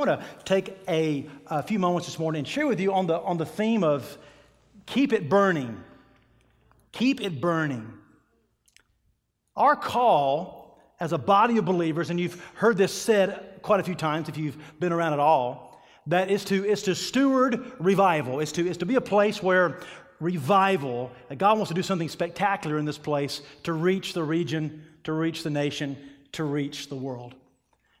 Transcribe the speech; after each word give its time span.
want 0.00 0.20
to 0.20 0.26
take 0.44 0.76
a, 0.88 1.26
a, 1.46 1.62
few 1.62 1.78
moments 1.78 2.06
this 2.06 2.18
morning 2.18 2.40
and 2.40 2.48
share 2.48 2.66
with 2.66 2.80
you 2.80 2.92
on 2.92 3.06
the, 3.06 3.20
on 3.20 3.36
the 3.36 3.46
theme 3.46 3.84
of 3.84 4.18
keep 4.86 5.12
it 5.12 5.28
burning. 5.28 5.82
Keep 6.92 7.20
it 7.20 7.40
burning. 7.40 7.92
Our 9.56 9.76
call 9.76 10.78
as 10.98 11.12
a 11.12 11.18
body 11.18 11.58
of 11.58 11.64
believers, 11.64 12.10
and 12.10 12.18
you've 12.18 12.42
heard 12.54 12.76
this 12.76 12.92
said 12.92 13.60
quite 13.62 13.80
a 13.80 13.82
few 13.82 13.94
times 13.94 14.28
if 14.28 14.36
you've 14.36 14.56
been 14.80 14.92
around 14.92 15.12
at 15.12 15.18
all, 15.18 15.82
that 16.06 16.30
is 16.30 16.44
to, 16.46 16.64
is 16.64 16.82
to 16.84 16.94
steward 16.94 17.72
revival, 17.78 18.40
is 18.40 18.52
to, 18.52 18.66
is 18.66 18.78
to 18.78 18.86
be 18.86 18.94
a 18.94 19.00
place 19.00 19.42
where 19.42 19.80
revival, 20.18 21.10
that 21.28 21.36
God 21.36 21.58
wants 21.58 21.68
to 21.68 21.74
do 21.74 21.82
something 21.82 22.08
spectacular 22.08 22.78
in 22.78 22.84
this 22.84 22.98
place 22.98 23.42
to 23.64 23.72
reach 23.72 24.14
the 24.14 24.22
region, 24.22 24.84
to 25.04 25.12
reach 25.12 25.42
the 25.42 25.50
nation, 25.50 25.96
to 26.32 26.44
reach 26.44 26.88
the 26.88 26.96
world. 26.96 27.34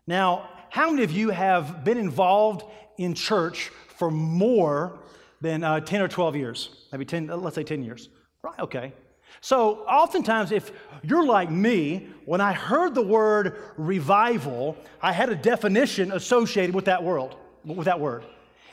Now, 0.06 0.48
how 0.70 0.90
many 0.90 1.02
of 1.02 1.10
you 1.10 1.30
have 1.30 1.84
been 1.84 1.98
involved 1.98 2.64
in 2.96 3.14
church 3.14 3.70
for 3.96 4.10
more 4.10 4.98
than 5.40 5.64
uh, 5.64 5.80
10 5.80 6.00
or 6.00 6.08
12 6.08 6.36
years? 6.36 6.86
Maybe 6.92 7.04
10, 7.04 7.26
let's 7.26 7.56
say 7.56 7.64
10 7.64 7.82
years. 7.82 8.08
Right, 8.42 8.58
okay. 8.60 8.92
So, 9.40 9.80
oftentimes, 9.86 10.52
if 10.52 10.72
you're 11.02 11.24
like 11.24 11.50
me, 11.50 12.08
when 12.24 12.40
I 12.40 12.52
heard 12.52 12.94
the 12.94 13.02
word 13.02 13.56
revival, 13.76 14.76
I 15.02 15.12
had 15.12 15.30
a 15.30 15.36
definition 15.36 16.12
associated 16.12 16.74
with 16.74 16.84
that 16.86 17.02
world, 17.02 17.36
with 17.64 17.86
that 17.86 18.00
word. 18.00 18.24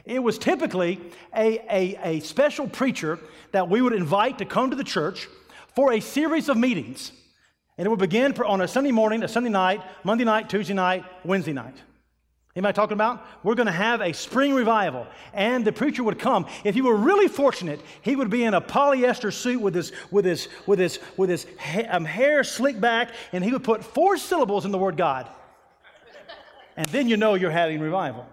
It 0.05 0.19
was 0.19 0.37
typically 0.37 0.99
a, 1.35 1.59
a, 1.69 1.99
a 2.03 2.19
special 2.21 2.67
preacher 2.67 3.19
that 3.51 3.69
we 3.69 3.81
would 3.81 3.93
invite 3.93 4.37
to 4.37 4.45
come 4.45 4.69
to 4.69 4.75
the 4.75 4.83
church 4.83 5.27
for 5.75 5.93
a 5.93 5.99
series 5.99 6.47
of 6.47 6.57
meetings. 6.57 7.11
And 7.77 7.85
it 7.85 7.89
would 7.89 7.99
begin 7.99 8.33
on 8.41 8.61
a 8.61 8.67
Sunday 8.67 8.91
morning, 8.91 9.23
a 9.23 9.27
Sunday 9.27 9.49
night, 9.49 9.81
Monday 10.03 10.23
night, 10.23 10.49
Tuesday 10.49 10.73
night, 10.73 11.05
Wednesday 11.23 11.53
night. 11.53 11.75
Anybody 12.57 12.73
talking 12.73 12.93
about? 12.93 13.23
We're 13.43 13.53
going 13.53 13.67
to 13.67 13.71
have 13.71 14.01
a 14.01 14.13
spring 14.13 14.51
revival. 14.51 15.05
And 15.31 15.63
the 15.63 15.71
preacher 15.71 16.03
would 16.03 16.17
come. 16.17 16.47
If 16.63 16.73
he 16.73 16.81
were 16.81 16.95
really 16.95 17.27
fortunate, 17.27 17.79
he 18.01 18.15
would 18.15 18.31
be 18.31 18.43
in 18.45 18.55
a 18.55 18.61
polyester 18.61 19.31
suit 19.31 19.61
with 19.61 19.75
his, 19.75 19.91
with 20.09 20.25
his, 20.25 20.47
with 20.65 20.79
his, 20.79 20.97
with 21.17 21.29
his 21.29 21.45
ha- 21.59 21.85
um, 21.87 22.03
hair 22.03 22.43
slicked 22.43 22.81
back, 22.81 23.11
and 23.31 23.43
he 23.43 23.51
would 23.51 23.63
put 23.63 23.83
four 23.83 24.17
syllables 24.17 24.65
in 24.65 24.71
the 24.71 24.77
word 24.79 24.97
God. 24.97 25.29
And 26.75 26.87
then 26.87 27.07
you 27.07 27.15
know 27.15 27.35
you're 27.35 27.51
having 27.51 27.79
revival. 27.79 28.27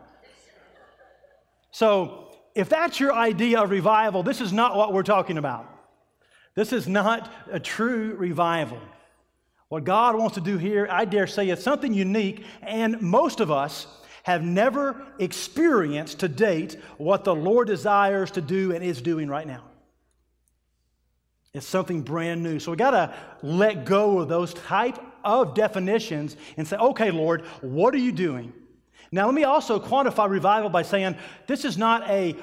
So, 1.70 2.34
if 2.54 2.70
that's 2.70 2.98
your 2.98 3.12
idea 3.12 3.60
of 3.60 3.68
revival, 3.68 4.22
this 4.22 4.40
is 4.40 4.54
not 4.54 4.74
what 4.74 4.94
we're 4.94 5.02
talking 5.02 5.36
about. 5.36 5.68
This 6.54 6.72
is 6.72 6.88
not 6.88 7.30
a 7.52 7.60
true 7.60 8.14
revival. 8.14 8.80
What 9.68 9.84
God 9.84 10.16
wants 10.16 10.36
to 10.36 10.40
do 10.40 10.56
here, 10.56 10.88
I 10.90 11.04
dare 11.04 11.26
say, 11.26 11.50
is 11.50 11.62
something 11.62 11.92
unique, 11.92 12.46
and 12.62 13.02
most 13.02 13.40
of 13.40 13.50
us 13.50 13.86
have 14.24 14.42
never 14.42 15.06
experienced 15.18 16.20
to 16.20 16.28
date 16.28 16.78
what 16.96 17.24
the 17.24 17.34
Lord 17.34 17.68
desires 17.68 18.30
to 18.32 18.40
do 18.40 18.72
and 18.72 18.82
is 18.82 19.00
doing 19.00 19.28
right 19.28 19.46
now. 19.46 19.62
It's 21.52 21.66
something 21.66 22.00
brand 22.00 22.42
new. 22.42 22.58
So 22.58 22.72
we 22.72 22.76
got 22.76 22.92
to 22.92 23.14
let 23.42 23.84
go 23.84 24.18
of 24.18 24.28
those 24.28 24.54
type 24.54 24.98
of 25.22 25.54
definitions 25.54 26.36
and 26.56 26.66
say, 26.66 26.76
okay, 26.76 27.10
Lord, 27.10 27.42
what 27.60 27.94
are 27.94 27.98
you 27.98 28.12
doing? 28.12 28.52
Now, 29.12 29.26
let 29.26 29.34
me 29.34 29.44
also 29.44 29.78
quantify 29.78 30.28
revival 30.28 30.70
by 30.70 30.82
saying 30.82 31.16
this 31.46 31.66
is 31.66 31.76
not 31.76 32.08
a 32.08 32.34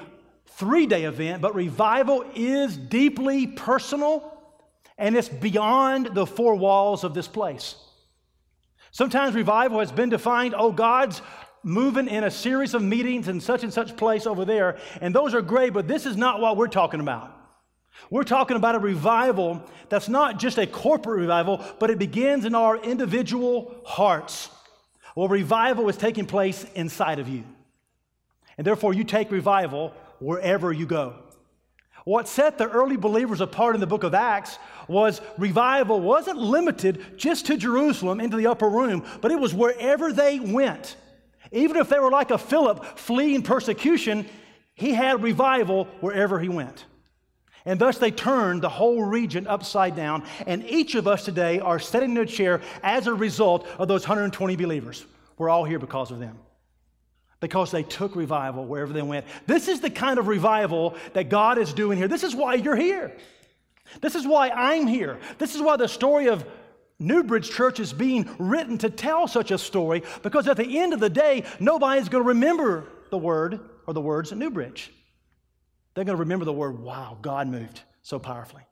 three 0.46 0.86
day 0.86 1.04
event, 1.04 1.42
but 1.42 1.54
revival 1.54 2.24
is 2.34 2.76
deeply 2.76 3.48
personal 3.48 4.32
and 4.98 5.16
it's 5.16 5.28
beyond 5.28 6.14
the 6.14 6.26
four 6.26 6.54
walls 6.54 7.02
of 7.02 7.12
this 7.12 7.26
place. 7.26 7.74
Sometimes 8.92 9.34
revival 9.34 9.80
has 9.80 9.90
been 9.90 10.10
defined, 10.10 10.54
oh, 10.56 10.70
God's 10.70 11.20
moving 11.62 12.08
in 12.08 12.24
a 12.24 12.30
series 12.30 12.74
of 12.74 12.82
meetings 12.82 13.28
in 13.28 13.40
such 13.40 13.62
and 13.62 13.72
such 13.72 13.96
place 13.96 14.26
over 14.26 14.44
there, 14.44 14.78
and 15.00 15.14
those 15.14 15.34
are 15.34 15.42
great, 15.42 15.72
but 15.72 15.88
this 15.88 16.06
is 16.06 16.16
not 16.16 16.40
what 16.40 16.56
we're 16.56 16.68
talking 16.68 17.00
about. 17.00 17.38
We're 18.10 18.24
talking 18.24 18.56
about 18.56 18.74
a 18.74 18.78
revival 18.78 19.62
that's 19.88 20.08
not 20.08 20.38
just 20.38 20.58
a 20.58 20.66
corporate 20.66 21.20
revival, 21.20 21.64
but 21.78 21.90
it 21.90 21.98
begins 21.98 22.44
in 22.44 22.54
our 22.54 22.76
individual 22.76 23.74
hearts. 23.84 24.50
Well, 25.14 25.28
revival 25.28 25.88
is 25.88 25.96
taking 25.96 26.26
place 26.26 26.64
inside 26.74 27.18
of 27.18 27.28
you. 27.28 27.44
And 28.58 28.66
therefore, 28.66 28.94
you 28.94 29.04
take 29.04 29.30
revival 29.30 29.94
wherever 30.18 30.72
you 30.72 30.86
go. 30.86 31.16
What 32.04 32.26
set 32.26 32.58
the 32.58 32.68
early 32.68 32.96
believers 32.96 33.40
apart 33.40 33.74
in 33.74 33.80
the 33.80 33.86
book 33.86 34.02
of 34.02 34.14
Acts 34.14 34.58
was 34.88 35.20
revival 35.38 36.00
wasn't 36.00 36.38
limited 36.38 37.16
just 37.16 37.46
to 37.46 37.56
Jerusalem 37.56 38.20
into 38.20 38.36
the 38.36 38.48
upper 38.48 38.68
room, 38.68 39.04
but 39.20 39.30
it 39.30 39.38
was 39.38 39.54
wherever 39.54 40.12
they 40.12 40.40
went. 40.40 40.96
Even 41.52 41.76
if 41.76 41.88
they 41.88 41.98
were 41.98 42.10
like 42.10 42.30
a 42.30 42.38
Philip 42.38 42.98
fleeing 42.98 43.42
persecution, 43.42 44.26
he 44.74 44.92
had 44.92 45.22
revival 45.22 45.84
wherever 46.00 46.40
he 46.40 46.48
went. 46.48 46.86
And 47.64 47.78
thus 47.78 47.98
they 47.98 48.10
turned 48.10 48.62
the 48.62 48.68
whole 48.68 49.02
region 49.02 49.46
upside 49.46 49.94
down. 49.94 50.24
And 50.46 50.64
each 50.64 50.94
of 50.94 51.06
us 51.06 51.24
today 51.24 51.60
are 51.60 51.78
sitting 51.78 52.12
in 52.12 52.16
a 52.16 52.26
chair 52.26 52.60
as 52.82 53.06
a 53.06 53.14
result 53.14 53.66
of 53.78 53.86
those 53.86 54.02
120 54.02 54.56
believers. 54.56 55.04
We're 55.38 55.50
all 55.50 55.64
here 55.64 55.78
because 55.78 56.10
of 56.10 56.18
them. 56.18 56.38
Because 57.40 57.70
they 57.70 57.82
took 57.82 58.16
revival 58.16 58.64
wherever 58.64 58.92
they 58.92 59.02
went. 59.02 59.26
This 59.46 59.68
is 59.68 59.80
the 59.80 59.90
kind 59.90 60.18
of 60.18 60.28
revival 60.28 60.96
that 61.12 61.28
God 61.28 61.58
is 61.58 61.72
doing 61.72 61.98
here. 61.98 62.08
This 62.08 62.24
is 62.24 62.34
why 62.34 62.54
you're 62.54 62.76
here. 62.76 63.12
This 64.00 64.14
is 64.14 64.26
why 64.26 64.50
I'm 64.50 64.86
here. 64.86 65.18
This 65.38 65.54
is 65.54 65.60
why 65.60 65.76
the 65.76 65.88
story 65.88 66.28
of 66.28 66.44
Newbridge 67.02 67.50
Church 67.50 67.80
is 67.80 67.92
being 67.92 68.28
written 68.38 68.78
to 68.78 68.90
tell 68.90 69.26
such 69.26 69.50
a 69.50 69.58
story 69.58 70.02
because 70.22 70.48
at 70.48 70.56
the 70.56 70.78
end 70.78 70.92
of 70.92 71.00
the 71.00 71.10
day, 71.10 71.44
nobody's 71.60 72.08
going 72.08 72.24
to 72.24 72.28
remember 72.28 72.86
the 73.10 73.18
word 73.18 73.60
or 73.86 73.94
the 73.94 74.00
words 74.00 74.32
at 74.32 74.38
Newbridge. 74.38 74.92
They're 75.94 76.04
going 76.04 76.16
to 76.16 76.20
remember 76.20 76.44
the 76.44 76.52
word, 76.52 76.78
wow, 76.78 77.18
God 77.20 77.48
moved 77.48 77.82
so 78.02 78.18
powerfully. 78.18 78.62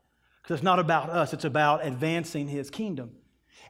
Because 0.42 0.54
it's 0.54 0.64
not 0.64 0.78
about 0.78 1.10
us, 1.10 1.32
it's 1.32 1.44
about 1.44 1.84
advancing 1.84 2.48
his 2.48 2.70
kingdom. 2.70 3.12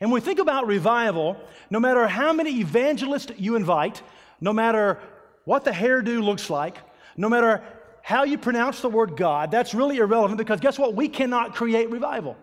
And 0.01 0.11
when 0.11 0.23
we 0.23 0.25
think 0.25 0.39
about 0.39 0.67
revival, 0.67 1.37
no 1.69 1.81
matter 1.81 2.07
how 2.07 2.33
many 2.33 2.61
evangelists 2.61 3.33
you 3.37 3.57
invite, 3.57 4.03
no 4.41 4.53
matter 4.53 4.99
what 5.45 5.65
the 5.65 5.73
hairdo 5.73 6.23
looks 6.23 6.49
like, 6.49 6.77
no 7.17 7.29
matter 7.29 7.63
how 8.03 8.25
you 8.25 8.39
pronounce 8.39 8.81
the 8.81 8.89
word 8.89 9.17
God, 9.17 9.51
that's 9.51 9.75
really 9.75 9.99
irrelevant 9.99 10.39
because 10.39 10.61
guess 10.61 10.79
what? 10.79 10.95
We 10.95 11.09
cannot 11.09 11.55
create 11.55 11.91
revival. 11.91 12.37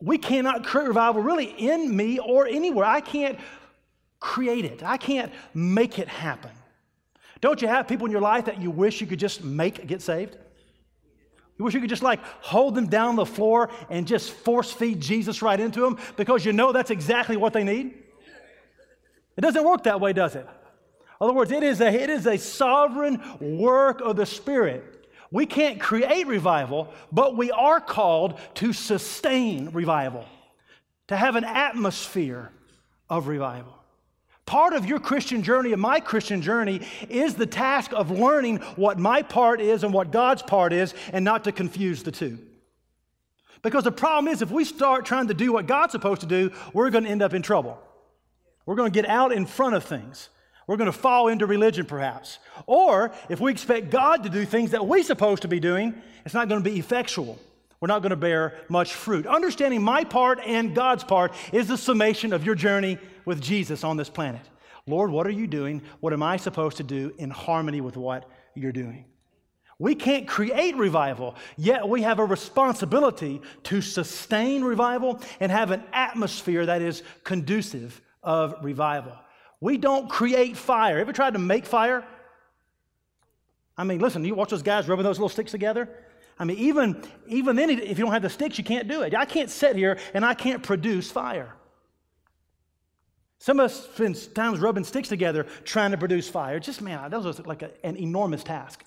We 0.00 0.18
cannot 0.18 0.64
create 0.64 0.88
revival 0.88 1.22
really 1.22 1.46
in 1.46 1.94
me 1.94 2.18
or 2.18 2.46
anywhere. 2.46 2.84
I 2.84 3.00
can't 3.00 3.38
create 4.20 4.64
it, 4.64 4.82
I 4.82 4.96
can't 4.96 5.32
make 5.54 5.98
it 5.98 6.08
happen. 6.08 6.50
Don't 7.40 7.60
you 7.60 7.68
have 7.68 7.86
people 7.86 8.06
in 8.06 8.12
your 8.12 8.20
life 8.20 8.46
that 8.46 8.60
you 8.60 8.70
wish 8.70 9.00
you 9.00 9.06
could 9.06 9.18
just 9.18 9.44
make 9.44 9.86
get 9.86 10.02
saved? 10.02 10.36
You 11.58 11.64
wish 11.64 11.74
you 11.74 11.80
could 11.80 11.90
just 11.90 12.02
like 12.02 12.20
hold 12.40 12.74
them 12.74 12.86
down 12.86 13.16
the 13.16 13.26
floor 13.26 13.70
and 13.88 14.06
just 14.06 14.30
force 14.30 14.72
feed 14.72 15.00
Jesus 15.00 15.42
right 15.42 15.58
into 15.58 15.80
them 15.80 15.98
because 16.16 16.44
you 16.44 16.52
know 16.52 16.72
that's 16.72 16.90
exactly 16.90 17.36
what 17.36 17.52
they 17.52 17.64
need? 17.64 17.94
It 19.36 19.40
doesn't 19.40 19.64
work 19.64 19.84
that 19.84 20.00
way, 20.00 20.12
does 20.12 20.34
it? 20.34 20.46
In 20.46 21.24
other 21.24 21.32
words, 21.32 21.50
it 21.50 21.62
is 21.62 21.80
a, 21.80 21.88
it 21.88 22.10
is 22.10 22.26
a 22.26 22.36
sovereign 22.36 23.22
work 23.40 24.00
of 24.00 24.16
the 24.16 24.26
Spirit. 24.26 24.95
We 25.36 25.44
can't 25.44 25.78
create 25.78 26.26
revival, 26.26 26.94
but 27.12 27.36
we 27.36 27.50
are 27.50 27.78
called 27.78 28.40
to 28.54 28.72
sustain 28.72 29.68
revival, 29.72 30.24
to 31.08 31.16
have 31.16 31.36
an 31.36 31.44
atmosphere 31.44 32.50
of 33.10 33.28
revival. 33.28 33.74
Part 34.46 34.72
of 34.72 34.86
your 34.86 34.98
Christian 34.98 35.42
journey 35.42 35.74
and 35.74 35.82
my 35.82 36.00
Christian 36.00 36.40
journey 36.40 36.80
is 37.10 37.34
the 37.34 37.44
task 37.44 37.92
of 37.92 38.10
learning 38.10 38.60
what 38.76 38.98
my 38.98 39.20
part 39.20 39.60
is 39.60 39.84
and 39.84 39.92
what 39.92 40.10
God's 40.10 40.40
part 40.40 40.72
is 40.72 40.94
and 41.12 41.22
not 41.22 41.44
to 41.44 41.52
confuse 41.52 42.02
the 42.02 42.12
two. 42.12 42.38
Because 43.60 43.84
the 43.84 43.92
problem 43.92 44.32
is, 44.32 44.40
if 44.40 44.50
we 44.50 44.64
start 44.64 45.04
trying 45.04 45.28
to 45.28 45.34
do 45.34 45.52
what 45.52 45.66
God's 45.66 45.92
supposed 45.92 46.22
to 46.22 46.26
do, 46.26 46.50
we're 46.72 46.88
going 46.88 47.04
to 47.04 47.10
end 47.10 47.20
up 47.20 47.34
in 47.34 47.42
trouble. 47.42 47.78
We're 48.64 48.76
going 48.76 48.90
to 48.90 49.02
get 49.02 49.06
out 49.06 49.32
in 49.32 49.44
front 49.44 49.74
of 49.74 49.84
things. 49.84 50.30
We're 50.66 50.76
going 50.76 50.90
to 50.90 50.98
fall 50.98 51.28
into 51.28 51.46
religion, 51.46 51.86
perhaps. 51.86 52.38
Or 52.66 53.12
if 53.28 53.40
we 53.40 53.52
expect 53.52 53.90
God 53.90 54.24
to 54.24 54.28
do 54.28 54.44
things 54.44 54.72
that 54.72 54.86
we're 54.86 55.04
supposed 55.04 55.42
to 55.42 55.48
be 55.48 55.60
doing, 55.60 55.94
it's 56.24 56.34
not 56.34 56.48
going 56.48 56.62
to 56.62 56.68
be 56.68 56.78
effectual. 56.78 57.38
We're 57.80 57.88
not 57.88 58.02
going 58.02 58.10
to 58.10 58.16
bear 58.16 58.54
much 58.68 58.94
fruit. 58.94 59.26
Understanding 59.26 59.82
my 59.82 60.02
part 60.02 60.40
and 60.44 60.74
God's 60.74 61.04
part 61.04 61.32
is 61.52 61.68
the 61.68 61.76
summation 61.76 62.32
of 62.32 62.44
your 62.44 62.54
journey 62.54 62.98
with 63.24 63.40
Jesus 63.40 63.84
on 63.84 63.96
this 63.96 64.08
planet. 64.08 64.40
Lord, 64.86 65.10
what 65.10 65.26
are 65.26 65.30
you 65.30 65.46
doing? 65.46 65.82
What 66.00 66.12
am 66.12 66.22
I 66.22 66.36
supposed 66.36 66.78
to 66.78 66.82
do 66.82 67.12
in 67.18 67.30
harmony 67.30 67.80
with 67.80 67.96
what 67.96 68.28
you're 68.54 68.72
doing? 68.72 69.04
We 69.78 69.94
can't 69.94 70.26
create 70.26 70.74
revival, 70.76 71.34
yet 71.58 71.86
we 71.86 72.00
have 72.02 72.18
a 72.18 72.24
responsibility 72.24 73.42
to 73.64 73.82
sustain 73.82 74.64
revival 74.64 75.20
and 75.38 75.52
have 75.52 75.70
an 75.70 75.82
atmosphere 75.92 76.64
that 76.64 76.80
is 76.80 77.02
conducive 77.24 78.00
of 78.22 78.54
revival. 78.62 79.12
We 79.60 79.78
don't 79.78 80.08
create 80.08 80.56
fire. 80.56 80.98
Ever 80.98 81.12
tried 81.12 81.34
to 81.34 81.38
make 81.38 81.66
fire? 81.66 82.04
I 83.76 83.84
mean, 83.84 83.98
listen, 83.98 84.24
you 84.24 84.34
watch 84.34 84.50
those 84.50 84.62
guys 84.62 84.88
rubbing 84.88 85.04
those 85.04 85.18
little 85.18 85.28
sticks 85.28 85.50
together? 85.50 85.88
I 86.38 86.44
mean, 86.44 86.58
even, 86.58 87.02
even 87.28 87.56
then, 87.56 87.70
if 87.70 87.98
you 87.98 88.04
don't 88.04 88.12
have 88.12 88.22
the 88.22 88.30
sticks, 88.30 88.58
you 88.58 88.64
can't 88.64 88.88
do 88.88 89.02
it. 89.02 89.14
I 89.14 89.24
can't 89.24 89.50
sit 89.50 89.76
here 89.76 89.98
and 90.12 90.24
I 90.24 90.34
can't 90.34 90.62
produce 90.62 91.10
fire. 91.10 91.54
Some 93.38 93.60
of 93.60 93.66
us 93.66 93.88
spend 93.94 94.34
times 94.34 94.60
rubbing 94.60 94.84
sticks 94.84 95.08
together 95.08 95.46
trying 95.64 95.90
to 95.90 95.98
produce 95.98 96.28
fire. 96.28 96.58
Just, 96.58 96.80
man, 96.82 97.10
that 97.10 97.22
was 97.22 97.44
like 97.46 97.62
a, 97.62 97.70
an 97.84 97.96
enormous 97.96 98.42
task. 98.42 98.84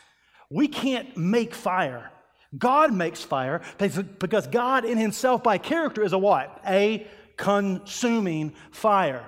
We 0.49 0.67
can't 0.67 1.15
make 1.15 1.53
fire. 1.53 2.11
God 2.57 2.93
makes 2.93 3.23
fire 3.23 3.61
because 3.77 4.47
God 4.47 4.85
in 4.85 4.97
himself 4.97 5.43
by 5.43 5.59
character 5.59 6.03
is 6.03 6.13
a 6.13 6.17
what? 6.17 6.61
A 6.65 7.05
consuming 7.37 8.53
fire. 8.71 9.23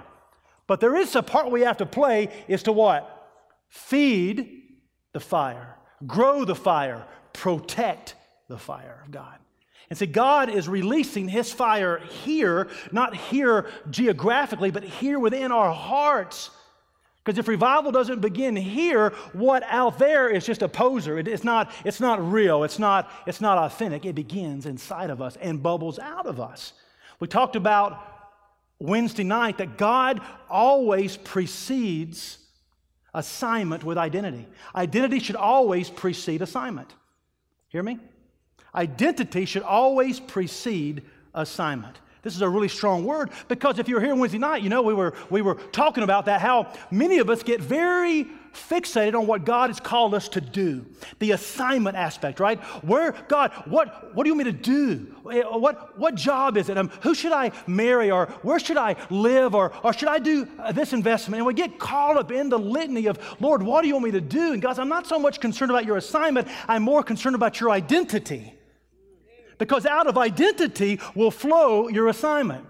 But 0.71 0.79
there 0.79 0.95
is 0.95 1.17
a 1.17 1.21
part 1.21 1.51
we 1.51 1.63
have 1.63 1.75
to 1.79 1.85
play 1.85 2.29
is 2.47 2.63
to 2.63 2.71
what? 2.71 3.27
Feed 3.67 4.61
the 5.11 5.19
fire, 5.19 5.75
grow 6.07 6.45
the 6.45 6.55
fire, 6.55 7.05
protect 7.33 8.15
the 8.47 8.57
fire 8.57 9.01
of 9.03 9.11
God. 9.11 9.35
And 9.89 9.99
see, 9.99 10.05
God 10.05 10.47
is 10.47 10.69
releasing 10.69 11.27
His 11.27 11.51
fire 11.51 11.97
here, 12.23 12.69
not 12.89 13.17
here 13.17 13.69
geographically, 13.89 14.71
but 14.71 14.85
here 14.85 15.19
within 15.19 15.51
our 15.51 15.73
hearts. 15.73 16.51
Because 17.25 17.37
if 17.37 17.49
revival 17.49 17.91
doesn't 17.91 18.21
begin 18.21 18.55
here, 18.55 19.09
what 19.33 19.63
out 19.63 19.99
there 19.99 20.29
is 20.29 20.45
just 20.45 20.61
a 20.61 20.69
poser. 20.69 21.19
It, 21.19 21.27
it's, 21.27 21.43
not, 21.43 21.69
it's 21.83 21.99
not 21.99 22.31
real, 22.31 22.63
it's 22.63 22.79
not, 22.79 23.11
it's 23.27 23.41
not 23.41 23.57
authentic. 23.57 24.05
It 24.05 24.15
begins 24.15 24.65
inside 24.65 25.09
of 25.09 25.21
us 25.21 25.35
and 25.41 25.61
bubbles 25.61 25.99
out 25.99 26.27
of 26.27 26.39
us. 26.39 26.71
We 27.19 27.27
talked 27.27 27.57
about 27.57 28.20
Wednesday 28.81 29.23
night 29.23 29.59
that 29.59 29.77
God 29.77 30.21
always 30.49 31.15
precedes 31.15 32.39
assignment 33.13 33.83
with 33.83 33.97
identity. 33.97 34.47
Identity 34.75 35.19
should 35.19 35.35
always 35.35 35.89
precede 35.89 36.41
assignment. 36.41 36.93
Hear 37.69 37.83
me? 37.83 37.99
Identity 38.73 39.45
should 39.45 39.63
always 39.63 40.19
precede 40.19 41.03
assignment. 41.33 41.99
This 42.23 42.35
is 42.35 42.41
a 42.41 42.49
really 42.49 42.67
strong 42.67 43.05
word 43.05 43.31
because 43.47 43.79
if 43.79 43.87
you 43.87 43.95
were 43.95 44.01
here 44.01 44.15
Wednesday 44.15 44.37
night, 44.37 44.61
you 44.61 44.69
know, 44.69 44.81
we 44.81 44.93
were, 44.93 45.13
we 45.29 45.41
were 45.41 45.55
talking 45.55 46.03
about 46.03 46.25
that, 46.25 46.41
how 46.41 46.71
many 46.89 47.19
of 47.19 47.29
us 47.29 47.43
get 47.43 47.61
very 47.61 48.27
fixated 48.53 49.17
on 49.17 49.27
what 49.27 49.45
God 49.45 49.69
has 49.69 49.79
called 49.79 50.13
us 50.13 50.27
to 50.29 50.41
do, 50.41 50.85
the 51.19 51.31
assignment 51.31 51.95
aspect, 51.95 52.39
right? 52.39 52.59
Where, 52.83 53.13
God, 53.27 53.51
what, 53.65 54.15
what 54.15 54.23
do 54.23 54.29
you 54.29 54.35
want 54.35 54.45
me 54.47 54.51
to 54.51 54.57
do? 54.57 55.15
Eh, 55.31 55.43
what, 55.43 55.97
what 55.97 56.15
job 56.15 56.57
is 56.57 56.69
it? 56.69 56.77
Um, 56.77 56.89
who 57.01 57.13
should 57.15 57.31
I 57.31 57.51
marry? 57.67 58.11
Or 58.11 58.27
where 58.41 58.59
should 58.59 58.77
I 58.77 58.95
live? 59.09 59.55
Or, 59.55 59.71
or 59.83 59.93
should 59.93 60.09
I 60.09 60.19
do 60.19 60.47
uh, 60.59 60.71
this 60.71 60.93
investment? 60.93 61.39
And 61.39 61.45
we 61.45 61.53
get 61.53 61.79
caught 61.79 62.17
up 62.17 62.31
in 62.31 62.49
the 62.49 62.59
litany 62.59 63.07
of, 63.07 63.19
Lord, 63.39 63.63
what 63.63 63.81
do 63.81 63.87
you 63.87 63.95
want 63.95 64.05
me 64.05 64.11
to 64.11 64.21
do? 64.21 64.53
And 64.53 64.61
God, 64.61 64.77
I'm 64.79 64.89
not 64.89 65.07
so 65.07 65.19
much 65.19 65.39
concerned 65.39 65.71
about 65.71 65.85
your 65.85 65.97
assignment, 65.97 66.47
I'm 66.67 66.83
more 66.83 67.03
concerned 67.03 67.35
about 67.35 67.59
your 67.59 67.71
identity. 67.71 68.53
Because 69.57 69.85
out 69.85 70.07
of 70.07 70.17
identity 70.17 70.99
will 71.13 71.29
flow 71.29 71.87
your 71.87 72.07
assignment. 72.07 72.65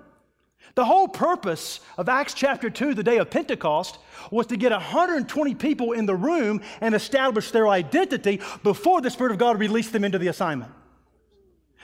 The 0.75 0.85
whole 0.85 1.07
purpose 1.07 1.81
of 1.97 2.07
Acts 2.07 2.33
chapter 2.33 2.69
2, 2.69 2.93
the 2.93 3.03
day 3.03 3.17
of 3.17 3.29
Pentecost, 3.29 3.97
was 4.29 4.47
to 4.47 4.57
get 4.57 4.71
120 4.71 5.55
people 5.55 5.91
in 5.91 6.05
the 6.05 6.15
room 6.15 6.61
and 6.79 6.95
establish 6.95 7.51
their 7.51 7.67
identity 7.67 8.39
before 8.63 9.01
the 9.01 9.09
Spirit 9.09 9.33
of 9.33 9.37
God 9.37 9.59
released 9.59 9.91
them 9.91 10.03
into 10.03 10.17
the 10.17 10.27
assignment. 10.27 10.71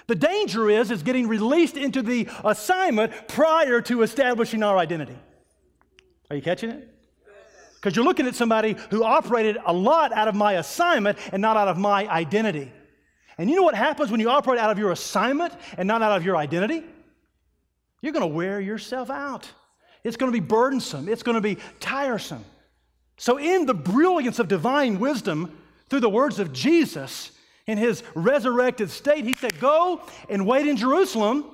The 0.07 0.15
danger 0.15 0.69
is, 0.69 0.89
is 0.89 1.03
getting 1.03 1.27
released 1.27 1.75
into 1.75 2.01
the 2.01 2.29
assignment 2.45 3.27
prior 3.27 3.81
to 3.81 4.03
establishing 4.03 4.63
our 4.63 4.77
identity. 4.77 5.17
Are 6.29 6.35
you 6.35 6.41
catching 6.41 6.69
it? 6.69 6.93
Because 7.75 7.95
you're 7.95 8.05
looking 8.05 8.25
at 8.25 8.35
somebody 8.35 8.75
who 8.89 9.03
operated 9.03 9.57
a 9.65 9.73
lot 9.73 10.13
out 10.13 10.27
of 10.27 10.35
my 10.35 10.53
assignment 10.53 11.17
and 11.31 11.41
not 11.41 11.57
out 11.57 11.67
of 11.67 11.77
my 11.77 12.07
identity. 12.07 12.71
And 13.37 13.49
you 13.49 13.55
know 13.55 13.63
what 13.63 13.75
happens 13.75 14.09
when 14.09 14.19
you 14.19 14.29
operate 14.29 14.59
out 14.59 14.71
of 14.71 14.79
your 14.79 14.91
assignment 14.91 15.53
and 15.77 15.87
not 15.87 16.01
out 16.01 16.17
of 16.17 16.25
your 16.25 16.37
identity? 16.37 16.83
You're 18.01 18.13
going 18.13 18.29
to 18.29 18.35
wear 18.35 18.59
yourself 18.59 19.09
out. 19.09 19.49
It's 20.03 20.17
going 20.17 20.31
to 20.31 20.39
be 20.39 20.45
burdensome. 20.45 21.09
It's 21.09 21.23
going 21.23 21.35
to 21.35 21.41
be 21.41 21.57
tiresome. 21.79 22.45
So, 23.17 23.37
in 23.37 23.65
the 23.65 23.73
brilliance 23.73 24.39
of 24.39 24.47
divine 24.47 24.99
wisdom, 24.99 25.57
through 25.89 26.01
the 26.01 26.09
words 26.09 26.39
of 26.39 26.53
Jesus 26.53 27.31
in 27.65 27.77
his 27.77 28.03
resurrected 28.13 28.91
state, 28.91 29.23
he 29.25 29.33
said, 29.33 29.59
Go 29.59 30.01
and 30.29 30.45
wait 30.45 30.67
in 30.67 30.77
Jerusalem 30.77 31.45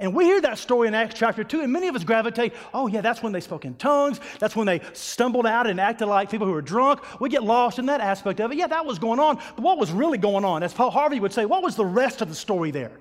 and 0.00 0.14
we 0.14 0.24
hear 0.24 0.40
that 0.40 0.56
story 0.56 0.88
in 0.88 0.94
Acts 0.94 1.14
chapter 1.14 1.44
2, 1.44 1.60
and 1.60 1.70
many 1.70 1.86
of 1.86 1.94
us 1.94 2.04
gravitate, 2.04 2.54
oh, 2.72 2.86
yeah, 2.86 3.02
that's 3.02 3.22
when 3.22 3.34
they 3.34 3.40
spoke 3.42 3.66
in 3.66 3.74
tongues. 3.74 4.18
That's 4.38 4.56
when 4.56 4.66
they 4.66 4.80
stumbled 4.94 5.46
out 5.46 5.66
and 5.66 5.78
acted 5.78 6.06
like 6.06 6.30
people 6.30 6.46
who 6.46 6.54
were 6.54 6.62
drunk. 6.62 7.00
We 7.20 7.28
get 7.28 7.44
lost 7.44 7.78
in 7.78 7.84
that 7.86 8.00
aspect 8.00 8.40
of 8.40 8.50
it. 8.50 8.56
Yeah, 8.56 8.66
that 8.68 8.86
was 8.86 8.98
going 8.98 9.20
on. 9.20 9.36
But 9.36 9.60
what 9.60 9.76
was 9.76 9.92
really 9.92 10.16
going 10.16 10.42
on? 10.42 10.62
As 10.62 10.72
Paul 10.72 10.90
Harvey 10.90 11.20
would 11.20 11.34
say, 11.34 11.44
what 11.44 11.62
was 11.62 11.76
the 11.76 11.84
rest 11.84 12.22
of 12.22 12.30
the 12.30 12.34
story 12.34 12.70
there? 12.70 12.92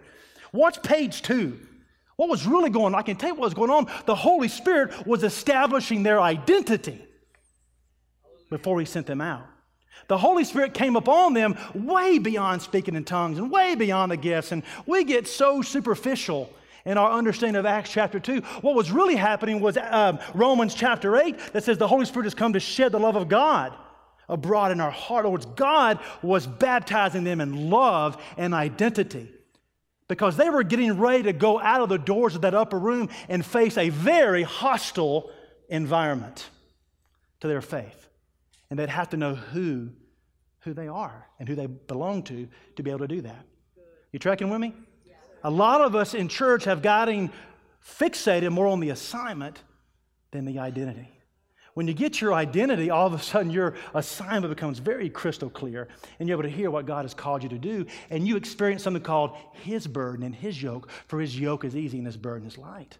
Watch 0.51 0.83
page 0.83 1.21
two. 1.21 1.57
What 2.19 2.27
was 2.27 2.45
really 2.45 2.69
going 2.69 2.93
on? 2.93 2.99
I 2.99 3.01
can 3.01 3.15
tell 3.15 3.29
you 3.29 3.35
what 3.35 3.45
was 3.45 3.53
going 3.53 3.69
on. 3.69 3.87
The 4.05 4.13
Holy 4.13 4.49
Spirit 4.49 5.07
was 5.07 5.23
establishing 5.23 6.03
their 6.03 6.19
identity 6.19 7.01
before 8.49 8.77
He 8.77 8.85
sent 8.85 9.07
them 9.07 9.21
out. 9.21 9.45
The 10.09 10.17
Holy 10.17 10.43
Spirit 10.43 10.73
came 10.73 10.97
upon 10.97 11.33
them 11.33 11.57
way 11.73 12.17
beyond 12.19 12.61
speaking 12.61 12.95
in 12.95 13.05
tongues 13.05 13.37
and 13.37 13.49
way 13.49 13.73
beyond 13.75 14.11
the 14.11 14.17
gifts. 14.17 14.51
And 14.51 14.63
we 14.85 15.05
get 15.05 15.29
so 15.29 15.61
superficial 15.61 16.51
in 16.83 16.97
our 16.97 17.09
understanding 17.09 17.57
of 17.57 17.65
Acts 17.65 17.89
chapter 17.89 18.19
2. 18.19 18.41
What 18.63 18.75
was 18.75 18.91
really 18.91 19.15
happening 19.15 19.61
was 19.61 19.77
um, 19.77 20.19
Romans 20.33 20.73
chapter 20.73 21.15
8 21.15 21.53
that 21.53 21.63
says 21.63 21.77
the 21.77 21.87
Holy 21.87 22.05
Spirit 22.05 22.25
has 22.25 22.35
come 22.35 22.51
to 22.51 22.59
shed 22.59 22.91
the 22.91 22.99
love 22.99 23.15
of 23.15 23.29
God 23.29 23.73
abroad 24.27 24.73
in 24.73 24.81
our 24.81 24.91
heart. 24.91 25.25
In 25.25 25.31
words, 25.31 25.45
God 25.45 25.99
was 26.21 26.45
baptizing 26.45 27.23
them 27.23 27.39
in 27.39 27.69
love 27.69 28.21
and 28.35 28.53
identity 28.53 29.29
because 30.09 30.35
they 30.35 30.49
were 30.49 30.63
getting 30.63 30.99
ready 30.99 31.23
to 31.23 31.31
go 31.31 31.59
out 31.61 31.79
of 31.79 31.87
the 31.87 31.97
doors 31.97 32.35
of 32.35 32.41
that 32.41 32.53
upper 32.53 32.77
room 32.77 33.07
and 33.29 33.45
face 33.45 33.77
a 33.77 33.87
very 33.87 34.43
hostile 34.43 35.31
environment 35.69 36.49
to 37.39 37.47
their 37.47 37.61
faith. 37.61 38.07
And 38.69 38.77
they'd 38.77 38.89
have 38.89 39.11
to 39.11 39.17
know 39.17 39.35
who, 39.35 39.89
who 40.61 40.73
they 40.73 40.87
are 40.87 41.27
and 41.39 41.47
who 41.47 41.55
they 41.55 41.67
belong 41.67 42.23
to 42.23 42.49
to 42.75 42.83
be 42.83 42.89
able 42.89 42.99
to 42.99 43.07
do 43.07 43.21
that. 43.21 43.45
You 44.11 44.19
tracking 44.19 44.49
with 44.49 44.59
me? 44.59 44.73
A 45.43 45.49
lot 45.49 45.79
of 45.79 45.95
us 45.95 46.13
in 46.13 46.27
church 46.27 46.65
have 46.65 46.81
gotten 46.81 47.31
fixated 47.87 48.51
more 48.51 48.67
on 48.67 48.79
the 48.79 48.89
assignment 48.89 49.61
than 50.31 50.45
the 50.45 50.59
identity. 50.59 51.07
When 51.79 51.87
you 51.87 51.93
get 51.93 52.19
your 52.19 52.33
identity, 52.33 52.89
all 52.89 53.07
of 53.07 53.13
a 53.13 53.19
sudden 53.19 53.49
your 53.49 53.73
assignment 53.93 54.53
becomes 54.53 54.79
very 54.79 55.09
crystal 55.09 55.49
clear, 55.49 55.87
and 56.19 56.27
you're 56.27 56.35
able 56.35 56.49
to 56.49 56.53
hear 56.53 56.69
what 56.69 56.85
God 56.85 57.05
has 57.05 57.13
called 57.13 57.41
you 57.41 57.47
to 57.47 57.57
do, 57.57 57.85
and 58.09 58.27
you 58.27 58.35
experience 58.35 58.83
something 58.83 59.01
called 59.01 59.37
His 59.53 59.87
burden 59.87 60.25
and 60.25 60.35
His 60.35 60.61
yoke, 60.61 60.89
for 61.07 61.21
His 61.21 61.39
yoke 61.39 61.63
is 61.63 61.77
easy 61.77 61.97
and 61.97 62.05
His 62.05 62.17
burden 62.17 62.49
is 62.49 62.57
light. 62.57 62.97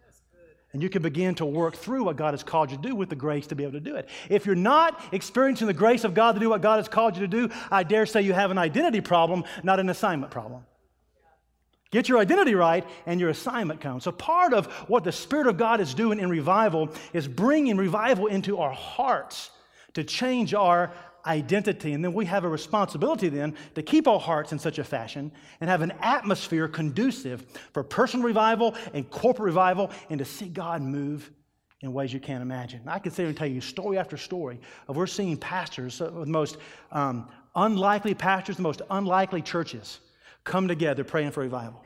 And 0.71 0.81
you 0.81 0.87
can 0.87 1.01
begin 1.01 1.35
to 1.35 1.45
work 1.45 1.75
through 1.75 2.05
what 2.05 2.15
God 2.15 2.33
has 2.33 2.41
called 2.41 2.71
you 2.71 2.77
to 2.77 2.81
do 2.81 2.95
with 2.95 3.09
the 3.09 3.17
grace 3.17 3.47
to 3.47 3.55
be 3.55 3.63
able 3.63 3.73
to 3.73 3.81
do 3.81 3.97
it. 3.97 4.07
If 4.29 4.45
you're 4.45 4.55
not 4.55 5.03
experiencing 5.11 5.67
the 5.67 5.73
grace 5.73 6.05
of 6.05 6.13
God 6.13 6.35
to 6.35 6.39
do 6.39 6.49
what 6.49 6.61
God 6.61 6.77
has 6.77 6.87
called 6.87 7.17
you 7.17 7.27
to 7.27 7.27
do, 7.27 7.53
I 7.69 7.83
dare 7.83 8.05
say 8.05 8.21
you 8.21 8.31
have 8.31 8.49
an 8.49 8.57
identity 8.57 9.01
problem, 9.01 9.43
not 9.61 9.81
an 9.81 9.89
assignment 9.89 10.31
problem. 10.31 10.63
Get 11.91 12.07
your 12.07 12.19
identity 12.19 12.53
right, 12.53 12.85
and 13.07 13.19
your 13.19 13.29
assignment 13.29 13.81
comes. 13.81 14.03
So, 14.03 14.11
part 14.11 14.53
of 14.53 14.67
what 14.87 15.03
the 15.03 15.11
Spirit 15.11 15.47
of 15.47 15.57
God 15.57 15.81
is 15.81 15.95
doing 15.95 16.19
in 16.19 16.29
revival 16.29 16.89
is 17.13 17.27
bringing 17.27 17.77
revival 17.77 18.27
into 18.27 18.59
our 18.59 18.71
hearts 18.71 19.49
to 19.93 20.03
change 20.03 20.53
our 20.53 20.91
identity. 21.25 21.93
And 21.93 22.05
then 22.05 22.13
we 22.13 22.25
have 22.25 22.43
a 22.43 22.47
responsibility 22.49 23.27
then 23.29 23.55
to 23.73 23.81
keep 23.81 24.07
our 24.07 24.19
hearts 24.19 24.51
in 24.51 24.59
such 24.59 24.77
a 24.77 24.83
fashion 24.83 25.31
and 25.61 25.69
have 25.69 25.81
an 25.81 25.91
atmosphere 26.01 26.67
conducive 26.67 27.43
for 27.73 27.83
personal 27.83 28.25
revival 28.25 28.75
and 28.93 29.09
corporate 29.09 29.45
revival 29.45 29.89
and 30.11 30.19
to 30.19 30.25
see 30.25 30.47
God 30.47 30.81
move 30.81 31.31
in 31.81 31.91
ways 31.91 32.13
you 32.13 32.19
can't 32.19 32.41
imagine. 32.41 32.81
I 32.85 32.99
can 32.99 33.11
sit 33.11 33.23
here 33.23 33.29
and 33.29 33.37
tell 33.37 33.47
you 33.47 33.61
story 33.61 33.97
after 33.97 34.15
story 34.15 34.59
of 34.87 34.95
we're 34.95 35.07
seeing 35.07 35.37
pastors, 35.37 35.97
the 35.99 36.11
most 36.11 36.57
um, 36.91 37.29
unlikely 37.55 38.13
pastors, 38.13 38.57
the 38.57 38.63
most 38.63 38.81
unlikely 38.91 39.41
churches 39.41 39.99
come 40.49 40.67
together 40.67 41.03
praying 41.03 41.31
for 41.31 41.41
revival. 41.41 41.81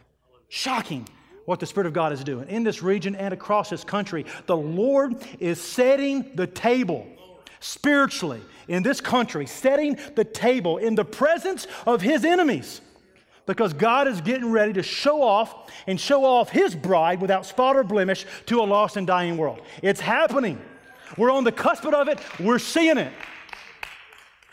Shocking 0.48 1.08
what 1.46 1.60
the 1.60 1.66
Spirit 1.66 1.88
of 1.88 1.94
God 1.94 2.14
is 2.14 2.24
doing 2.24 2.48
in 2.48 2.64
this 2.64 2.82
region 2.82 3.16
and 3.16 3.34
across 3.34 3.70
this 3.70 3.84
country. 3.84 4.26
The 4.46 4.56
Lord 4.56 5.16
is 5.40 5.60
setting 5.60 6.32
the 6.36 6.48
table 6.48 7.06
spiritually 7.60 8.42
in 8.70 8.82
this 8.82 9.02
country, 9.02 9.46
setting 9.46 10.00
the 10.16 10.24
table 10.24 10.78
in 10.78 10.96
the 10.96 11.04
presence 11.04 11.68
of 11.86 12.02
His 12.02 12.24
enemies. 12.24 12.80
Because 13.46 13.74
God 13.74 14.08
is 14.08 14.22
getting 14.22 14.50
ready 14.52 14.72
to 14.74 14.84
show 14.84 15.22
off 15.22 15.70
and 15.86 16.00
show 16.00 16.24
off 16.24 16.50
His 16.50 16.74
bride 16.74 17.20
without 17.20 17.46
spot 17.46 17.76
or 17.76 17.84
blemish 17.84 18.26
to 18.46 18.62
a 18.62 18.64
lost 18.64 18.96
and 18.96 19.06
dying 19.06 19.36
world. 19.36 19.62
It's 19.82 20.00
happening. 20.00 20.62
We're 21.18 21.32
on 21.32 21.44
the 21.44 21.52
cusp 21.52 21.86
of 21.86 22.08
it, 22.08 22.20
we're 22.40 22.60
seeing 22.60 22.98
it. 22.98 23.12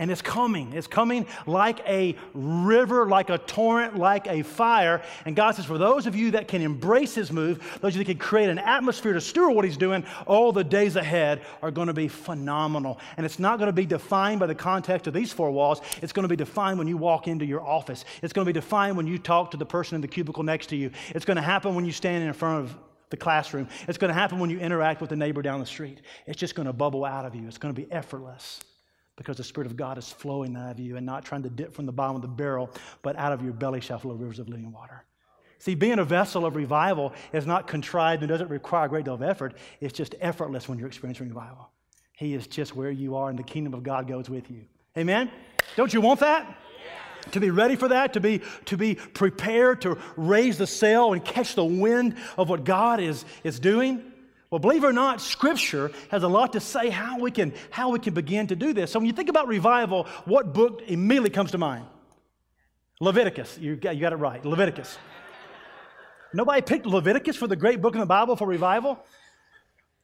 And 0.00 0.10
it's 0.10 0.22
coming. 0.22 0.72
It's 0.72 0.86
coming 0.86 1.26
like 1.46 1.80
a 1.86 2.16
river, 2.32 3.06
like 3.06 3.28
a 3.28 3.36
torrent, 3.36 3.98
like 3.98 4.26
a 4.26 4.42
fire. 4.42 5.02
And 5.26 5.36
God 5.36 5.54
says, 5.54 5.66
for 5.66 5.76
those 5.76 6.06
of 6.06 6.16
you 6.16 6.30
that 6.30 6.48
can 6.48 6.62
embrace 6.62 7.14
His 7.14 7.30
move, 7.30 7.58
those 7.82 7.92
of 7.92 7.98
you 7.98 8.04
that 8.04 8.12
can 8.12 8.18
create 8.18 8.48
an 8.48 8.58
atmosphere 8.58 9.12
to 9.12 9.20
steward 9.20 9.54
what 9.54 9.66
He's 9.66 9.76
doing, 9.76 10.06
all 10.26 10.52
the 10.52 10.64
days 10.64 10.96
ahead 10.96 11.42
are 11.60 11.70
going 11.70 11.88
to 11.88 11.92
be 11.92 12.08
phenomenal. 12.08 12.98
And 13.18 13.26
it's 13.26 13.38
not 13.38 13.58
going 13.58 13.68
to 13.68 13.74
be 13.74 13.84
defined 13.84 14.40
by 14.40 14.46
the 14.46 14.54
context 14.54 15.06
of 15.06 15.12
these 15.12 15.34
four 15.34 15.50
walls. 15.50 15.82
It's 16.00 16.14
going 16.14 16.24
to 16.24 16.28
be 16.28 16.36
defined 16.36 16.78
when 16.78 16.88
you 16.88 16.96
walk 16.96 17.28
into 17.28 17.44
your 17.44 17.60
office. 17.60 18.06
It's 18.22 18.32
going 18.32 18.46
to 18.46 18.48
be 18.48 18.58
defined 18.58 18.96
when 18.96 19.06
you 19.06 19.18
talk 19.18 19.50
to 19.50 19.58
the 19.58 19.66
person 19.66 19.96
in 19.96 20.00
the 20.00 20.08
cubicle 20.08 20.42
next 20.42 20.68
to 20.68 20.76
you. 20.76 20.92
It's 21.10 21.26
going 21.26 21.36
to 21.36 21.42
happen 21.42 21.74
when 21.74 21.84
you 21.84 21.92
stand 21.92 22.24
in 22.24 22.32
front 22.32 22.64
of 22.64 22.74
the 23.10 23.18
classroom. 23.18 23.68
It's 23.86 23.98
going 23.98 24.08
to 24.08 24.14
happen 24.14 24.38
when 24.38 24.48
you 24.48 24.58
interact 24.58 25.02
with 25.02 25.10
the 25.10 25.16
neighbor 25.16 25.42
down 25.42 25.60
the 25.60 25.66
street. 25.66 26.00
It's 26.26 26.40
just 26.40 26.54
going 26.54 26.66
to 26.66 26.72
bubble 26.72 27.04
out 27.04 27.26
of 27.26 27.34
you. 27.34 27.46
It's 27.46 27.58
going 27.58 27.74
to 27.74 27.78
be 27.78 27.92
effortless 27.92 28.60
because 29.20 29.36
the 29.36 29.44
Spirit 29.44 29.66
of 29.66 29.76
God 29.76 29.98
is 29.98 30.10
flowing 30.10 30.56
out 30.56 30.70
of 30.70 30.80
you 30.80 30.96
and 30.96 31.04
not 31.04 31.26
trying 31.26 31.42
to 31.42 31.50
dip 31.50 31.74
from 31.74 31.84
the 31.84 31.92
bottom 31.92 32.16
of 32.16 32.22
the 32.22 32.28
barrel, 32.28 32.70
but 33.02 33.16
out 33.16 33.34
of 33.34 33.44
your 33.44 33.52
belly 33.52 33.78
shall 33.78 33.98
flow 33.98 34.14
rivers 34.14 34.38
of 34.38 34.48
living 34.48 34.72
water. 34.72 35.04
See, 35.58 35.74
being 35.74 35.98
a 35.98 36.04
vessel 36.04 36.46
of 36.46 36.56
revival 36.56 37.12
is 37.34 37.46
not 37.46 37.66
contrived 37.66 38.22
and 38.22 38.30
doesn't 38.30 38.48
require 38.48 38.86
a 38.86 38.88
great 38.88 39.04
deal 39.04 39.12
of 39.12 39.20
effort. 39.20 39.58
It's 39.82 39.92
just 39.92 40.14
effortless 40.22 40.70
when 40.70 40.78
you're 40.78 40.88
experiencing 40.88 41.28
revival. 41.28 41.68
He 42.16 42.32
is 42.32 42.46
just 42.46 42.74
where 42.74 42.90
you 42.90 43.14
are, 43.14 43.28
and 43.28 43.38
the 43.38 43.42
kingdom 43.42 43.74
of 43.74 43.82
God 43.82 44.08
goes 44.08 44.30
with 44.30 44.50
you. 44.50 44.62
Amen? 44.96 45.30
Don't 45.76 45.92
you 45.92 46.00
want 46.00 46.20
that? 46.20 46.56
to 47.32 47.40
be 47.40 47.50
ready 47.50 47.76
for 47.76 47.88
that, 47.88 48.14
to 48.14 48.20
be, 48.20 48.40
to 48.64 48.78
be 48.78 48.94
prepared 48.94 49.82
to 49.82 49.98
raise 50.16 50.56
the 50.56 50.66
sail 50.66 51.12
and 51.12 51.22
catch 51.22 51.54
the 51.54 51.64
wind 51.64 52.16
of 52.38 52.48
what 52.48 52.64
God 52.64 53.00
is, 53.00 53.26
is 53.44 53.60
doing. 53.60 54.09
Well, 54.50 54.58
believe 54.58 54.82
it 54.82 54.88
or 54.88 54.92
not, 54.92 55.20
Scripture 55.20 55.92
has 56.10 56.24
a 56.24 56.28
lot 56.28 56.54
to 56.54 56.60
say 56.60 56.90
how 56.90 57.20
we 57.20 57.30
can, 57.30 57.54
how 57.70 57.90
we 57.90 58.00
can 58.00 58.14
begin 58.14 58.48
to 58.48 58.56
do 58.56 58.72
this. 58.72 58.90
So 58.90 58.98
when 58.98 59.06
you 59.06 59.12
think 59.12 59.28
about 59.28 59.46
revival, 59.46 60.08
what 60.24 60.52
book 60.52 60.82
immediately 60.88 61.30
comes 61.30 61.52
to 61.52 61.58
mind? 61.58 61.86
Leviticus. 63.00 63.58
You 63.58 63.76
got, 63.76 63.94
you 63.94 64.00
got 64.00 64.12
it 64.12 64.16
right. 64.16 64.44
Leviticus. 64.44 64.98
Nobody 66.34 66.62
picked 66.62 66.84
Leviticus 66.84 67.36
for 67.36 67.46
the 67.46 67.56
great 67.56 67.80
book 67.80 67.94
in 67.94 68.00
the 68.00 68.06
Bible 68.06 68.34
for 68.34 68.46
revival. 68.46 68.98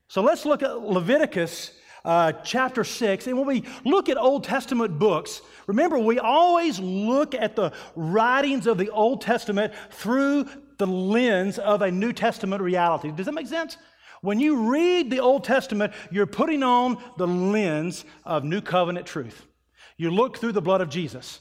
So 0.08 0.22
let's 0.22 0.46
look 0.46 0.62
at 0.62 0.80
Leviticus 0.80 1.72
uh, 2.04 2.32
chapter 2.44 2.84
6. 2.84 3.26
And 3.26 3.36
when 3.36 3.46
we 3.46 3.64
look 3.84 4.08
at 4.08 4.16
Old 4.16 4.44
Testament 4.44 4.96
books, 4.98 5.42
remember, 5.66 5.98
we 5.98 6.20
always 6.20 6.78
look 6.78 7.34
at 7.34 7.56
the 7.56 7.72
writings 7.96 8.68
of 8.68 8.78
the 8.78 8.90
Old 8.90 9.22
Testament 9.22 9.72
through 9.90 10.48
the 10.78 10.86
lens 10.86 11.58
of 11.58 11.82
a 11.82 11.90
New 11.90 12.12
Testament 12.12 12.62
reality. 12.62 13.10
Does 13.10 13.26
that 13.26 13.32
make 13.32 13.48
sense? 13.48 13.76
When 14.22 14.40
you 14.40 14.70
read 14.70 15.10
the 15.10 15.20
Old 15.20 15.44
Testament, 15.44 15.92
you're 16.10 16.26
putting 16.26 16.62
on 16.62 17.02
the 17.16 17.26
lens 17.26 18.04
of 18.24 18.44
New 18.44 18.60
Covenant 18.60 19.06
truth. 19.06 19.46
You 19.96 20.10
look 20.10 20.38
through 20.38 20.52
the 20.52 20.62
blood 20.62 20.80
of 20.80 20.88
Jesus 20.88 21.40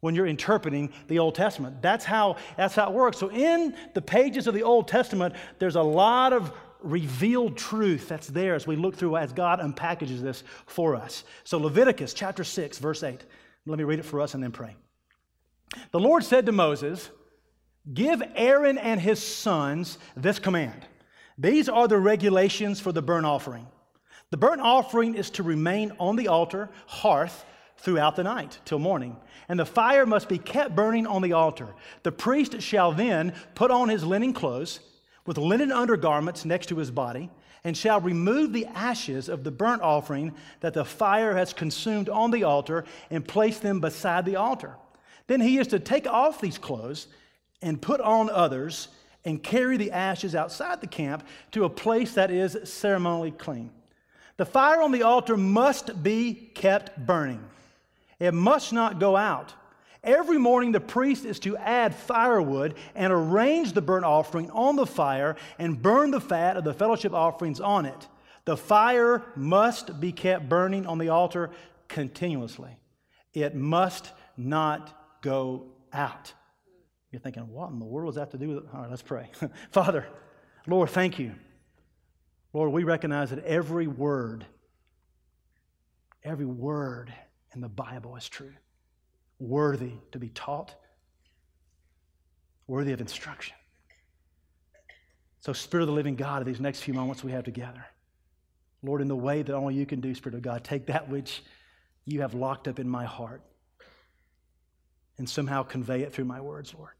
when 0.00 0.14
you're 0.14 0.26
interpreting 0.26 0.92
the 1.08 1.18
Old 1.18 1.34
Testament. 1.34 1.80
That's 1.80 2.04
how, 2.04 2.36
that's 2.56 2.74
how 2.74 2.90
it 2.90 2.92
works. 2.92 3.18
So, 3.18 3.30
in 3.30 3.74
the 3.94 4.02
pages 4.02 4.46
of 4.46 4.54
the 4.54 4.62
Old 4.62 4.86
Testament, 4.88 5.34
there's 5.58 5.76
a 5.76 5.82
lot 5.82 6.32
of 6.32 6.52
revealed 6.82 7.56
truth 7.56 8.08
that's 8.08 8.26
there 8.26 8.54
as 8.54 8.66
we 8.66 8.76
look 8.76 8.94
through 8.94 9.16
as 9.16 9.32
God 9.32 9.60
unpackages 9.60 10.22
this 10.22 10.44
for 10.66 10.94
us. 10.94 11.24
So, 11.44 11.58
Leviticus 11.58 12.12
chapter 12.12 12.44
6, 12.44 12.78
verse 12.78 13.02
8. 13.02 13.24
Let 13.66 13.78
me 13.78 13.84
read 13.84 13.98
it 13.98 14.04
for 14.04 14.20
us 14.20 14.34
and 14.34 14.42
then 14.42 14.52
pray. 14.52 14.76
The 15.90 16.00
Lord 16.00 16.22
said 16.22 16.46
to 16.46 16.52
Moses, 16.52 17.08
Give 17.92 18.22
Aaron 18.34 18.78
and 18.78 19.00
his 19.00 19.22
sons 19.22 19.98
this 20.16 20.38
command. 20.38 20.86
These 21.36 21.68
are 21.68 21.88
the 21.88 21.98
regulations 21.98 22.80
for 22.80 22.92
the 22.92 23.02
burnt 23.02 23.26
offering. 23.26 23.66
The 24.30 24.36
burnt 24.36 24.60
offering 24.60 25.14
is 25.14 25.30
to 25.30 25.42
remain 25.42 25.92
on 25.98 26.16
the 26.16 26.28
altar, 26.28 26.70
hearth, 26.86 27.44
throughout 27.78 28.16
the 28.16 28.24
night 28.24 28.58
till 28.64 28.78
morning. 28.78 29.16
And 29.48 29.58
the 29.58 29.66
fire 29.66 30.06
must 30.06 30.28
be 30.28 30.38
kept 30.38 30.74
burning 30.74 31.06
on 31.06 31.22
the 31.22 31.34
altar. 31.34 31.68
The 32.02 32.12
priest 32.12 32.60
shall 32.62 32.92
then 32.92 33.34
put 33.54 33.70
on 33.70 33.88
his 33.88 34.04
linen 34.04 34.32
clothes 34.32 34.80
with 35.26 35.38
linen 35.38 35.72
undergarments 35.72 36.44
next 36.44 36.66
to 36.66 36.76
his 36.76 36.90
body, 36.90 37.30
and 37.62 37.76
shall 37.76 38.00
remove 38.00 38.52
the 38.52 38.66
ashes 38.66 39.28
of 39.28 39.42
the 39.42 39.50
burnt 39.50 39.82
offering 39.82 40.34
that 40.60 40.74
the 40.74 40.84
fire 40.84 41.34
has 41.34 41.52
consumed 41.52 42.08
on 42.08 42.30
the 42.30 42.44
altar 42.44 42.84
and 43.10 43.26
place 43.26 43.58
them 43.58 43.80
beside 43.80 44.24
the 44.26 44.36
altar. 44.36 44.76
Then 45.26 45.40
he 45.40 45.58
is 45.58 45.68
to 45.68 45.78
take 45.78 46.06
off 46.06 46.40
these 46.40 46.58
clothes 46.58 47.06
and 47.62 47.80
put 47.80 48.02
on 48.02 48.28
others 48.28 48.88
and 49.24 49.42
carry 49.42 49.76
the 49.76 49.90
ashes 49.90 50.34
outside 50.34 50.80
the 50.80 50.86
camp 50.86 51.26
to 51.52 51.64
a 51.64 51.70
place 51.70 52.14
that 52.14 52.30
is 52.30 52.56
ceremonially 52.64 53.30
clean. 53.30 53.70
The 54.36 54.44
fire 54.44 54.82
on 54.82 54.92
the 54.92 55.02
altar 55.02 55.36
must 55.36 56.02
be 56.02 56.34
kept 56.34 57.06
burning. 57.06 57.42
It 58.18 58.34
must 58.34 58.72
not 58.72 58.98
go 58.98 59.16
out. 59.16 59.54
Every 60.02 60.38
morning, 60.38 60.72
the 60.72 60.80
priest 60.80 61.24
is 61.24 61.38
to 61.40 61.56
add 61.56 61.94
firewood 61.94 62.74
and 62.94 63.12
arrange 63.12 63.72
the 63.72 63.80
burnt 63.80 64.04
offering 64.04 64.50
on 64.50 64.76
the 64.76 64.86
fire 64.86 65.36
and 65.58 65.80
burn 65.80 66.10
the 66.10 66.20
fat 66.20 66.56
of 66.56 66.64
the 66.64 66.74
fellowship 66.74 67.14
offerings 67.14 67.60
on 67.60 67.86
it. 67.86 68.08
The 68.44 68.56
fire 68.56 69.22
must 69.34 70.00
be 70.00 70.12
kept 70.12 70.48
burning 70.48 70.86
on 70.86 70.98
the 70.98 71.08
altar 71.08 71.50
continuously. 71.88 72.76
It 73.32 73.54
must 73.54 74.10
not 74.36 75.20
go 75.22 75.68
out. 75.92 76.34
You're 77.14 77.20
thinking, 77.20 77.46
what 77.48 77.70
in 77.70 77.78
the 77.78 77.84
world 77.84 78.08
does 78.08 78.14
that 78.16 78.22
have 78.22 78.30
to 78.30 78.38
do 78.38 78.48
with 78.48 78.56
it? 78.56 78.64
All 78.74 78.80
right, 78.80 78.90
let's 78.90 79.00
pray. 79.00 79.30
Father, 79.70 80.04
Lord, 80.66 80.90
thank 80.90 81.16
you. 81.20 81.36
Lord, 82.52 82.72
we 82.72 82.82
recognize 82.82 83.30
that 83.30 83.44
every 83.44 83.86
word, 83.86 84.44
every 86.24 86.44
word 86.44 87.14
in 87.54 87.60
the 87.60 87.68
Bible 87.68 88.16
is 88.16 88.28
true, 88.28 88.52
worthy 89.38 89.92
to 90.10 90.18
be 90.18 90.28
taught, 90.30 90.74
worthy 92.66 92.90
of 92.90 93.00
instruction. 93.00 93.54
So, 95.38 95.52
Spirit 95.52 95.84
of 95.84 95.86
the 95.86 95.94
living 95.94 96.16
God, 96.16 96.42
in 96.42 96.48
these 96.48 96.60
next 96.60 96.80
few 96.80 96.94
moments 96.94 97.22
we 97.22 97.30
have 97.30 97.44
together, 97.44 97.86
Lord, 98.82 99.02
in 99.02 99.06
the 99.06 99.14
way 99.14 99.40
that 99.40 99.54
only 99.54 99.76
you 99.76 99.86
can 99.86 100.00
do, 100.00 100.16
Spirit 100.16 100.34
of 100.34 100.42
God, 100.42 100.64
take 100.64 100.86
that 100.86 101.08
which 101.08 101.44
you 102.06 102.22
have 102.22 102.34
locked 102.34 102.66
up 102.66 102.80
in 102.80 102.88
my 102.88 103.04
heart 103.04 103.42
and 105.16 105.30
somehow 105.30 105.62
convey 105.62 106.02
it 106.02 106.12
through 106.12 106.24
my 106.24 106.40
words, 106.40 106.74
Lord. 106.76 106.90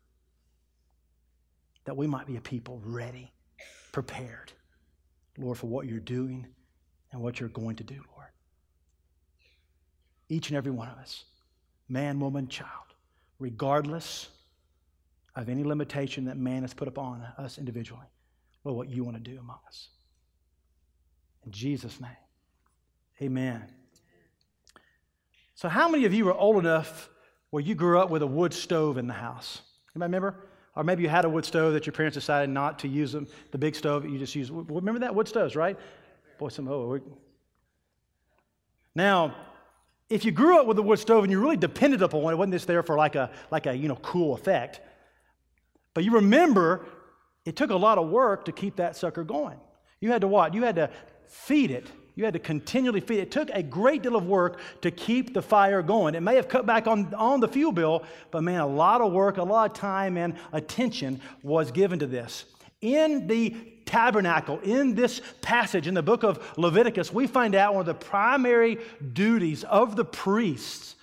That 1.85 1.97
we 1.97 2.07
might 2.07 2.27
be 2.27 2.37
a 2.37 2.41
people 2.41 2.81
ready, 2.85 3.33
prepared, 3.93 4.53
Lord, 5.39 5.59
for 5.59 5.67
what 5.67 5.87
you're 5.87 6.01
doing 6.01 6.47
and 7.13 7.21
what 7.21 7.41
you're 7.41 7.49
going 7.51 7.77
to 7.77 7.85
do, 7.85 7.95
Lord. 7.95 8.29
Each 10.29 10.49
and 10.49 10.57
every 10.57 10.73
one 10.73 10.89
of 10.89 10.99
us, 10.99 11.25
man, 11.89 12.19
woman, 12.19 12.49
child, 12.49 12.71
regardless 13.39 14.29
of 15.37 15.49
any 15.49 15.65
limitation 15.65 16.25
that 16.25 16.37
man 16.37 16.63
has 16.63 16.73
put 16.73 16.89
upon 16.89 17.23
us 17.39 17.59
individually, 17.59 18.07
Lord, 18.65 18.77
what 18.77 18.89
you 18.89 19.05
want 19.05 19.17
to 19.17 19.23
do 19.23 19.39
among 19.39 19.59
us. 19.67 19.89
In 21.45 21.53
Jesus' 21.53 22.01
name, 22.01 22.11
amen. 23.21 23.63
So, 25.55 25.69
how 25.69 25.89
many 25.89 26.05
of 26.05 26.15
you 26.15 26.29
are 26.29 26.35
old 26.35 26.59
enough 26.59 27.11
where 27.51 27.63
you 27.63 27.75
grew 27.75 28.01
up 28.01 28.11
with 28.11 28.23
a 28.23 28.27
wood 28.27 28.53
stove 28.53 28.99
in 28.99 29.07
the 29.07 29.15
house? 29.15 29.61
Anybody 29.95 30.09
remember? 30.09 30.49
Or 30.77 30.85
maybe 30.85 31.03
you 31.03 31.09
had 31.09 31.25
a 31.25 31.29
wood 31.29 31.45
stove 31.45 31.73
that 31.75 31.87
your 31.87 31.93
parents 31.93 32.15
decided 32.15 32.51
not 32.51 32.81
to 32.81 32.89
use 32.89 33.13
them, 33.13 33.29
the 33.53 33.59
big 33.59 33.77
stove 33.77 34.05
you 34.05 34.19
just 34.19 34.35
use. 34.35 34.51
Remember 34.51 35.01
that? 35.01 35.15
Wood 35.15 35.29
stoves, 35.29 35.55
right? 35.55 35.79
Boy, 36.39 36.49
some, 36.49 36.69
oh. 36.69 37.01
Now, 38.95 39.35
if 40.11 40.25
you 40.25 40.33
grew 40.33 40.61
up 40.61 40.67
with 40.67 40.79
a 40.79 40.83
wood 40.83 40.99
stove 40.99 41.25
and 41.25 41.31
you 41.31 41.41
really 41.41 41.57
depended 41.57 42.03
upon 42.03 42.25
it, 42.25 42.33
it 42.33 42.37
wasn't 42.37 42.55
just 42.55 42.67
there 42.67 42.83
for 42.83 42.97
like 42.97 43.15
a, 43.15 43.31
like 43.51 43.67
a 43.67 43.75
you 43.75 43.89
know, 43.89 43.97
cool 43.97 44.35
effect. 44.35 44.81
But 45.95 46.05
you 46.05 46.13
remember 46.13 46.87
it 47.45 47.57
took 47.57 47.71
a 47.71 47.77
lot 47.77 47.99
of 47.99 48.09
work 48.09 48.47
to 48.47 48.53
keep 48.53 48.77
that 48.77 48.97
sucker 48.97 49.23
going. 49.23 49.59
You 50.01 50.11
had 50.11 50.23
to 50.23 50.29
what? 50.29 50.55
You 50.55 50.63
had 50.63 50.77
to 50.77 50.91
feed 51.27 51.71
it. 51.71 51.91
You 52.17 52.25
had 52.25 52.35
to 52.35 52.41
continually 52.41 53.01
feed 53.01 53.19
it. 53.19 53.31
Took 53.31 53.51
a 53.51 53.63
great 53.63 54.03
deal 54.03 54.15
of 54.15 54.27
work 54.27 54.61
to 54.83 54.91
keep 54.91 55.35
the 55.35 55.43
fire 55.43 55.83
going. 55.83 56.15
It 56.15 56.21
may 56.21 56.37
have 56.37 56.49
cut 56.49 56.65
back 56.65 56.87
on, 56.87 57.13
on 57.15 57.41
the 57.41 57.49
fuel 57.49 57.73
bill, 57.73 58.05
but 58.31 58.43
man, 58.43 58.61
a 58.61 58.67
lot 58.67 59.01
of 59.01 59.13
work, 59.13 59.39
a 59.39 59.43
lot 59.43 59.71
of 59.71 59.77
time 59.77 60.17
and 60.17 60.35
attention 60.53 61.21
was 61.43 61.73
given 61.73 61.99
to 61.99 62.07
this. 62.07 62.45
In 62.81 63.27
the 63.27 63.57
tabernacle, 63.85 64.61
in 64.61 64.95
this 64.95 65.21
passage 65.43 65.89
in 65.89 65.95
the 65.95 66.03
book 66.03 66.23
of 66.23 66.53
Leviticus, 66.57 67.13
we 67.13 67.27
find 67.27 67.55
out 67.55 67.75
one 67.75 67.81
of 67.81 67.87
the 67.87 67.95
primary 67.95 68.79
duties 69.13 69.65
of 69.65 69.97
the 69.97 70.05
priests 70.05 70.95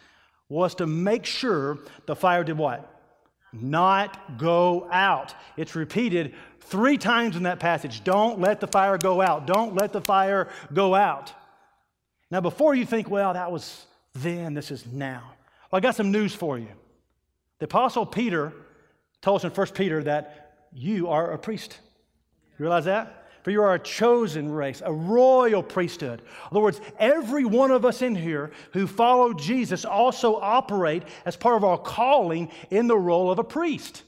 was 0.48 0.76
to 0.76 0.86
make 0.86 1.26
sure 1.26 1.80
the 2.06 2.16
fire 2.16 2.44
did 2.44 2.58
what? 2.58 2.91
Not 3.54 4.38
go 4.38 4.88
out. 4.92 5.34
It's 5.58 5.76
repeated 5.76 6.34
three 6.62 6.98
times 6.98 7.36
in 7.36 7.44
that 7.44 7.60
passage. 7.60 8.04
Don't 8.04 8.40
let 8.40 8.60
the 8.60 8.68
fire 8.68 8.98
go 8.98 9.22
out. 9.22 9.46
Don't 9.46 9.76
let 9.76 9.92
the 9.92 10.02
fire 10.02 10.48
go 10.74 10.96
out. 10.96 11.34
Now, 12.30 12.40
before 12.40 12.76
you 12.76 12.86
think, 12.86 13.10
well, 13.10 13.34
that 13.34 13.52
was 13.52 13.86
then, 14.14 14.54
this 14.54 14.72
is 14.72 14.86
now, 14.86 15.24
well, 15.70 15.78
I 15.78 15.80
got 15.82 15.96
some 15.96 16.12
news 16.12 16.34
for 16.34 16.58
you. 16.58 16.70
The 17.60 17.66
Apostle 17.66 18.06
Peter 18.06 18.54
told 19.22 19.42
us 19.42 19.44
in 19.44 19.52
1 19.52 19.68
Peter 19.68 20.02
that 20.04 20.68
you 20.74 21.10
are 21.10 21.32
a 21.32 21.38
priest. 21.38 21.78
You 22.58 22.64
realize 22.64 22.86
that? 22.86 23.21
For 23.44 23.52
you 23.52 23.62
are 23.64 23.74
a 23.74 23.80
chosen 23.80 24.52
race, 24.52 24.82
a 24.86 24.94
royal 24.94 25.64
priesthood. 25.64 26.20
In 26.22 26.28
other 26.52 26.60
words, 26.60 26.82
every 27.00 27.46
one 27.46 27.72
of 27.72 27.86
us 27.86 28.02
in 28.02 28.16
here 28.16 28.52
who 28.74 28.86
follow 28.86 29.34
Jesus 29.34 29.84
also 29.84 30.36
operate 30.36 31.04
as 31.26 31.36
part 31.36 31.56
of 31.56 31.64
our 31.64 31.78
calling 31.78 32.52
in 32.70 32.88
the 32.88 32.98
role 32.98 33.32
of 33.32 33.40
a 33.40 33.44
priest. 33.44 34.04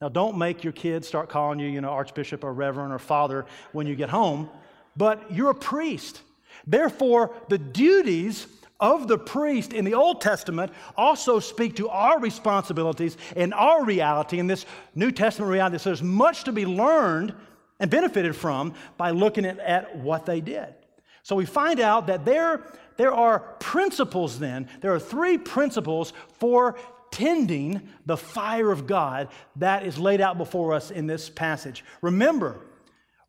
Now, 0.00 0.08
don't 0.08 0.38
make 0.38 0.62
your 0.64 0.72
kids 0.72 1.08
start 1.08 1.28
calling 1.28 1.58
you, 1.58 1.68
you 1.68 1.80
know, 1.80 1.90
Archbishop 1.90 2.44
or 2.44 2.52
Reverend 2.52 2.92
or 2.92 2.98
Father 2.98 3.46
when 3.72 3.86
you 3.86 3.96
get 3.96 4.08
home, 4.08 4.48
but 4.96 5.32
you're 5.32 5.50
a 5.50 5.54
priest. 5.54 6.22
Therefore, 6.66 7.34
the 7.48 7.58
duties 7.58 8.46
of 8.80 9.08
the 9.08 9.18
priest 9.18 9.72
in 9.72 9.84
the 9.84 9.94
Old 9.94 10.20
Testament 10.20 10.72
also 10.96 11.40
speak 11.40 11.76
to 11.76 11.88
our 11.88 12.20
responsibilities 12.20 13.16
and 13.34 13.52
our 13.54 13.84
reality 13.84 14.38
in 14.38 14.46
this 14.46 14.66
New 14.94 15.10
Testament 15.10 15.50
reality. 15.50 15.78
So 15.78 15.90
there's 15.90 16.02
much 16.02 16.44
to 16.44 16.52
be 16.52 16.64
learned 16.64 17.34
and 17.80 17.90
benefited 17.90 18.34
from 18.34 18.74
by 18.96 19.10
looking 19.10 19.44
at, 19.44 19.58
at 19.58 19.96
what 19.96 20.26
they 20.26 20.40
did. 20.40 20.74
So 21.22 21.36
we 21.36 21.44
find 21.44 21.80
out 21.80 22.06
that 22.06 22.24
there, 22.24 22.64
there 22.96 23.12
are 23.12 23.40
principles 23.60 24.38
then, 24.38 24.68
there 24.80 24.94
are 24.94 25.00
three 25.00 25.38
principles 25.38 26.12
for 26.38 26.76
tending 27.10 27.88
the 28.06 28.16
fire 28.16 28.70
of 28.70 28.86
God 28.86 29.28
that 29.56 29.84
is 29.84 29.98
laid 29.98 30.20
out 30.20 30.38
before 30.38 30.72
us 30.72 30.90
in 30.90 31.06
this 31.06 31.28
passage. 31.28 31.84
Remember, 32.02 32.60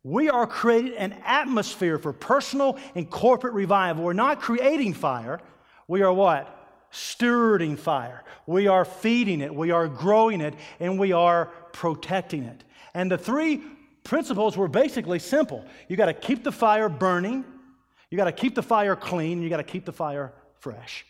we 0.02 0.30
are 0.30 0.46
creating 0.46 0.96
an 0.96 1.12
atmosphere 1.24 1.98
for 1.98 2.12
personal 2.12 2.78
and 2.94 3.08
corporate 3.10 3.52
revival. 3.52 4.04
We're 4.04 4.12
not 4.14 4.40
creating 4.40 4.94
fire. 4.94 5.40
We 5.88 6.02
are 6.02 6.12
what? 6.12 6.56
Stewarding 6.90 7.78
fire. 7.78 8.24
We 8.46 8.66
are 8.66 8.84
feeding 8.84 9.40
it, 9.40 9.54
we 9.54 9.70
are 9.70 9.86
growing 9.86 10.40
it, 10.40 10.54
and 10.80 10.98
we 10.98 11.12
are 11.12 11.46
protecting 11.72 12.44
it. 12.44 12.64
And 12.94 13.10
the 13.10 13.18
three 13.18 13.62
principles 14.04 14.56
were 14.56 14.68
basically 14.68 15.18
simple. 15.18 15.64
You 15.88 15.96
got 15.96 16.06
to 16.06 16.14
keep 16.14 16.44
the 16.44 16.52
fire 16.52 16.88
burning, 16.88 17.44
you 18.10 18.16
got 18.16 18.24
to 18.24 18.32
keep 18.32 18.54
the 18.54 18.62
fire 18.62 18.96
clean, 18.96 19.42
you 19.42 19.48
got 19.48 19.58
to 19.58 19.62
keep 19.62 19.84
the 19.84 19.92
fire 19.92 20.32
fresh. 20.58 21.06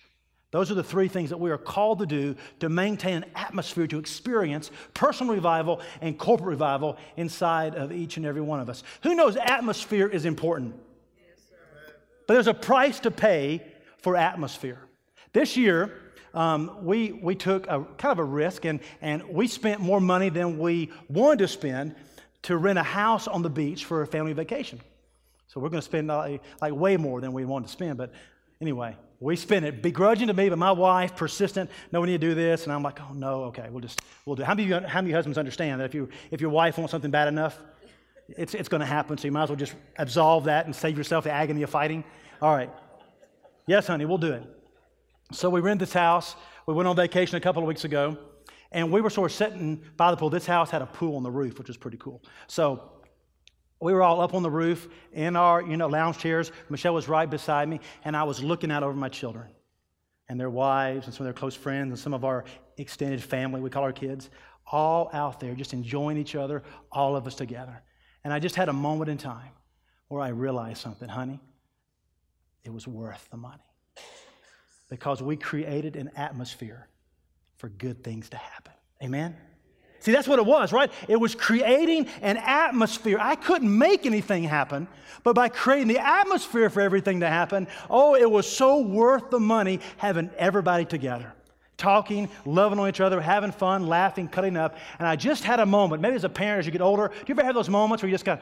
Those 0.50 0.70
are 0.70 0.74
the 0.74 0.82
three 0.82 1.06
things 1.06 1.30
that 1.30 1.38
we 1.38 1.50
are 1.50 1.58
called 1.58 2.00
to 2.00 2.06
do 2.06 2.34
to 2.58 2.68
maintain 2.68 3.18
an 3.18 3.24
atmosphere 3.36 3.86
to 3.86 3.98
experience 3.98 4.70
personal 4.94 5.32
revival 5.32 5.80
and 6.00 6.18
corporate 6.18 6.48
revival 6.48 6.96
inside 7.16 7.76
of 7.76 7.92
each 7.92 8.16
and 8.16 8.26
every 8.26 8.40
one 8.40 8.58
of 8.58 8.68
us. 8.68 8.82
Who 9.02 9.14
knows 9.14 9.36
atmosphere 9.36 10.08
is 10.08 10.24
important? 10.24 10.74
but 12.26 12.34
there's 12.34 12.46
a 12.46 12.54
price 12.54 13.00
to 13.00 13.10
pay 13.10 13.60
for 13.98 14.16
atmosphere. 14.16 14.78
This 15.32 15.56
year, 15.56 15.92
um, 16.32 16.84
we, 16.84 17.10
we 17.10 17.34
took 17.34 17.66
a 17.66 17.84
kind 17.98 18.12
of 18.12 18.20
a 18.20 18.24
risk 18.24 18.64
and, 18.64 18.78
and 19.02 19.28
we 19.28 19.48
spent 19.48 19.80
more 19.80 20.00
money 20.00 20.28
than 20.28 20.58
we 20.58 20.92
wanted 21.08 21.40
to 21.40 21.48
spend 21.48 21.96
to 22.42 22.56
rent 22.56 22.78
a 22.78 22.82
house 22.82 23.28
on 23.28 23.42
the 23.42 23.50
beach 23.50 23.84
for 23.84 24.02
a 24.02 24.06
family 24.06 24.32
vacation. 24.32 24.80
So 25.48 25.60
we're 25.60 25.68
going 25.68 25.80
to 25.80 25.84
spend 25.84 26.08
like, 26.08 26.42
like 26.60 26.72
way 26.72 26.96
more 26.96 27.20
than 27.20 27.32
we 27.32 27.44
wanted 27.44 27.66
to 27.66 27.72
spend. 27.72 27.98
But 27.98 28.12
anyway, 28.60 28.96
we 29.18 29.36
spent 29.36 29.64
it 29.64 29.82
begrudging 29.82 30.28
to 30.28 30.34
me, 30.34 30.48
but 30.48 30.58
my 30.58 30.72
wife 30.72 31.16
persistent. 31.16 31.70
No, 31.92 32.00
we 32.00 32.06
need 32.06 32.20
to 32.20 32.26
do 32.28 32.34
this, 32.34 32.64
and 32.64 32.72
I'm 32.72 32.82
like, 32.82 33.00
oh 33.00 33.12
no, 33.12 33.44
okay, 33.44 33.68
we'll 33.70 33.80
just 33.80 34.00
we'll 34.24 34.36
do. 34.36 34.42
It. 34.42 34.46
How 34.46 34.54
many 34.54 34.68
you, 34.68 34.80
how 34.80 35.02
many 35.02 35.12
husbands 35.12 35.38
understand 35.38 35.80
that 35.80 35.84
if 35.84 35.94
you 35.94 36.08
if 36.30 36.40
your 36.40 36.50
wife 36.50 36.78
wants 36.78 36.92
something 36.92 37.10
bad 37.10 37.28
enough, 37.28 37.58
it's 38.28 38.54
it's 38.54 38.68
going 38.68 38.80
to 38.80 38.86
happen. 38.86 39.18
So 39.18 39.26
you 39.26 39.32
might 39.32 39.42
as 39.42 39.48
well 39.50 39.56
just 39.56 39.74
absolve 39.98 40.44
that 40.44 40.66
and 40.66 40.74
save 40.74 40.96
yourself 40.96 41.24
the 41.24 41.32
agony 41.32 41.62
of 41.62 41.70
fighting. 41.70 42.02
All 42.40 42.54
right, 42.54 42.70
yes, 43.66 43.88
honey, 43.88 44.06
we'll 44.06 44.18
do 44.18 44.32
it. 44.32 44.44
So 45.32 45.50
we 45.50 45.60
rented 45.60 45.86
this 45.86 45.92
house. 45.92 46.34
We 46.66 46.74
went 46.74 46.88
on 46.88 46.96
vacation 46.96 47.36
a 47.36 47.40
couple 47.40 47.62
of 47.62 47.68
weeks 47.68 47.84
ago. 47.84 48.16
And 48.72 48.92
we 48.92 49.00
were 49.00 49.10
sort 49.10 49.30
of 49.30 49.36
sitting 49.36 49.82
by 49.96 50.10
the 50.10 50.16
pool. 50.16 50.30
This 50.30 50.46
house 50.46 50.70
had 50.70 50.82
a 50.82 50.86
pool 50.86 51.16
on 51.16 51.22
the 51.22 51.30
roof, 51.30 51.58
which 51.58 51.68
was 51.68 51.76
pretty 51.76 51.96
cool. 51.96 52.22
So 52.46 52.92
we 53.80 53.92
were 53.92 54.02
all 54.02 54.20
up 54.20 54.34
on 54.34 54.42
the 54.42 54.50
roof 54.50 54.88
in 55.12 55.36
our, 55.36 55.62
you 55.62 55.76
know, 55.76 55.88
lounge 55.88 56.18
chairs. 56.18 56.52
Michelle 56.68 56.94
was 56.94 57.08
right 57.08 57.28
beside 57.28 57.68
me, 57.68 57.80
and 58.04 58.16
I 58.16 58.22
was 58.24 58.42
looking 58.42 58.70
out 58.70 58.82
over 58.82 58.94
my 58.94 59.08
children 59.08 59.48
and 60.28 60.38
their 60.38 60.50
wives 60.50 61.06
and 61.06 61.14
some 61.14 61.24
of 61.24 61.26
their 61.26 61.38
close 61.38 61.56
friends 61.56 61.90
and 61.90 61.98
some 61.98 62.14
of 62.14 62.24
our 62.24 62.44
extended 62.78 63.22
family, 63.22 63.60
we 63.60 63.68
call 63.68 63.82
our 63.82 63.92
kids, 63.92 64.30
all 64.70 65.10
out 65.12 65.40
there 65.40 65.54
just 65.54 65.72
enjoying 65.72 66.16
each 66.16 66.36
other, 66.36 66.62
all 66.92 67.16
of 67.16 67.26
us 67.26 67.34
together. 67.34 67.82
And 68.22 68.32
I 68.32 68.38
just 68.38 68.54
had 68.54 68.68
a 68.68 68.72
moment 68.72 69.10
in 69.10 69.18
time 69.18 69.50
where 70.08 70.22
I 70.22 70.28
realized 70.28 70.78
something, 70.78 71.08
honey. 71.08 71.40
It 72.62 72.72
was 72.72 72.86
worth 72.86 73.26
the 73.30 73.38
money 73.38 73.62
because 74.88 75.22
we 75.22 75.36
created 75.36 75.96
an 75.96 76.10
atmosphere 76.14 76.88
for 77.60 77.68
good 77.68 78.02
things 78.02 78.30
to 78.30 78.38
happen. 78.38 78.72
Amen? 79.02 79.36
See, 80.00 80.12
that's 80.12 80.26
what 80.26 80.38
it 80.38 80.46
was, 80.46 80.72
right? 80.72 80.90
It 81.08 81.16
was 81.16 81.34
creating 81.34 82.08
an 82.22 82.38
atmosphere. 82.38 83.18
I 83.20 83.36
couldn't 83.36 83.76
make 83.76 84.06
anything 84.06 84.44
happen, 84.44 84.88
but 85.24 85.34
by 85.34 85.50
creating 85.50 85.88
the 85.88 85.98
atmosphere 85.98 86.70
for 86.70 86.80
everything 86.80 87.20
to 87.20 87.28
happen, 87.28 87.68
oh, 87.90 88.14
it 88.14 88.28
was 88.28 88.50
so 88.50 88.80
worth 88.80 89.28
the 89.28 89.38
money 89.38 89.80
having 89.98 90.30
everybody 90.38 90.86
together. 90.86 91.34
Talking, 91.76 92.30
loving 92.46 92.78
on 92.78 92.88
each 92.88 93.00
other, 93.02 93.20
having 93.20 93.52
fun, 93.52 93.86
laughing, 93.86 94.26
cutting 94.26 94.56
up. 94.56 94.78
And 94.98 95.06
I 95.06 95.16
just 95.16 95.44
had 95.44 95.60
a 95.60 95.66
moment, 95.66 96.00
maybe 96.00 96.16
as 96.16 96.24
a 96.24 96.30
parent, 96.30 96.60
as 96.60 96.66
you 96.66 96.72
get 96.72 96.80
older, 96.80 97.08
do 97.08 97.24
you 97.26 97.34
ever 97.34 97.44
have 97.44 97.54
those 97.54 97.68
moments 97.68 98.02
where 98.02 98.08
you 98.08 98.14
just 98.14 98.24
go, 98.24 98.38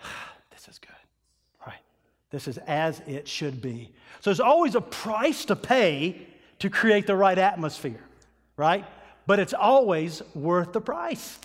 this 0.52 0.68
is 0.68 0.78
good, 0.78 0.90
right? 1.66 1.80
This 2.30 2.46
is 2.46 2.58
as 2.58 3.00
it 3.08 3.26
should 3.26 3.60
be. 3.60 3.92
So 4.20 4.30
there's 4.30 4.38
always 4.38 4.76
a 4.76 4.80
price 4.80 5.44
to 5.46 5.56
pay 5.56 6.28
to 6.60 6.70
create 6.70 7.08
the 7.08 7.16
right 7.16 7.38
atmosphere 7.38 8.05
right? 8.56 8.84
But 9.26 9.38
it's 9.38 9.54
always 9.54 10.22
worth 10.34 10.72
the 10.72 10.80
price. 10.80 11.38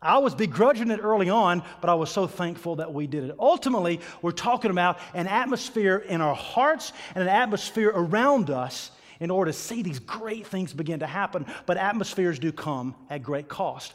I 0.00 0.18
was 0.18 0.34
begrudging 0.34 0.90
it 0.90 1.00
early 1.02 1.30
on, 1.30 1.62
but 1.80 1.90
I 1.90 1.94
was 1.94 2.10
so 2.10 2.26
thankful 2.26 2.76
that 2.76 2.92
we 2.92 3.06
did 3.06 3.24
it. 3.24 3.36
Ultimately, 3.38 4.00
we're 4.22 4.32
talking 4.32 4.70
about 4.70 4.98
an 5.14 5.26
atmosphere 5.26 5.96
in 5.96 6.20
our 6.20 6.34
hearts 6.34 6.92
and 7.14 7.22
an 7.22 7.28
atmosphere 7.28 7.90
around 7.94 8.50
us 8.50 8.90
in 9.20 9.30
order 9.30 9.50
to 9.50 9.56
see 9.56 9.82
these 9.82 9.98
great 9.98 10.46
things 10.46 10.72
begin 10.72 11.00
to 11.00 11.06
happen. 11.06 11.46
But 11.64 11.78
atmospheres 11.78 12.38
do 12.38 12.52
come 12.52 12.94
at 13.08 13.22
great 13.22 13.48
cost. 13.48 13.94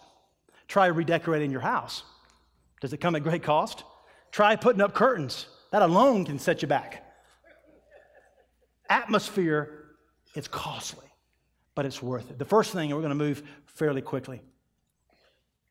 Try 0.67 0.87
redecorating 0.87 1.51
your 1.51 1.61
house. 1.61 2.03
Does 2.81 2.93
it 2.93 2.97
come 2.97 3.15
at 3.15 3.23
great 3.23 3.43
cost? 3.43 3.83
Try 4.31 4.55
putting 4.55 4.81
up 4.81 4.93
curtains. 4.93 5.45
That 5.71 5.83
alone 5.83 6.25
can 6.25 6.39
set 6.39 6.61
you 6.61 6.67
back. 6.67 7.05
Atmosphere, 8.89 9.85
it's 10.33 10.47
costly 10.47 11.10
but 11.81 11.87
it's 11.87 11.99
worth 11.99 12.29
it. 12.29 12.37
The 12.37 12.45
first 12.45 12.73
thing, 12.73 12.91
and 12.91 12.93
we're 12.95 13.01
going 13.01 13.17
to 13.17 13.25
move 13.25 13.41
fairly 13.65 14.03
quickly. 14.03 14.39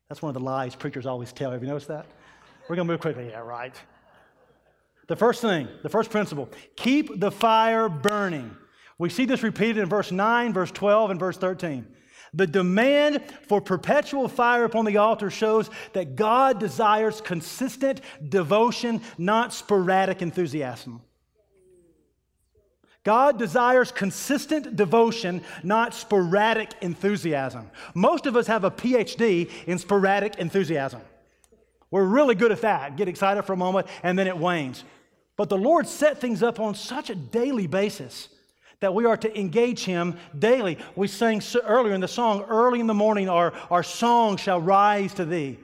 That's 0.09 0.20
one 0.20 0.31
of 0.31 0.35
the 0.35 0.44
lies 0.44 0.75
preachers 0.75 1.07
always 1.07 1.33
tell. 1.33 1.53
Have 1.53 1.62
you 1.62 1.68
noticed 1.68 1.87
that? 1.87 2.05
We're 2.68 2.75
going 2.75 2.88
to 2.88 2.92
move 2.92 3.01
quickly. 3.01 3.29
Yeah, 3.29 3.38
right. 3.38 3.77
The 5.07 5.14
first 5.14 5.40
thing, 5.40 5.68
the 5.85 5.88
first 5.88 6.11
principle 6.11 6.49
keep 6.75 7.20
the 7.20 7.31
fire 7.31 7.88
burning. 7.88 8.57
We 8.99 9.09
see 9.09 9.25
this 9.25 9.44
repeated 9.44 9.79
in 9.79 9.88
verse 9.88 10.11
9, 10.11 10.53
verse 10.53 10.73
12, 10.73 11.12
and 11.12 11.20
verse 11.20 11.37
13. 11.37 11.87
The 12.35 12.49
demand 12.49 13.23
for 13.46 13.61
perpetual 13.61 14.27
fire 14.27 14.64
upon 14.64 14.87
the 14.87 14.96
altar 14.96 15.31
shows 15.31 15.70
that 15.92 16.16
God 16.16 16.59
desires 16.59 17.20
consistent 17.20 18.01
devotion, 18.29 19.01
not 19.16 19.53
sporadic 19.53 20.23
enthusiasm. 20.23 21.03
God 23.02 23.38
desires 23.38 23.90
consistent 23.90 24.76
devotion, 24.76 25.42
not 25.62 25.94
sporadic 25.94 26.74
enthusiasm. 26.82 27.70
Most 27.94 28.26
of 28.26 28.36
us 28.36 28.46
have 28.46 28.64
a 28.64 28.70
PhD 28.70 29.50
in 29.66 29.78
sporadic 29.78 30.36
enthusiasm. 30.36 31.00
We're 31.90 32.04
really 32.04 32.34
good 32.34 32.52
at 32.52 32.60
that. 32.60 32.96
Get 32.96 33.08
excited 33.08 33.42
for 33.44 33.54
a 33.54 33.56
moment 33.56 33.86
and 34.02 34.18
then 34.18 34.26
it 34.26 34.36
wanes. 34.36 34.84
But 35.36 35.48
the 35.48 35.56
Lord 35.56 35.88
set 35.88 36.20
things 36.20 36.42
up 36.42 36.60
on 36.60 36.74
such 36.74 37.08
a 37.08 37.14
daily 37.14 37.66
basis 37.66 38.28
that 38.80 38.94
we 38.94 39.06
are 39.06 39.16
to 39.16 39.38
engage 39.38 39.84
Him 39.84 40.16
daily. 40.38 40.78
We 40.94 41.08
sang 41.08 41.42
earlier 41.64 41.94
in 41.94 42.00
the 42.00 42.08
song, 42.08 42.42
Early 42.42 42.80
in 42.80 42.86
the 42.86 42.94
morning, 42.94 43.28
our, 43.28 43.52
our 43.70 43.82
song 43.82 44.36
shall 44.36 44.60
rise 44.60 45.14
to 45.14 45.24
Thee. 45.24 45.58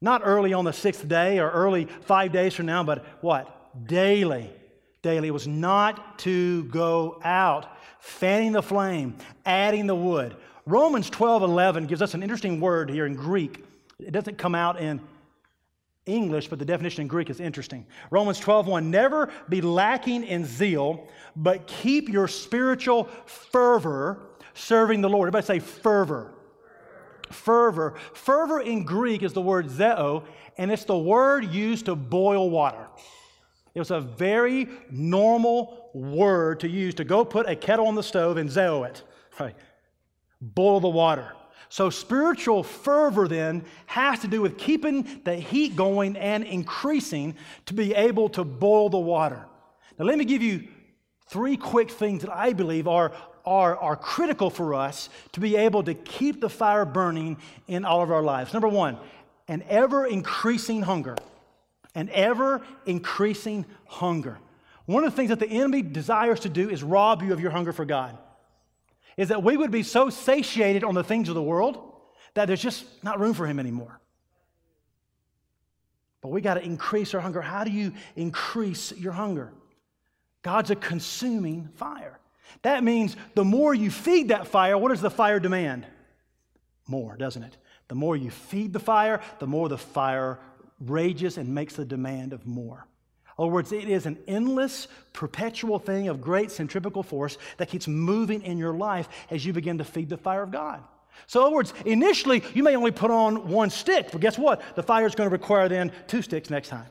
Not 0.00 0.22
early 0.24 0.52
on 0.52 0.64
the 0.64 0.72
sixth 0.72 1.06
day 1.08 1.38
or 1.40 1.50
early 1.50 1.86
five 2.02 2.32
days 2.32 2.54
from 2.54 2.66
now, 2.66 2.84
but 2.84 3.04
what? 3.20 3.86
Daily 3.86 4.50
daily 5.06 5.30
was 5.30 5.46
not 5.46 6.18
to 6.18 6.64
go 6.64 7.20
out, 7.22 7.78
fanning 8.00 8.50
the 8.50 8.62
flame, 8.62 9.16
adding 9.44 9.86
the 9.86 9.94
wood. 9.94 10.36
Romans 10.66 11.08
12 11.08 11.44
11 11.44 11.86
gives 11.86 12.02
us 12.02 12.14
an 12.14 12.24
interesting 12.24 12.58
word 12.58 12.90
here 12.90 13.06
in 13.06 13.14
Greek. 13.14 13.64
It 14.00 14.10
doesn't 14.10 14.36
come 14.36 14.56
out 14.56 14.80
in 14.80 15.00
English, 16.06 16.48
but 16.48 16.58
the 16.58 16.64
definition 16.64 17.02
in 17.02 17.08
Greek 17.08 17.30
is 17.30 17.38
interesting. 17.38 17.86
Romans 18.10 18.40
12 18.40 18.66
1 18.66 18.90
Never 18.90 19.30
be 19.48 19.60
lacking 19.60 20.24
in 20.24 20.44
zeal, 20.44 21.06
but 21.36 21.68
keep 21.68 22.08
your 22.08 22.26
spiritual 22.26 23.04
fervor 23.26 24.18
serving 24.54 25.02
the 25.02 25.08
Lord. 25.08 25.28
Everybody 25.28 25.46
say 25.46 25.60
fervor. 25.60 26.32
Fervor. 27.30 27.94
Fervor 28.12 28.60
in 28.60 28.84
Greek 28.84 29.22
is 29.22 29.32
the 29.32 29.40
word 29.40 29.68
zeo, 29.68 30.24
and 30.58 30.72
it's 30.72 30.84
the 30.84 30.98
word 30.98 31.44
used 31.44 31.86
to 31.86 31.94
boil 31.94 32.50
water. 32.50 32.88
It 33.76 33.78
was 33.78 33.90
a 33.90 34.00
very 34.00 34.68
normal 34.90 35.90
word 35.92 36.60
to 36.60 36.68
use 36.68 36.94
to 36.94 37.04
go 37.04 37.26
put 37.26 37.46
a 37.46 37.54
kettle 37.54 37.88
on 37.88 37.94
the 37.94 38.02
stove 38.02 38.38
and 38.38 38.48
zeo 38.48 38.88
it, 38.88 39.02
right? 39.38 39.54
Boil 40.40 40.80
the 40.80 40.88
water. 40.88 41.34
So 41.68 41.90
spiritual 41.90 42.62
fervor 42.62 43.28
then 43.28 43.66
has 43.84 44.20
to 44.20 44.28
do 44.28 44.40
with 44.40 44.56
keeping 44.56 45.20
the 45.24 45.34
heat 45.34 45.76
going 45.76 46.16
and 46.16 46.42
increasing 46.42 47.34
to 47.66 47.74
be 47.74 47.94
able 47.94 48.30
to 48.30 48.44
boil 48.44 48.88
the 48.88 48.98
water. 48.98 49.44
Now, 49.98 50.06
let 50.06 50.16
me 50.16 50.24
give 50.24 50.40
you 50.40 50.68
three 51.26 51.58
quick 51.58 51.90
things 51.90 52.22
that 52.22 52.34
I 52.34 52.54
believe 52.54 52.88
are, 52.88 53.12
are, 53.44 53.76
are 53.76 53.96
critical 53.96 54.48
for 54.48 54.72
us 54.72 55.10
to 55.32 55.40
be 55.40 55.54
able 55.54 55.82
to 55.82 55.92
keep 55.92 56.40
the 56.40 56.48
fire 56.48 56.86
burning 56.86 57.36
in 57.68 57.84
all 57.84 58.00
of 58.00 58.10
our 58.10 58.22
lives. 58.22 58.54
Number 58.54 58.68
one, 58.68 58.96
an 59.48 59.62
ever 59.68 60.06
increasing 60.06 60.80
hunger 60.80 61.16
an 61.96 62.10
ever 62.12 62.62
increasing 62.84 63.66
hunger. 63.86 64.38
One 64.84 65.02
of 65.02 65.10
the 65.10 65.16
things 65.16 65.30
that 65.30 65.40
the 65.40 65.48
enemy 65.48 65.82
desires 65.82 66.40
to 66.40 66.48
do 66.48 66.70
is 66.70 66.84
rob 66.84 67.22
you 67.22 67.32
of 67.32 67.40
your 67.40 67.50
hunger 67.50 67.72
for 67.72 67.84
God. 67.84 68.16
Is 69.16 69.28
that 69.28 69.42
we 69.42 69.56
would 69.56 69.70
be 69.72 69.82
so 69.82 70.10
satiated 70.10 70.84
on 70.84 70.94
the 70.94 71.02
things 71.02 71.28
of 71.28 71.34
the 71.34 71.42
world 71.42 71.92
that 72.34 72.46
there's 72.46 72.62
just 72.62 72.84
not 73.02 73.18
room 73.18 73.32
for 73.32 73.46
him 73.46 73.58
anymore. 73.58 73.98
But 76.20 76.28
we 76.28 76.42
got 76.42 76.54
to 76.54 76.62
increase 76.62 77.14
our 77.14 77.20
hunger. 77.20 77.40
How 77.40 77.64
do 77.64 77.70
you 77.70 77.92
increase 78.14 78.92
your 78.92 79.12
hunger? 79.12 79.52
God's 80.42 80.70
a 80.70 80.76
consuming 80.76 81.70
fire. 81.76 82.20
That 82.62 82.84
means 82.84 83.16
the 83.34 83.44
more 83.44 83.74
you 83.74 83.90
feed 83.90 84.28
that 84.28 84.46
fire, 84.46 84.76
what 84.76 84.90
does 84.90 85.00
the 85.00 85.10
fire 85.10 85.40
demand? 85.40 85.86
More, 86.86 87.16
doesn't 87.16 87.42
it? 87.42 87.56
The 87.88 87.94
more 87.94 88.16
you 88.16 88.30
feed 88.30 88.72
the 88.72 88.80
fire, 88.80 89.20
the 89.38 89.46
more 89.46 89.68
the 89.68 89.78
fire 89.78 90.38
rages 90.80 91.38
and 91.38 91.54
makes 91.54 91.74
the 91.74 91.84
demand 91.84 92.32
of 92.32 92.46
more. 92.46 92.86
In 93.38 93.44
other 93.44 93.52
words, 93.52 93.72
it 93.72 93.88
is 93.88 94.06
an 94.06 94.18
endless, 94.26 94.88
perpetual 95.12 95.78
thing 95.78 96.08
of 96.08 96.22
great 96.22 96.50
centrifugal 96.50 97.02
force 97.02 97.36
that 97.58 97.68
keeps 97.68 97.86
moving 97.86 98.42
in 98.42 98.56
your 98.56 98.72
life 98.72 99.08
as 99.30 99.44
you 99.44 99.52
begin 99.52 99.78
to 99.78 99.84
feed 99.84 100.08
the 100.08 100.16
fire 100.16 100.42
of 100.42 100.50
God. 100.50 100.82
So, 101.26 101.40
in 101.40 101.46
other 101.46 101.56
words, 101.56 101.74
initially 101.84 102.42
you 102.54 102.62
may 102.62 102.76
only 102.76 102.92
put 102.92 103.10
on 103.10 103.48
one 103.48 103.70
stick, 103.70 104.08
but 104.12 104.20
guess 104.20 104.38
what? 104.38 104.62
The 104.74 104.82
fire 104.82 105.06
is 105.06 105.14
going 105.14 105.28
to 105.28 105.32
require 105.32 105.68
then 105.68 105.92
two 106.06 106.22
sticks 106.22 106.50
next 106.50 106.68
time. 106.68 106.86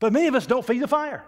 But 0.00 0.12
many 0.12 0.26
of 0.28 0.34
us 0.34 0.46
don't 0.46 0.66
feed 0.66 0.82
the 0.82 0.88
fire. 0.88 1.24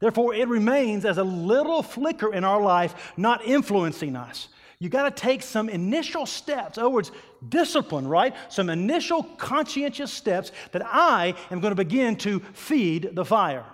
Therefore, 0.00 0.34
it 0.34 0.48
remains 0.48 1.04
as 1.04 1.18
a 1.18 1.24
little 1.24 1.82
flicker 1.82 2.32
in 2.32 2.44
our 2.44 2.60
life, 2.60 3.12
not 3.16 3.44
influencing 3.44 4.16
us. 4.16 4.48
You 4.78 4.88
got 4.88 5.04
to 5.04 5.22
take 5.22 5.42
some 5.42 5.68
initial 5.68 6.26
steps. 6.26 6.76
In 6.76 6.82
other 6.82 6.90
words, 6.90 7.12
discipline, 7.48 8.06
right? 8.06 8.34
Some 8.48 8.70
initial 8.70 9.22
conscientious 9.22 10.12
steps 10.12 10.52
that 10.72 10.82
I 10.84 11.34
am 11.50 11.60
going 11.60 11.72
to 11.72 11.76
begin 11.76 12.16
to 12.16 12.40
feed 12.40 13.10
the 13.14 13.24
fire 13.24 13.64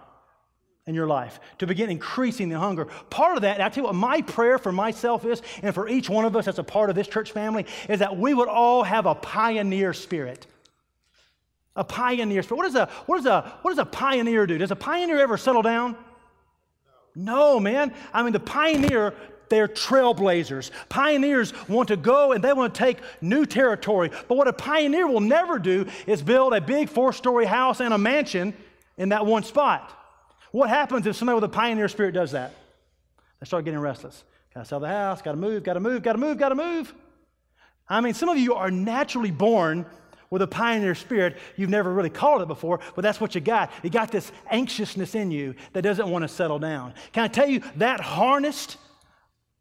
in 0.86 0.94
your 0.94 1.06
life, 1.06 1.40
to 1.58 1.66
begin 1.66 1.90
increasing 1.90 2.48
the 2.48 2.58
hunger. 2.58 2.86
Part 3.10 3.36
of 3.36 3.42
that, 3.42 3.54
and 3.54 3.62
I 3.62 3.68
tell 3.68 3.82
you 3.82 3.86
what, 3.86 3.94
my 3.94 4.22
prayer 4.22 4.58
for 4.58 4.72
myself 4.72 5.24
is, 5.24 5.40
and 5.62 5.74
for 5.74 5.88
each 5.88 6.10
one 6.10 6.24
of 6.24 6.34
us 6.34 6.48
as 6.48 6.58
a 6.58 6.64
part 6.64 6.90
of 6.90 6.96
this 6.96 7.06
church 7.06 7.32
family, 7.32 7.66
is 7.88 8.00
that 8.00 8.16
we 8.16 8.34
would 8.34 8.48
all 8.48 8.82
have 8.82 9.06
a 9.06 9.14
pioneer 9.14 9.92
spirit. 9.92 10.46
A 11.76 11.84
pioneer 11.84 12.42
spirit. 12.42 12.56
What, 12.56 12.66
is 12.66 12.74
a, 12.74 12.86
what, 13.06 13.20
is 13.20 13.26
a, 13.26 13.58
what 13.62 13.70
does 13.70 13.78
a 13.78 13.84
pioneer 13.84 14.46
do? 14.46 14.58
Does 14.58 14.72
a 14.72 14.76
pioneer 14.76 15.20
ever 15.20 15.36
settle 15.36 15.62
down? 15.62 15.96
No, 17.14 17.60
man. 17.60 17.94
I 18.12 18.22
mean, 18.22 18.32
the 18.32 18.40
pioneer, 18.40 19.14
they're 19.50 19.68
trailblazers. 19.68 20.70
Pioneers 20.88 21.52
want 21.68 21.88
to 21.88 21.96
go 21.96 22.32
and 22.32 22.42
they 22.42 22.52
want 22.52 22.74
to 22.74 22.78
take 22.78 22.98
new 23.20 23.44
territory. 23.44 24.10
But 24.28 24.36
what 24.36 24.48
a 24.48 24.52
pioneer 24.52 25.06
will 25.06 25.20
never 25.20 25.58
do 25.58 25.86
is 26.06 26.22
build 26.22 26.54
a 26.54 26.60
big 26.60 26.88
four 26.88 27.12
story 27.12 27.44
house 27.44 27.80
and 27.80 27.92
a 27.92 27.98
mansion 27.98 28.54
in 28.96 29.10
that 29.10 29.26
one 29.26 29.42
spot. 29.42 29.92
What 30.52 30.68
happens 30.68 31.06
if 31.06 31.16
somebody 31.16 31.34
with 31.34 31.44
a 31.44 31.48
pioneer 31.48 31.88
spirit 31.88 32.12
does 32.12 32.32
that? 32.32 32.54
They 33.40 33.46
start 33.46 33.64
getting 33.64 33.80
restless. 33.80 34.24
Gotta 34.54 34.66
sell 34.66 34.80
the 34.80 34.88
house, 34.88 35.20
gotta 35.20 35.36
move, 35.36 35.62
gotta 35.62 35.80
move, 35.80 36.02
gotta 36.02 36.18
move, 36.18 36.38
gotta 36.38 36.54
move. 36.54 36.94
I 37.88 38.00
mean, 38.00 38.14
some 38.14 38.28
of 38.28 38.38
you 38.38 38.54
are 38.54 38.70
naturally 38.70 39.30
born 39.30 39.84
with 40.30 40.42
a 40.42 40.46
pioneer 40.46 40.94
spirit. 40.94 41.38
You've 41.56 41.70
never 41.70 41.92
really 41.92 42.10
called 42.10 42.40
it 42.40 42.48
before, 42.48 42.78
but 42.94 43.02
that's 43.02 43.20
what 43.20 43.34
you 43.34 43.40
got. 43.40 43.72
You 43.82 43.90
got 43.90 44.12
this 44.12 44.30
anxiousness 44.48 45.16
in 45.16 45.32
you 45.32 45.56
that 45.72 45.82
doesn't 45.82 46.08
want 46.08 46.22
to 46.22 46.28
settle 46.28 46.60
down. 46.60 46.94
Can 47.12 47.24
I 47.24 47.28
tell 47.28 47.48
you 47.48 47.62
that 47.76 48.00
harnessed 48.00 48.76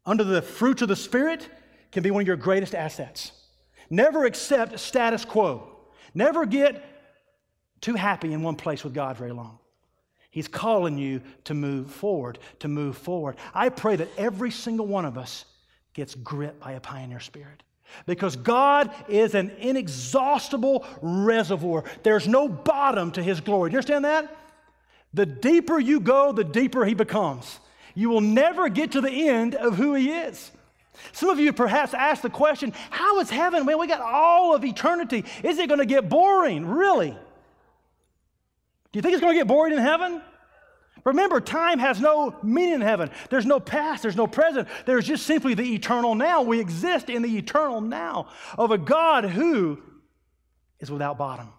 under 0.06 0.24
the 0.24 0.42
fruits 0.42 0.82
of 0.82 0.88
the 0.88 0.96
Spirit 0.96 1.48
can 1.92 2.02
be 2.02 2.10
one 2.10 2.22
of 2.22 2.26
your 2.26 2.36
greatest 2.36 2.74
assets? 2.74 3.32
Never 3.88 4.24
accept 4.24 4.78
status 4.78 5.24
quo. 5.24 5.68
Never 6.14 6.46
get 6.46 6.84
too 7.80 7.94
happy 7.94 8.32
in 8.32 8.42
one 8.42 8.56
place 8.56 8.84
with 8.84 8.94
God 8.94 9.16
very 9.16 9.32
long. 9.32 9.58
He's 10.30 10.46
calling 10.46 10.96
you 10.96 11.22
to 11.44 11.54
move 11.54 11.90
forward, 11.90 12.38
to 12.60 12.68
move 12.68 12.96
forward. 12.96 13.36
I 13.52 13.68
pray 13.68 13.96
that 13.96 14.08
every 14.16 14.52
single 14.52 14.86
one 14.86 15.04
of 15.04 15.18
us 15.18 15.44
gets 15.92 16.14
gripped 16.14 16.60
by 16.60 16.72
a 16.72 16.80
pioneer 16.80 17.20
spirit. 17.20 17.64
Because 18.06 18.36
God 18.36 18.94
is 19.08 19.34
an 19.34 19.50
inexhaustible 19.58 20.86
reservoir. 21.02 21.82
There's 22.04 22.28
no 22.28 22.48
bottom 22.48 23.10
to 23.12 23.22
His 23.22 23.40
glory. 23.40 23.70
Do 23.70 23.74
you 23.74 23.78
understand 23.78 24.04
that? 24.04 24.36
The 25.12 25.26
deeper 25.26 25.80
you 25.80 25.98
go, 25.98 26.30
the 26.30 26.44
deeper 26.44 26.84
He 26.84 26.94
becomes. 26.94 27.58
You 27.94 28.10
will 28.10 28.20
never 28.20 28.68
get 28.68 28.92
to 28.92 29.00
the 29.00 29.28
end 29.28 29.54
of 29.54 29.76
who 29.76 29.94
He 29.94 30.10
is. 30.10 30.50
Some 31.12 31.30
of 31.30 31.38
you 31.38 31.52
perhaps 31.52 31.94
ask 31.94 32.22
the 32.22 32.30
question 32.30 32.72
how 32.90 33.20
is 33.20 33.30
heaven? 33.30 33.64
Man, 33.64 33.78
we 33.78 33.86
got 33.86 34.00
all 34.00 34.54
of 34.54 34.64
eternity. 34.64 35.24
Is 35.42 35.58
it 35.58 35.68
going 35.68 35.80
to 35.80 35.86
get 35.86 36.08
boring? 36.08 36.66
Really? 36.66 37.10
Do 38.92 38.98
you 38.98 39.02
think 39.02 39.14
it's 39.14 39.20
going 39.20 39.34
to 39.34 39.40
get 39.40 39.46
boring 39.46 39.72
in 39.72 39.78
heaven? 39.78 40.20
Remember, 41.04 41.40
time 41.40 41.78
has 41.78 42.00
no 42.00 42.36
meaning 42.42 42.74
in 42.74 42.80
heaven. 42.82 43.10
There's 43.30 43.46
no 43.46 43.58
past, 43.58 44.02
there's 44.02 44.16
no 44.16 44.26
present. 44.26 44.68
There's 44.84 45.06
just 45.06 45.26
simply 45.26 45.54
the 45.54 45.74
eternal 45.74 46.14
now. 46.14 46.42
We 46.42 46.60
exist 46.60 47.08
in 47.08 47.22
the 47.22 47.38
eternal 47.38 47.80
now 47.80 48.28
of 48.58 48.70
a 48.70 48.78
God 48.78 49.24
who 49.24 49.80
is 50.78 50.90
without 50.90 51.16
bottom. 51.16 51.52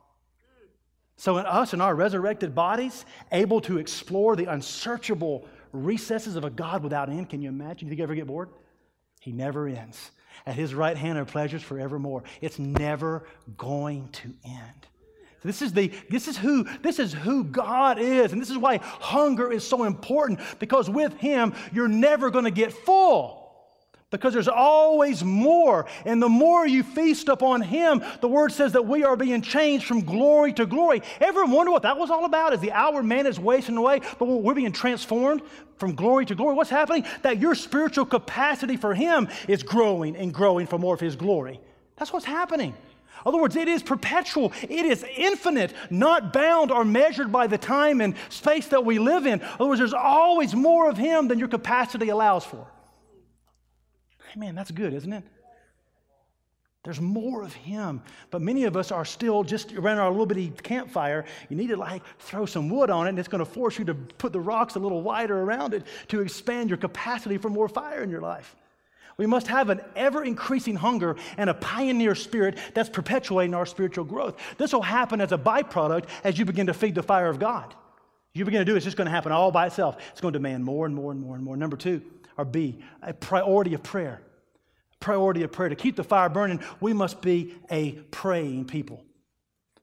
So, 1.17 1.37
in 1.37 1.45
us, 1.45 1.73
in 1.73 1.81
our 1.81 1.95
resurrected 1.95 2.55
bodies, 2.55 3.05
able 3.31 3.61
to 3.61 3.77
explore 3.77 4.35
the 4.35 4.45
unsearchable 4.45 5.47
recesses 5.71 6.35
of 6.35 6.43
a 6.43 6.49
God 6.49 6.83
without 6.83 7.09
end, 7.09 7.29
can 7.29 7.41
you 7.41 7.49
imagine? 7.49 7.87
You 7.87 7.91
think 7.91 7.99
you 7.99 8.03
ever 8.03 8.15
get 8.15 8.27
bored? 8.27 8.49
He 9.19 9.31
never 9.31 9.67
ends. 9.67 10.11
At 10.45 10.55
his 10.55 10.73
right 10.73 10.97
hand 10.97 11.17
are 11.17 11.25
pleasures 11.25 11.61
forevermore. 11.61 12.23
It's 12.41 12.57
never 12.57 13.27
going 13.57 14.09
to 14.09 14.33
end. 14.43 14.87
This 15.43 15.61
is, 15.61 15.73
the, 15.73 15.91
this, 16.09 16.27
is 16.27 16.37
who, 16.37 16.67
this 16.83 16.99
is 16.99 17.13
who 17.13 17.43
God 17.43 17.99
is. 17.99 18.31
And 18.31 18.39
this 18.39 18.51
is 18.51 18.57
why 18.57 18.77
hunger 18.77 19.51
is 19.51 19.65
so 19.65 19.83
important 19.85 20.39
because 20.59 20.89
with 20.89 21.13
Him, 21.15 21.55
you're 21.73 21.87
never 21.87 22.29
going 22.29 22.45
to 22.45 22.51
get 22.51 22.71
full 22.71 23.40
because 24.11 24.33
there's 24.33 24.47
always 24.47 25.23
more. 25.23 25.87
And 26.05 26.21
the 26.21 26.29
more 26.29 26.67
you 26.67 26.83
feast 26.83 27.29
upon 27.29 27.61
Him, 27.61 28.03
the 28.19 28.27
Word 28.27 28.51
says 28.51 28.73
that 28.73 28.85
we 28.85 29.03
are 29.03 29.15
being 29.15 29.41
changed 29.41 29.85
from 29.85 30.01
glory 30.01 30.53
to 30.53 30.65
glory. 30.65 31.01
Ever 31.19 31.45
wonder 31.45 31.71
what 31.71 31.83
that 31.83 31.97
was 31.97 32.11
all 32.11 32.25
about? 32.25 32.53
Is 32.53 32.59
the 32.59 32.73
outward 32.73 33.03
man 33.03 33.25
is 33.25 33.39
wasting 33.39 33.77
away, 33.77 34.01
but 34.19 34.25
we're 34.25 34.53
being 34.53 34.73
transformed 34.73 35.41
from 35.77 35.95
glory 35.95 36.25
to 36.25 36.35
glory. 36.35 36.53
What's 36.53 36.69
happening? 36.69 37.05
That 37.23 37.39
your 37.39 37.55
spiritual 37.55 38.05
capacity 38.05 38.77
for 38.77 38.93
Him 38.93 39.29
is 39.47 39.63
growing 39.63 40.15
and 40.15 40.33
growing 40.33 40.67
for 40.67 40.77
more 40.77 40.93
of 40.93 40.99
His 40.99 41.15
glory. 41.15 41.59
That's 41.95 42.11
what's 42.11 42.25
happening. 42.25 42.69
In 42.69 43.27
other 43.27 43.39
words, 43.39 43.55
it 43.55 43.67
is 43.67 43.83
perpetual, 43.83 44.51
it 44.63 44.85
is 44.85 45.05
infinite, 45.15 45.73
not 45.91 46.33
bound 46.33 46.71
or 46.71 46.83
measured 46.83 47.31
by 47.31 47.45
the 47.45 47.57
time 47.57 48.01
and 48.01 48.15
space 48.29 48.67
that 48.69 48.83
we 48.83 48.97
live 48.97 49.27
in. 49.27 49.39
In 49.39 49.47
other 49.59 49.67
words, 49.67 49.79
there's 49.79 49.93
always 49.93 50.55
more 50.55 50.89
of 50.89 50.97
Him 50.97 51.27
than 51.27 51.37
your 51.39 51.47
capacity 51.47 52.09
allows 52.09 52.43
for. 52.43 52.67
Man, 54.35 54.55
that's 54.55 54.71
good, 54.71 54.93
isn't 54.93 55.11
it? 55.11 55.23
There's 56.83 56.99
more 56.99 57.43
of 57.43 57.53
Him. 57.53 58.01
But 58.31 58.41
many 58.41 58.63
of 58.63 58.75
us 58.75 58.91
are 58.91 59.05
still 59.05 59.43
just 59.43 59.73
around 59.73 59.99
our 59.99 60.09
little 60.09 60.25
bitty 60.25 60.51
campfire. 60.63 61.25
You 61.49 61.55
need 61.55 61.67
to 61.67 61.77
like 61.77 62.01
throw 62.19 62.45
some 62.45 62.69
wood 62.69 62.89
on 62.89 63.05
it, 63.05 63.09
and 63.09 63.19
it's 63.19 63.27
going 63.27 63.43
to 63.43 63.51
force 63.51 63.77
you 63.77 63.85
to 63.85 63.93
put 63.93 64.33
the 64.33 64.39
rocks 64.39 64.75
a 64.75 64.79
little 64.79 65.01
wider 65.01 65.39
around 65.39 65.73
it 65.73 65.83
to 66.07 66.21
expand 66.21 66.69
your 66.69 66.77
capacity 66.77 67.37
for 67.37 67.49
more 67.49 67.67
fire 67.67 68.01
in 68.01 68.09
your 68.09 68.21
life. 68.21 68.55
We 69.17 69.27
must 69.27 69.45
have 69.47 69.69
an 69.69 69.81
ever 69.95 70.23
increasing 70.23 70.75
hunger 70.75 71.15
and 71.37 71.49
a 71.49 71.53
pioneer 71.53 72.15
spirit 72.15 72.57
that's 72.73 72.89
perpetuating 72.89 73.53
our 73.53 73.67
spiritual 73.67 74.05
growth. 74.05 74.37
This 74.57 74.73
will 74.73 74.81
happen 74.81 75.21
as 75.21 75.31
a 75.31 75.37
byproduct 75.37 76.05
as 76.23 76.39
you 76.39 76.45
begin 76.45 76.65
to 76.67 76.73
feed 76.73 76.95
the 76.95 77.03
fire 77.03 77.29
of 77.29 77.37
God. 77.37 77.75
You 78.33 78.45
begin 78.45 78.59
to 78.59 78.65
do 78.65 78.73
it, 78.73 78.77
it's 78.77 78.85
just 78.85 78.97
going 78.97 79.07
to 79.07 79.11
happen 79.11 79.31
all 79.31 79.51
by 79.51 79.67
itself. 79.67 79.97
It's 80.11 80.21
going 80.21 80.33
to 80.33 80.39
demand 80.39 80.63
more 80.63 80.85
and 80.85 80.95
more 80.95 81.11
and 81.11 81.21
more 81.21 81.35
and 81.35 81.43
more. 81.43 81.57
Number 81.57 81.75
two, 81.75 82.01
or 82.37 82.45
B, 82.45 82.79
a 83.01 83.13
priority 83.13 83.73
of 83.73 83.83
prayer. 83.83 84.21
Priority 84.99 85.43
of 85.43 85.51
prayer. 85.51 85.69
To 85.69 85.75
keep 85.75 85.95
the 85.95 86.03
fire 86.03 86.29
burning, 86.29 86.61
we 86.79 86.93
must 86.93 87.21
be 87.21 87.55
a 87.69 87.93
praying 88.11 88.65
people. 88.65 89.03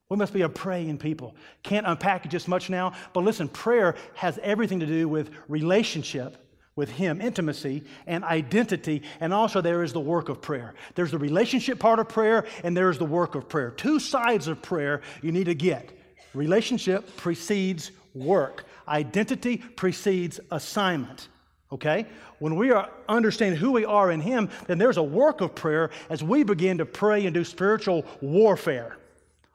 We 0.09 0.17
must 0.17 0.33
be 0.33 0.43
a 0.43 0.49
praying 0.49 0.99
people. 0.99 1.35
Can't 1.63 1.87
unpack 1.87 2.25
it 2.25 2.31
just 2.31 2.49
much 2.49 2.71
now, 2.71 2.95
but 3.13 3.25
listen, 3.25 3.49
prayer 3.49 3.95
has 4.15 4.39
everything 4.43 4.81
to 4.81 4.87
do 4.87 5.09
with 5.09 5.31
relationship 5.49 6.49
with 6.77 6.89
Him, 6.89 7.21
intimacy 7.21 7.83
and 8.07 8.25
identity. 8.25 9.03
And 9.21 9.35
also, 9.35 9.61
there 9.61 9.83
is 9.83 9.93
the 9.93 10.01
work 10.01 10.29
of 10.29 10.41
prayer. 10.41 10.75
There's 10.95 11.11
the 11.11 11.19
relationship 11.19 11.79
part 11.79 11.99
of 11.99 12.09
prayer, 12.09 12.47
and 12.63 12.75
there's 12.75 12.97
the 12.97 13.05
work 13.05 13.35
of 13.35 13.49
prayer. 13.49 13.73
Two 13.73 13.99
sides 13.99 14.47
of 14.47 14.63
prayer 14.63 15.03
you 15.21 15.33
need 15.33 15.47
to 15.47 15.55
get. 15.55 15.91
Relationship 16.35 17.17
precedes 17.17 17.91
work, 18.19 18.65
identity 18.87 19.59
precedes 19.59 20.41
assignment. 20.51 21.29
Okay? 21.71 22.07
When 22.39 22.57
we 22.57 22.71
are 22.71 22.91
understanding 23.09 23.61
who 23.61 23.73
we 23.73 23.85
are 23.85 24.11
in 24.11 24.21
Him, 24.21 24.49
then 24.67 24.79
there's 24.79 24.97
a 24.97 25.03
work 25.03 25.41
of 25.41 25.55
prayer 25.55 25.91
as 26.09 26.23
we 26.23 26.43
begin 26.43 26.79
to 26.79 26.87
pray 26.87 27.27
and 27.27 27.35
do 27.35 27.45
spiritual 27.45 28.05
warfare 28.21 28.97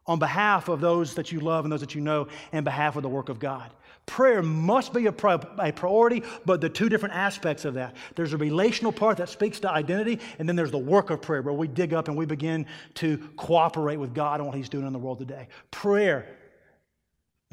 on 0.06 0.20
behalf 0.20 0.68
of 0.68 0.82
those 0.82 1.16
that 1.16 1.32
you 1.32 1.40
love 1.40 1.66
and 1.66 1.72
those 1.72 1.80
that 1.80 1.96
you 1.96 2.02
know, 2.02 2.28
and 2.52 2.66
behalf 2.66 2.96
of 2.96 3.04
the 3.04 3.10
work 3.10 3.30
of 3.30 3.40
God. 3.40 3.72
Prayer 4.06 4.42
must 4.44 4.92
be 4.92 5.06
a, 5.06 5.12
pri- 5.14 5.40
a, 5.60 5.72
priority, 5.72 6.24
but 6.46 6.60
the 6.60 6.68
two 6.68 6.90
different 6.90 7.16
aspects 7.16 7.64
of 7.64 7.76
that. 7.76 7.96
There's 8.16 8.34
a 8.34 8.38
relational 8.38 8.92
part 8.92 9.18
that 9.18 9.30
speaks 9.30 9.62
to 9.62 9.72
identity, 9.72 10.20
and 10.40 10.48
then 10.48 10.58
there's 10.58 10.72
the 10.72 10.78
work 10.78 11.10
of 11.10 11.22
prayer 11.22 11.42
where 11.42 11.54
we 11.54 11.70
dig 11.70 11.94
up 11.94 12.10
and 12.10 12.18
we 12.18 12.26
begin 12.26 12.66
to 12.96 13.18
cooperate 13.38 13.96
with 13.96 14.14
God 14.14 14.42
on 14.42 14.48
what 14.48 14.58
He's 14.58 14.68
doing 14.68 14.86
in 14.86 14.94
the 14.94 15.00
world 15.00 15.20
today. 15.20 15.48
Prayer. 15.72 16.38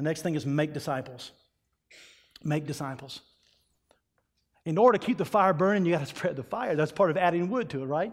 The 0.01 0.09
next 0.09 0.23
thing 0.23 0.33
is 0.33 0.47
make 0.47 0.73
disciples. 0.73 1.29
Make 2.43 2.65
disciples. 2.65 3.21
In 4.65 4.79
order 4.79 4.97
to 4.97 5.05
keep 5.05 5.19
the 5.19 5.25
fire 5.25 5.53
burning, 5.53 5.85
you 5.85 5.91
got 5.91 5.99
to 5.99 6.05
spread 6.15 6.35
the 6.35 6.41
fire. 6.41 6.75
That's 6.75 6.91
part 6.91 7.11
of 7.11 7.17
adding 7.17 7.51
wood 7.51 7.69
to 7.69 7.83
it, 7.83 7.85
right? 7.85 8.11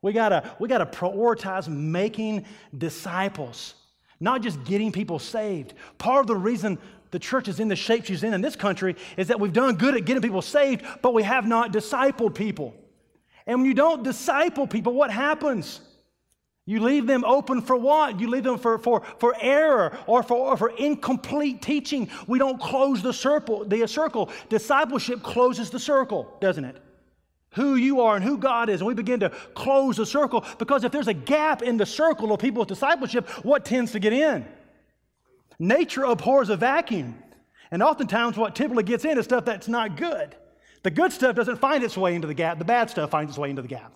We 0.00 0.14
gotta, 0.14 0.50
we 0.58 0.66
gotta 0.66 0.86
prioritize 0.86 1.68
making 1.68 2.46
disciples. 2.78 3.74
not 4.18 4.40
just 4.40 4.64
getting 4.64 4.92
people 4.92 5.18
saved. 5.18 5.74
Part 5.98 6.22
of 6.22 6.26
the 6.26 6.36
reason 6.36 6.78
the 7.10 7.18
church 7.18 7.48
is 7.48 7.60
in 7.60 7.68
the 7.68 7.76
shape 7.76 8.06
she's 8.06 8.22
in 8.22 8.32
in 8.32 8.40
this 8.40 8.56
country 8.56 8.96
is 9.18 9.28
that 9.28 9.38
we've 9.38 9.52
done 9.52 9.74
good 9.74 9.94
at 9.94 10.06
getting 10.06 10.22
people 10.22 10.40
saved, 10.40 10.86
but 11.02 11.12
we 11.12 11.22
have 11.22 11.46
not 11.46 11.70
discipled 11.70 12.34
people. 12.34 12.72
And 13.46 13.58
when 13.60 13.66
you 13.66 13.74
don't 13.74 14.02
disciple 14.02 14.66
people, 14.66 14.94
what 14.94 15.10
happens? 15.10 15.82
You 16.68 16.80
leave 16.80 17.06
them 17.06 17.24
open 17.24 17.62
for 17.62 17.76
what? 17.76 18.18
You 18.18 18.28
leave 18.28 18.42
them 18.42 18.58
for, 18.58 18.76
for, 18.78 19.02
for 19.18 19.36
error 19.40 19.96
or 20.08 20.24
for, 20.24 20.36
or 20.36 20.56
for 20.56 20.70
incomplete 20.70 21.62
teaching. 21.62 22.10
We 22.26 22.40
don't 22.40 22.60
close 22.60 23.02
the 23.02 23.12
circle, 23.12 23.64
the 23.64 23.86
circle. 23.86 24.30
Discipleship 24.48 25.22
closes 25.22 25.70
the 25.70 25.78
circle, 25.78 26.36
doesn't 26.40 26.64
it? 26.64 26.82
Who 27.50 27.76
you 27.76 28.00
are 28.00 28.16
and 28.16 28.24
who 28.24 28.36
God 28.36 28.68
is. 28.68 28.80
And 28.80 28.88
we 28.88 28.94
begin 28.94 29.20
to 29.20 29.30
close 29.54 29.96
the 29.96 30.04
circle 30.04 30.44
because 30.58 30.82
if 30.82 30.90
there's 30.90 31.06
a 31.06 31.14
gap 31.14 31.62
in 31.62 31.76
the 31.76 31.86
circle 31.86 32.32
of 32.32 32.40
people 32.40 32.60
with 32.60 32.68
discipleship, 32.68 33.28
what 33.44 33.64
tends 33.64 33.92
to 33.92 34.00
get 34.00 34.12
in? 34.12 34.44
Nature 35.60 36.02
abhors 36.02 36.48
a 36.48 36.56
vacuum. 36.56 37.14
And 37.70 37.82
oftentimes, 37.82 38.36
what 38.36 38.56
typically 38.56 38.82
gets 38.82 39.04
in 39.04 39.18
is 39.18 39.24
stuff 39.24 39.44
that's 39.44 39.68
not 39.68 39.96
good. 39.96 40.34
The 40.82 40.90
good 40.90 41.12
stuff 41.12 41.34
doesn't 41.36 41.58
find 41.58 41.82
its 41.82 41.96
way 41.96 42.14
into 42.14 42.26
the 42.26 42.34
gap, 42.34 42.58
the 42.58 42.64
bad 42.64 42.90
stuff 42.90 43.10
finds 43.10 43.30
its 43.30 43.38
way 43.38 43.50
into 43.50 43.62
the 43.62 43.68
gap. 43.68 43.92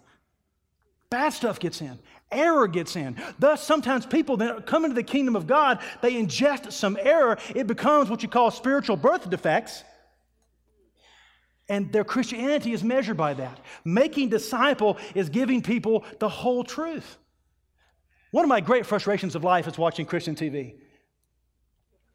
Bad 1.11 1.31
stuff 1.33 1.59
gets 1.59 1.81
in. 1.81 1.99
Error 2.33 2.69
gets 2.69 2.97
in. 2.97 3.17
Thus, 3.39 3.63
sometimes 3.63 4.07
people 4.07 4.37
that 4.39 4.67
come 4.67 4.85
into 4.85 4.95
the 4.95 5.03
kingdom 5.03 5.37
of 5.37 5.47
God, 5.47 5.81
they 6.01 6.15
ingest 6.15 6.73
some 6.73 6.97
error. 7.01 7.39
It 7.55 7.67
becomes 7.67 8.09
what 8.09 8.23
you 8.23 8.29
call 8.29 8.51
spiritual 8.51 8.97
birth 8.97 9.29
defects. 9.29 9.85
And 11.69 11.93
their 11.93 12.05
Christianity 12.05 12.73
is 12.73 12.83
measured 12.83 13.17
by 13.17 13.35
that. 13.35 13.61
Making 13.85 14.29
disciple 14.29 14.99
is 15.15 15.29
giving 15.29 15.63
people 15.63 16.05
the 16.19 16.29
whole 16.29 16.65
truth. 16.65 17.17
One 18.33 18.45
of 18.45 18.49
my 18.49 18.61
great 18.61 18.87
frustrations 18.87 19.35
of 19.35 19.45
life 19.45 19.67
is 19.67 19.79
watching 19.79 20.07
Christian 20.07 20.35
TV. 20.35 20.75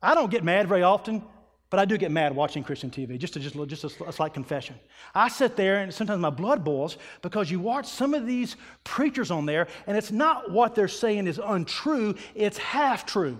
I 0.01 0.13
don't 0.13 0.29
get 0.29 0.43
mad 0.43 0.67
very 0.67 0.83
often 0.83 1.23
but 1.69 1.79
I 1.79 1.85
do 1.85 1.97
get 1.97 2.11
mad 2.11 2.35
watching 2.35 2.63
Christian 2.63 2.89
TV, 2.89 3.17
just, 3.17 3.33
to, 3.33 3.39
just, 3.39 3.55
just 3.67 3.99
a, 3.99 4.05
a 4.05 4.13
slight 4.13 4.33
confession. 4.33 4.75
I 5.13 5.27
sit 5.29 5.55
there 5.55 5.79
and 5.79 5.93
sometimes 5.93 6.21
my 6.21 6.29
blood 6.29 6.63
boils 6.63 6.97
because 7.21 7.49
you 7.49 7.59
watch 7.59 7.87
some 7.87 8.13
of 8.13 8.25
these 8.25 8.55
preachers 8.83 9.31
on 9.31 9.45
there, 9.45 9.67
and 9.87 9.97
it's 9.97 10.11
not 10.11 10.51
what 10.51 10.75
they're 10.75 10.87
saying 10.87 11.27
is 11.27 11.39
untrue, 11.43 12.15
it's 12.35 12.57
half 12.57 13.05
true. 13.05 13.39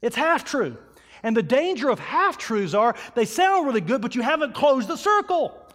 It's 0.00 0.16
half 0.16 0.44
true. 0.44 0.76
And 1.22 1.36
the 1.36 1.42
danger 1.42 1.90
of 1.90 1.98
half 1.98 2.38
truths 2.38 2.74
are 2.74 2.94
they 3.14 3.24
sound 3.24 3.66
really 3.66 3.80
good, 3.80 4.00
but 4.00 4.14
you 4.14 4.22
haven't 4.22 4.54
closed 4.54 4.88
the 4.88 4.96
circle. 4.96 5.65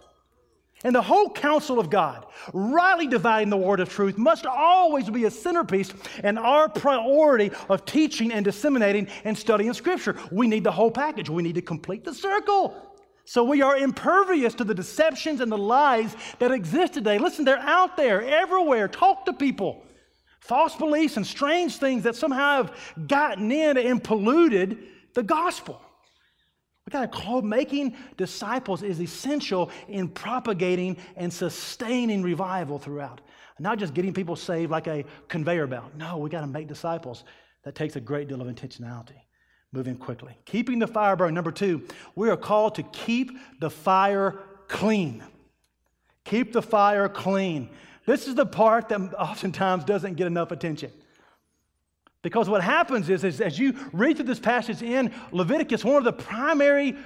And 0.84 0.94
the 0.94 1.02
whole 1.02 1.30
counsel 1.30 1.78
of 1.78 1.90
God, 1.90 2.26
rightly 2.52 3.06
dividing 3.06 3.50
the 3.50 3.56
word 3.56 3.78
of 3.80 3.88
truth, 3.88 4.18
must 4.18 4.46
always 4.46 5.08
be 5.08 5.24
a 5.24 5.30
centerpiece 5.30 5.92
and 6.24 6.38
our 6.38 6.68
priority 6.68 7.52
of 7.68 7.84
teaching 7.84 8.32
and 8.32 8.44
disseminating 8.44 9.06
and 9.24 9.38
studying 9.38 9.72
Scripture. 9.74 10.16
We 10.32 10.48
need 10.48 10.64
the 10.64 10.72
whole 10.72 10.90
package. 10.90 11.30
We 11.30 11.42
need 11.42 11.54
to 11.54 11.62
complete 11.62 12.04
the 12.04 12.14
circle. 12.14 12.74
So 13.24 13.44
we 13.44 13.62
are 13.62 13.76
impervious 13.76 14.54
to 14.54 14.64
the 14.64 14.74
deceptions 14.74 15.40
and 15.40 15.52
the 15.52 15.58
lies 15.58 16.16
that 16.40 16.50
exist 16.50 16.94
today. 16.94 17.18
Listen, 17.18 17.44
they're 17.44 17.58
out 17.58 17.96
there 17.96 18.22
everywhere. 18.22 18.88
Talk 18.88 19.26
to 19.26 19.32
people. 19.32 19.84
False 20.40 20.74
beliefs 20.74 21.16
and 21.16 21.24
strange 21.24 21.76
things 21.76 22.02
that 22.02 22.16
somehow 22.16 22.64
have 22.64 23.06
gotten 23.06 23.52
in 23.52 23.78
and 23.78 24.02
polluted 24.02 24.78
the 25.14 25.22
gospel. 25.22 25.80
Got 26.92 27.10
to 27.10 27.42
making 27.42 27.96
disciples 28.18 28.82
is 28.82 29.00
essential 29.00 29.70
in 29.88 30.08
propagating 30.08 30.98
and 31.16 31.32
sustaining 31.32 32.22
revival 32.22 32.78
throughout. 32.78 33.22
Not 33.58 33.78
just 33.78 33.94
getting 33.94 34.12
people 34.12 34.36
saved 34.36 34.70
like 34.70 34.86
a 34.86 35.04
conveyor 35.28 35.68
belt. 35.68 35.94
No, 35.96 36.18
we 36.18 36.28
got 36.28 36.42
to 36.42 36.46
make 36.46 36.68
disciples. 36.68 37.24
That 37.64 37.74
takes 37.74 37.96
a 37.96 38.00
great 38.00 38.28
deal 38.28 38.42
of 38.42 38.48
intentionality. 38.48 39.20
Moving 39.72 39.96
quickly. 39.96 40.36
Keeping 40.44 40.78
the 40.78 40.86
fire 40.86 41.16
burning. 41.16 41.34
Number 41.34 41.52
two, 41.52 41.86
we 42.14 42.28
are 42.28 42.36
called 42.36 42.74
to 42.74 42.82
keep 42.82 43.30
the 43.58 43.70
fire 43.70 44.38
clean. 44.68 45.22
Keep 46.24 46.52
the 46.52 46.60
fire 46.60 47.08
clean. 47.08 47.70
This 48.04 48.28
is 48.28 48.34
the 48.34 48.44
part 48.44 48.90
that 48.90 49.14
oftentimes 49.14 49.84
doesn't 49.84 50.14
get 50.14 50.26
enough 50.26 50.50
attention. 50.50 50.92
Because 52.22 52.48
what 52.48 52.62
happens 52.62 53.10
is, 53.10 53.24
is, 53.24 53.40
as 53.40 53.58
you 53.58 53.74
read 53.92 54.16
through 54.16 54.26
this 54.26 54.38
passage 54.38 54.80
in 54.80 55.12
Leviticus, 55.32 55.84
one 55.84 55.96
of 55.96 56.04
the 56.04 56.12
primary 56.12 56.96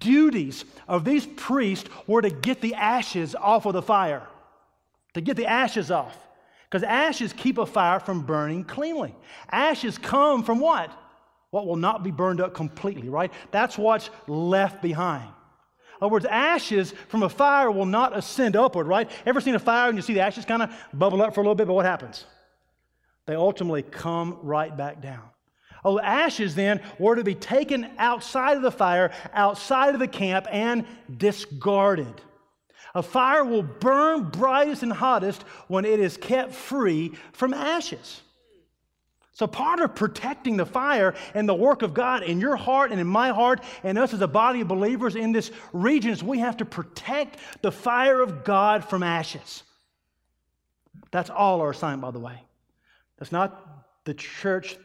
duties 0.00 0.64
of 0.86 1.04
these 1.04 1.26
priests 1.26 1.88
were 2.06 2.20
to 2.20 2.30
get 2.30 2.60
the 2.60 2.74
ashes 2.74 3.34
off 3.34 3.64
of 3.64 3.72
the 3.72 3.82
fire, 3.82 4.26
to 5.14 5.20
get 5.22 5.36
the 5.36 5.46
ashes 5.46 5.90
off. 5.90 6.16
Because 6.68 6.82
ashes 6.82 7.32
keep 7.32 7.58
a 7.58 7.64
fire 7.64 8.00
from 8.00 8.22
burning 8.22 8.64
cleanly. 8.64 9.14
Ashes 9.50 9.96
come 9.96 10.42
from 10.42 10.60
what? 10.60 10.90
What 11.50 11.66
will 11.66 11.76
not 11.76 12.02
be 12.02 12.10
burned 12.10 12.40
up 12.40 12.54
completely, 12.54 13.08
right? 13.08 13.32
That's 13.52 13.78
what's 13.78 14.10
left 14.26 14.82
behind. 14.82 15.24
In 15.24 16.04
other 16.04 16.12
words, 16.12 16.26
ashes 16.26 16.92
from 17.08 17.22
a 17.22 17.28
fire 17.28 17.70
will 17.70 17.86
not 17.86 18.14
ascend 18.14 18.56
upward, 18.56 18.86
right? 18.86 19.10
Ever 19.24 19.40
seen 19.40 19.54
a 19.54 19.58
fire 19.58 19.88
and 19.88 19.96
you 19.96 20.02
see 20.02 20.12
the 20.12 20.20
ashes 20.20 20.44
kind 20.44 20.62
of 20.62 20.70
bubble 20.92 21.22
up 21.22 21.34
for 21.34 21.40
a 21.40 21.44
little 21.44 21.54
bit, 21.54 21.66
but 21.66 21.72
what 21.72 21.86
happens? 21.86 22.26
They 23.26 23.34
ultimately 23.34 23.82
come 23.82 24.38
right 24.42 24.74
back 24.74 25.02
down. 25.02 25.22
Oh, 25.84 26.00
ashes 26.00 26.54
then 26.54 26.80
were 26.98 27.16
to 27.16 27.24
be 27.24 27.34
taken 27.34 27.88
outside 27.98 28.56
of 28.56 28.62
the 28.62 28.72
fire, 28.72 29.12
outside 29.32 29.94
of 29.94 30.00
the 30.00 30.08
camp, 30.08 30.46
and 30.50 30.84
discarded. 31.16 32.20
A 32.94 33.02
fire 33.02 33.44
will 33.44 33.62
burn 33.62 34.30
brightest 34.30 34.82
and 34.82 34.92
hottest 34.92 35.42
when 35.68 35.84
it 35.84 36.00
is 36.00 36.16
kept 36.16 36.54
free 36.54 37.12
from 37.32 37.52
ashes. 37.52 38.22
So, 39.32 39.46
part 39.46 39.80
of 39.80 39.94
protecting 39.94 40.56
the 40.56 40.64
fire 40.64 41.14
and 41.34 41.46
the 41.46 41.54
work 41.54 41.82
of 41.82 41.92
God 41.92 42.22
in 42.22 42.40
your 42.40 42.56
heart 42.56 42.90
and 42.90 42.98
in 42.98 43.06
my 43.06 43.28
heart 43.28 43.62
and 43.84 43.98
us 43.98 44.14
as 44.14 44.22
a 44.22 44.26
body 44.26 44.62
of 44.62 44.68
believers 44.68 45.14
in 45.14 45.30
this 45.30 45.50
region 45.74 46.10
is 46.10 46.22
we 46.24 46.38
have 46.38 46.56
to 46.56 46.64
protect 46.64 47.38
the 47.60 47.70
fire 47.70 48.22
of 48.22 48.44
God 48.44 48.82
from 48.82 49.02
ashes. 49.02 49.62
That's 51.10 51.28
all 51.28 51.60
our 51.60 51.70
assignment, 51.70 52.00
by 52.00 52.12
the 52.12 52.18
way. 52.18 52.40
That's 53.18 53.32
not 53.32 53.86
the 54.04 54.14
church 54.14 54.76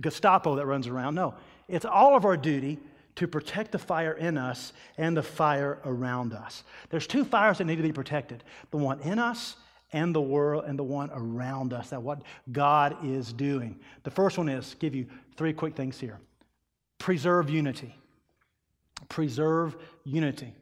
Gestapo 0.00 0.56
that 0.56 0.66
runs 0.66 0.86
around. 0.86 1.14
No, 1.14 1.34
it's 1.68 1.84
all 1.84 2.16
of 2.16 2.24
our 2.24 2.36
duty 2.36 2.78
to 3.16 3.26
protect 3.26 3.72
the 3.72 3.78
fire 3.78 4.12
in 4.12 4.36
us 4.36 4.72
and 4.98 5.16
the 5.16 5.22
fire 5.22 5.80
around 5.84 6.34
us. 6.34 6.64
There's 6.90 7.06
two 7.06 7.24
fires 7.24 7.58
that 7.58 7.64
need 7.64 7.76
to 7.76 7.82
be 7.82 7.92
protected 7.92 8.44
the 8.70 8.76
one 8.76 9.00
in 9.00 9.18
us 9.18 9.56
and 9.92 10.14
the 10.14 10.20
world 10.20 10.64
and 10.66 10.78
the 10.78 10.84
one 10.84 11.10
around 11.12 11.72
us 11.72 11.90
that 11.90 12.02
what 12.02 12.22
God 12.52 12.96
is 13.04 13.32
doing. 13.32 13.78
The 14.02 14.10
first 14.10 14.36
one 14.36 14.48
is 14.48 14.74
give 14.78 14.94
you 14.94 15.06
three 15.36 15.52
quick 15.52 15.74
things 15.74 15.98
here. 15.98 16.18
Preserve 16.98 17.48
unity. 17.48 17.94
Preserve 19.08 19.76
unity. 20.04 20.54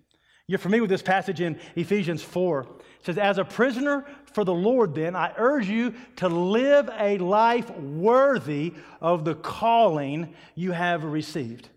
You're 0.46 0.58
familiar 0.58 0.82
with 0.82 0.90
this 0.90 1.02
passage 1.02 1.40
in 1.40 1.58
Ephesians 1.74 2.22
4. 2.22 2.60
It 2.60 3.06
says, 3.06 3.18
As 3.18 3.38
a 3.38 3.44
prisoner 3.44 4.04
for 4.32 4.44
the 4.44 4.54
Lord, 4.54 4.94
then, 4.94 5.16
I 5.16 5.32
urge 5.36 5.68
you 5.68 5.94
to 6.16 6.28
live 6.28 6.90
a 6.98 7.18
life 7.18 7.70
worthy 7.70 8.74
of 9.00 9.24
the 9.24 9.34
calling 9.34 10.34
you 10.54 10.72
have 10.72 11.04
received. 11.04 11.68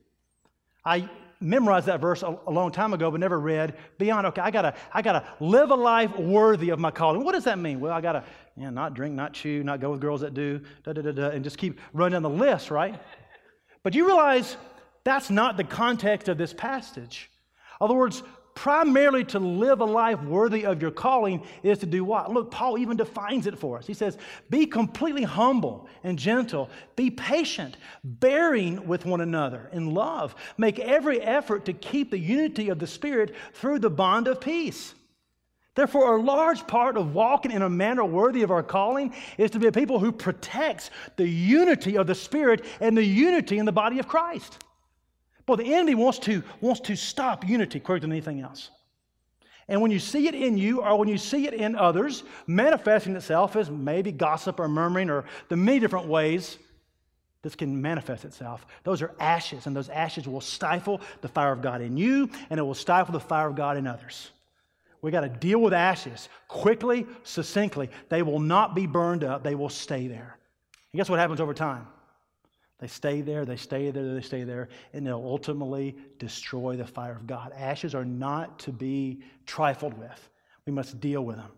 I 0.84 1.10
memorized 1.40 1.86
that 1.86 2.02
verse 2.02 2.24
a, 2.24 2.38
a 2.48 2.52
long 2.52 2.72
time 2.72 2.94
ago, 2.94 3.12
but 3.12 3.20
never 3.20 3.40
read 3.40 3.76
beyond, 3.98 4.28
okay, 4.28 4.42
I 4.42 4.52
gotta, 4.52 4.74
I 4.92 5.02
gotta 5.02 5.26
live 5.40 5.70
a 5.70 5.76
life 5.76 6.18
worthy 6.18 6.70
of 6.70 6.80
my 6.80 6.92
calling. 6.92 7.24
What 7.24 7.34
does 7.34 7.44
that 7.46 7.60
mean? 7.60 7.80
Well, 7.80 7.94
I 7.94 8.02
gotta 8.02 8.24
yeah, 8.58 8.72
not 8.72 8.96
drink, 8.96 9.14
not 9.14 9.34
chew, 9.34 9.64
not 9.64 9.80
go 9.80 9.92
with 9.92 10.02
girls 10.02 10.22
that 10.22 10.34
do, 10.34 10.60
da, 10.84 10.92
da, 10.92 11.02
da, 11.02 11.12
da, 11.12 11.30
and 11.30 11.44
just 11.44 11.60
keep 11.60 11.80
running 11.94 12.14
down 12.14 12.24
the 12.24 12.30
list, 12.30 12.72
right? 12.72 13.00
But 13.84 13.94
you 13.94 14.06
realize 14.08 14.58
that's 15.04 15.30
not 15.30 15.58
the 15.58 15.64
context 15.64 16.28
of 16.28 16.40
this 16.40 16.54
passage. 16.54 17.30
In 17.80 17.86
other 17.86 17.94
words, 17.94 18.24
primarily 18.58 19.24
to 19.24 19.38
live 19.38 19.82
a 19.82 19.86
life 19.86 20.20
worthy 20.24 20.66
of 20.66 20.82
your 20.82 20.90
calling 20.90 21.44
is 21.62 21.78
to 21.78 21.86
do 21.86 22.04
what? 22.04 22.34
Look, 22.34 22.50
Paul 22.50 22.80
even 22.80 22.98
defines 22.98 23.46
it 23.46 23.56
for 23.56 23.78
us. 23.78 23.86
He 23.86 23.94
says, 23.94 24.18
Be 24.50 24.66
completely 24.66 25.22
humble 25.22 25.88
and 26.04 26.18
gentle, 26.18 26.72
be 26.96 27.12
patient, 27.12 27.78
bearing 28.04 28.88
with 28.88 29.06
one 29.06 29.22
another 29.22 29.70
in 29.74 29.94
love. 29.94 30.34
Make 30.58 30.80
every 30.80 31.22
effort 31.22 31.66
to 31.66 31.74
keep 31.74 32.10
the 32.10 32.18
unity 32.18 32.70
of 32.70 32.80
the 32.80 32.88
Spirit 32.88 33.36
through 33.54 33.78
the 33.78 33.92
bond 33.92 34.28
of 34.28 34.42
peace. 34.42 34.96
Therefore, 35.76 36.18
a 36.18 36.22
large 36.22 36.66
part 36.66 36.98
of 36.98 37.14
walking 37.14 37.52
in 37.52 37.62
a 37.62 37.70
manner 37.70 38.04
worthy 38.04 38.42
of 38.42 38.50
our 38.50 38.64
calling 38.64 39.14
is 39.38 39.52
to 39.52 39.60
be 39.60 39.68
a 39.68 39.72
people 39.72 40.00
who 40.00 40.12
protects 40.12 40.90
the 41.16 41.28
unity 41.28 41.96
of 41.96 42.08
the 42.08 42.16
Spirit 42.16 42.66
and 42.82 42.98
the 42.98 43.06
unity 43.06 43.60
in 43.60 43.68
the 43.68 43.72
body 43.72 44.00
of 44.00 44.08
Christ. 44.08 44.58
Well, 45.48 45.58
the 45.58 45.74
enemy 45.74 45.96
wants 45.96 46.20
to, 46.20 46.44
wants 46.60 46.82
to 46.82 46.96
stop 46.96 47.48
unity 47.48 47.80
quicker 47.80 48.02
than 48.02 48.12
anything 48.12 48.42
else. 48.42 48.70
And 49.70 49.82
when 49.82 49.92
you 49.92 50.00
see 50.00 50.28
it 50.28 50.36
in 50.36 50.58
you 50.58 50.82
or 50.82 50.98
when 50.98 51.08
you 51.08 51.18
see 51.18 51.48
it 51.48 51.54
in 51.54 51.76
others, 51.76 52.24
manifesting 52.48 53.16
itself 53.16 53.56
as 53.56 53.70
maybe 53.70 54.12
gossip 54.12 54.60
or 54.60 54.68
murmuring 54.68 55.10
or 55.10 55.26
the 55.50 55.58
many 55.58 55.80
different 55.80 56.08
ways 56.08 56.58
this 57.42 57.56
can 57.56 57.82
manifest 57.82 58.26
itself, 58.26 58.66
those 58.84 59.02
are 59.02 59.14
ashes, 59.20 59.68
and 59.68 59.76
those 59.76 59.90
ashes 59.90 60.28
will 60.28 60.42
stifle 60.42 61.02
the 61.22 61.28
fire 61.28 61.52
of 61.52 61.62
God 61.62 61.82
in 61.82 61.98
you 61.98 62.30
and 62.50 62.60
it 62.60 62.64
will 62.64 62.74
stifle 62.74 63.14
the 63.14 63.20
fire 63.20 63.48
of 63.48 63.56
God 63.56 63.78
in 63.78 63.88
others. 63.88 64.32
We 65.02 65.12
got 65.12 65.22
to 65.22 65.30
deal 65.30 65.60
with 65.60 65.74
ashes 65.74 66.28
quickly, 66.48 67.06
succinctly. 67.24 67.90
They 68.10 68.22
will 68.22 68.40
not 68.40 68.74
be 68.74 68.88
burned 68.88 69.24
up, 69.24 69.44
they 69.44 69.56
will 69.56 69.70
stay 69.70 70.08
there. 70.08 70.38
And 70.92 70.98
guess 70.98 71.10
what 71.10 71.20
happens 71.20 71.40
over 71.40 71.54
time? 71.54 71.88
They 72.80 72.88
stay 72.88 73.22
there, 73.22 73.44
they 73.44 73.56
stay 73.56 73.90
there, 73.90 74.14
they 74.14 74.22
stay 74.22 74.44
there, 74.44 74.70
and 74.94 75.06
they'll 75.06 75.16
ultimately 75.16 75.96
destroy 76.20 76.76
the 76.76 76.86
fire 76.86 77.16
of 77.16 77.26
God. 77.26 77.52
Ashes 77.56 77.96
are 77.96 78.06
not 78.06 78.60
to 78.60 78.72
be 78.72 79.22
trifled 79.46 79.98
with. 79.98 80.30
We 80.66 80.74
must 80.74 81.00
deal 81.00 81.26
with 81.26 81.38
them 81.38 81.52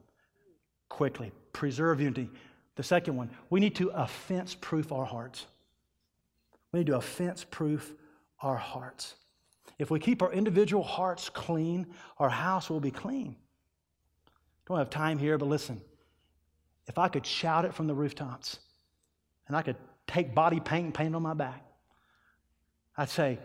quickly. 0.88 1.32
Preserve 1.52 2.00
unity. 2.00 2.30
The 2.76 2.84
second 2.84 3.18
one, 3.18 3.30
we 3.50 3.60
need 3.60 3.76
to 3.76 3.90
offense 3.90 4.56
proof 4.56 4.92
our 4.92 5.06
hearts. 5.06 5.46
We 6.72 6.80
need 6.80 6.88
to 6.88 6.96
offense 6.96 7.44
proof 7.44 7.94
our 8.42 8.56
hearts. 8.56 9.16
If 9.78 9.92
we 9.92 10.00
keep 10.00 10.22
our 10.22 10.32
individual 10.32 10.84
hearts 10.84 11.30
clean, 11.30 11.88
our 12.18 12.30
house 12.30 12.70
will 12.70 12.80
be 12.80 12.92
clean. 12.92 13.36
Don't 14.68 14.78
have 14.78 14.90
time 14.90 15.18
here, 15.18 15.38
but 15.38 15.48
listen. 15.48 15.82
If 16.88 16.98
I 16.98 17.08
could 17.08 17.26
shout 17.26 17.66
it 17.66 17.74
from 17.74 17.88
the 17.88 17.94
rooftops 17.94 18.60
and 19.48 19.56
I 19.56 19.62
could 19.62 19.76
take 20.10 20.34
body 20.34 20.60
paint 20.60 20.94
paint 20.94 21.16
on 21.16 21.22
my 21.22 21.34
back, 21.34 21.64
I'd 22.98 23.10
say, 23.10 23.40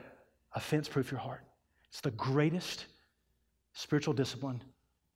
offense 0.53 0.89
proof 0.89 1.11
your 1.11 1.21
heart. 1.21 1.43
It's 1.89 2.01
the 2.01 2.11
greatest 2.13 2.87
spiritual 3.73 4.15
discipline 4.15 4.63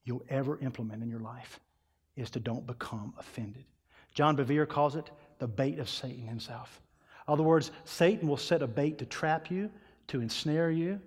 you'll 0.05 0.25
ever 0.29 0.59
implement 0.59 1.03
in 1.03 1.11
your 1.11 1.21
life 1.21 1.61
is 2.17 2.31
to 2.31 2.41
don't 2.41 2.67
become 2.67 3.15
offended. 3.19 3.65
John 4.15 4.37
Bevere 4.37 4.69
calls 4.69 4.97
it 4.97 5.11
the 5.39 5.47
bait 5.47 5.79
of 5.79 5.89
Satan 5.89 6.27
himself. 6.27 6.81
In 7.27 7.33
other 7.33 7.43
words, 7.43 7.71
Satan 7.85 8.29
will 8.29 8.37
set 8.37 8.63
a 8.63 8.67
bait 8.67 8.99
to 8.99 9.07
trap 9.07 9.51
you, 9.51 9.71
to 10.09 10.21
ensnare 10.21 10.71
you, 10.71 11.01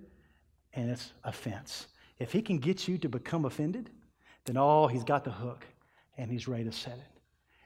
and 0.74 0.90
it's 0.90 1.12
offense. 1.24 1.88
If 2.20 2.32
he 2.32 2.42
can 2.42 2.60
get 2.60 2.88
you 2.88 2.98
to 3.00 3.10
become 3.10 3.46
offended, 3.46 3.90
then 4.46 4.58
oh, 4.58 4.88
he's 4.88 5.04
got 5.04 5.24
the 5.24 5.32
hook 5.32 5.66
and 6.18 6.32
he's 6.32 6.48
ready 6.48 6.64
to 6.64 6.72
set 6.72 6.94
it. 6.94 7.11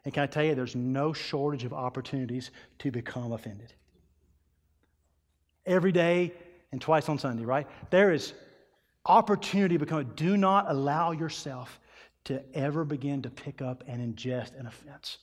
And 0.05 0.13
can 0.13 0.23
I 0.23 0.27
tell 0.27 0.43
you, 0.43 0.55
there's 0.55 0.75
no 0.75 1.11
shortage 1.11 1.63
of 1.63 1.73
opportunities 1.73 2.51
to 2.79 2.91
become 2.91 3.31
offended. 3.31 3.73
Every 5.65 5.91
day 5.91 6.31
and 6.71 6.79
twice 6.79 7.09
on 7.09 7.17
Sunday, 7.17 7.43
right? 7.43 7.67
There 7.89 8.13
is 8.13 8.33
opportunity 9.05 9.75
to 9.75 9.79
become. 9.79 10.11
Do 10.15 10.37
not 10.37 10.69
allow 10.69 11.11
yourself 11.11 11.79
to 12.25 12.43
ever 12.55 12.85
begin 12.85 13.21
to 13.23 13.29
pick 13.29 13.61
up 13.61 13.83
and 13.87 14.15
ingest 14.15 14.59
an 14.59 14.67
offense 14.67 15.17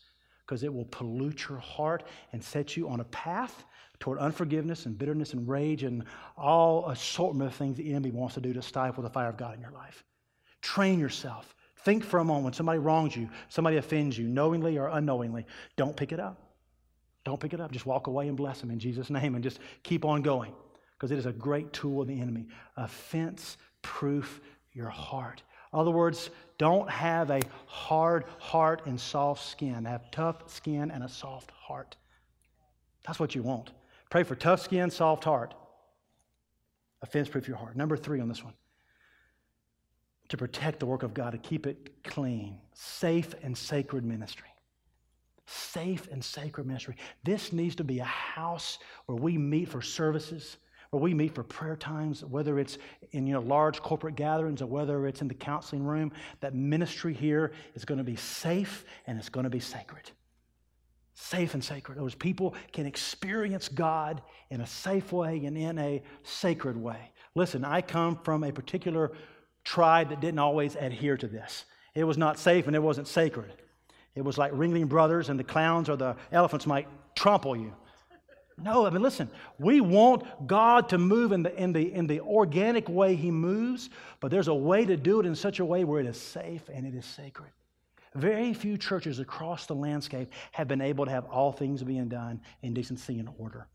because 0.45 0.63
it 0.63 0.73
will 0.73 0.85
pollute 0.87 1.49
your 1.49 1.59
heart 1.59 2.05
and 2.33 2.43
set 2.43 2.77
you 2.77 2.89
on 2.89 3.01
a 3.01 3.05
path 3.05 3.65
toward 4.01 4.19
unforgiveness 4.19 4.87
and 4.87 4.99
bitterness 4.99 5.33
and 5.33 5.49
rage 5.49 5.85
and 5.85 6.05
all 6.37 6.89
assortment 6.91 7.49
of 7.49 7.57
things 7.57 7.77
the 7.77 7.91
enemy 7.91 8.11
wants 8.11 8.35
to 8.35 8.41
do 8.41 8.53
to 8.53 8.63
stifle 8.63 9.03
the 9.03 9.11
fire 9.11 9.29
of 9.29 9.37
God 9.37 9.55
in 9.55 9.61
your 9.61 9.71
life. 9.71 10.05
Train 10.61 10.99
yourself. 10.99 11.55
Think 11.85 12.05
for 12.05 12.21
a 12.21 12.25
moment. 12.25 12.55
Somebody 12.55 12.79
wrongs 12.79 13.17
you, 13.17 13.29
somebody 13.49 13.77
offends 13.77 14.17
you, 14.17 14.27
knowingly 14.27 14.79
or 14.79 14.89
unknowingly. 14.89 15.47
Don't 15.77 15.97
pick 15.97 16.13
it 16.13 16.21
up. 16.21 16.41
Don't 17.25 17.41
pick 17.41 17.53
it 17.53 17.61
up. 17.61 17.73
Just 17.73 17.87
walk 17.87 18.07
away 18.07 18.29
and 18.29 18.37
bless 18.37 18.61
them 18.61 18.71
in 18.71 18.79
Jesus' 18.79 19.11
name 19.11 19.35
and 19.35 19.45
just 19.45 19.59
keep 19.83 20.05
on 20.05 20.23
going 20.23 20.53
because 20.95 21.11
it 21.11 21.19
is 21.19 21.27
a 21.27 21.33
great 21.33 21.73
tool 21.73 22.03
of 22.03 22.09
the 22.09 22.21
enemy. 22.21 22.47
Offense 22.77 23.57
proof 23.83 24.41
your 24.73 24.89
heart. 24.89 25.43
In 25.73 25.79
other 25.79 25.91
words, 25.91 26.31
don't 26.59 26.89
have 26.91 27.31
a 27.31 27.41
hard 27.67 28.25
heart 28.39 28.83
and 28.87 29.01
soft 29.01 29.45
skin. 29.45 29.85
Have 29.85 30.11
tough 30.11 30.49
skin 30.51 30.91
and 30.91 31.03
a 31.03 31.09
soft 31.09 31.51
heart. 31.51 31.97
That's 33.07 33.19
what 33.19 33.35
you 33.35 33.43
want. 33.43 33.73
Pray 34.11 34.23
for 34.23 34.35
tough 34.35 34.61
skin, 34.61 34.91
soft 34.91 35.25
heart. 35.25 35.55
Offense 37.03 37.29
proof 37.29 37.49
your 37.49 37.57
heart. 37.57 37.77
Number 37.77 37.97
three 37.97 38.21
on 38.21 38.29
this 38.29 38.45
one 38.45 38.55
to 40.33 40.39
protect 40.39 40.81
the 40.81 40.87
work 40.87 41.03
of 41.03 41.13
God, 41.13 41.33
to 41.33 41.39
keep 41.39 41.67
it 41.67 42.03
clean, 42.05 42.59
safe 42.73 43.35
and 43.43 43.57
sacred 43.57 44.03
ministry. 44.03 44.49
Safe 45.45 46.09
and 46.11 46.25
sacred 46.25 46.67
ministry. 46.67 46.97
This 47.23 47.53
needs 47.53 47.75
to 47.77 47.85
be 47.85 47.99
a 47.99 48.05
house 48.05 48.79
where 49.05 49.19
we 49.19 49.37
meet 49.37 49.69
for 49.69 49.83
services, 49.83 50.57
where 50.89 51.03
we 51.03 51.13
meet 51.13 51.35
for 51.35 51.43
prayer 51.43 51.77
times, 51.77 52.25
whether 52.25 52.59
it's 52.59 52.79
in 53.11 53.27
you 53.27 53.35
know, 53.35 53.41
large 53.41 53.83
corporate 53.83 54.17
gatherings 54.17 54.63
or 54.63 54.67
whether 54.67 55.07
it's 55.07 55.21
in 55.21 55.29
the 55.29 55.35
counseling 55.35 55.85
room. 55.85 56.11
That 56.41 56.55
ministry 56.55 57.13
here 57.13 57.53
is 57.75 57.85
going 57.85 57.99
to 57.99 58.05
be 58.05 58.17
safe 58.17 58.87
and 59.07 59.19
it's 59.19 59.29
going 59.29 59.45
to 59.45 59.51
be 59.51 59.61
sacred 59.61 60.13
safe 61.15 61.53
and 61.53 61.63
sacred. 61.63 61.99
Those 61.99 62.15
people 62.15 62.55
can 62.73 62.87
experience 62.87 63.69
God 63.69 64.23
in 64.51 64.63
a 64.63 64.67
safe 64.67 65.13
way 65.13 65.45
and 65.45 65.59
in 65.59 65.79
a 65.79 66.03
sacred 66.23 66.77
way. 66.77 67.13
Listen, 67.35 67.67
I 67.67 67.83
come 67.83 68.17
from 68.25 68.43
a 68.45 68.51
particular 68.51 69.13
tribe 69.65 70.11
that 70.11 70.21
didn't 70.21 70.39
always 70.39 70.77
adhere 70.77 71.17
to 71.17 71.27
this. 71.27 71.65
It 71.95 72.05
was 72.05 72.19
not 72.19 72.39
safe 72.39 72.67
and 72.67 72.77
it 72.77 72.83
wasn't 72.83 73.09
sacred. 73.09 73.53
It 74.15 74.23
was 74.23 74.39
like 74.39 74.53
Ringling 74.53 74.89
Brothers 74.89 75.29
and 75.29 75.39
the 75.39 75.45
clowns 75.45 75.89
or 75.89 75.97
the 75.97 76.17
elephants 76.31 76.67
might 76.67 76.89
trample 77.15 77.57
you. 77.57 77.75
No, 78.59 78.87
I 78.87 78.91
mean, 78.91 79.03
listen, 79.03 79.31
we 79.59 79.81
want 79.81 80.47
God 80.47 80.89
to 80.91 80.99
move 80.99 81.33
in 81.33 81.43
the, 81.43 81.55
in, 81.57 81.73
the, 81.73 81.93
in 81.93 82.07
the 82.07 82.21
organic 82.21 82.89
way 82.89 83.15
He 83.15 83.31
moves, 83.31 83.91
but 84.21 84.31
there's 84.31 84.49
a 84.49 84.55
way 84.55 84.85
to 84.85 84.97
do 84.97 85.21
it 85.21 85.27
in 85.27 85.35
such 85.35 85.59
a 85.59 85.65
way 85.65 85.85
where 85.85 86.01
it 86.01 86.07
is 86.07 86.21
safe 86.21 86.69
and 86.73 86.87
it 86.87 86.95
is 86.95 87.07
sacred. 87.07 87.51
Very 88.15 88.53
few 88.53 88.77
churches 88.77 89.19
across 89.19 89.67
the 89.67 89.75
landscape 89.75 90.31
have 90.53 90.69
been 90.69 90.83
able 90.83 91.07
to 91.07 91.11
have 91.11 91.25
all 91.27 91.51
things 91.51 91.83
being 91.83 92.09
done 92.09 92.41
in 92.63 92.75
decency 92.75 93.19
and 93.19 93.29
order, 93.39 93.67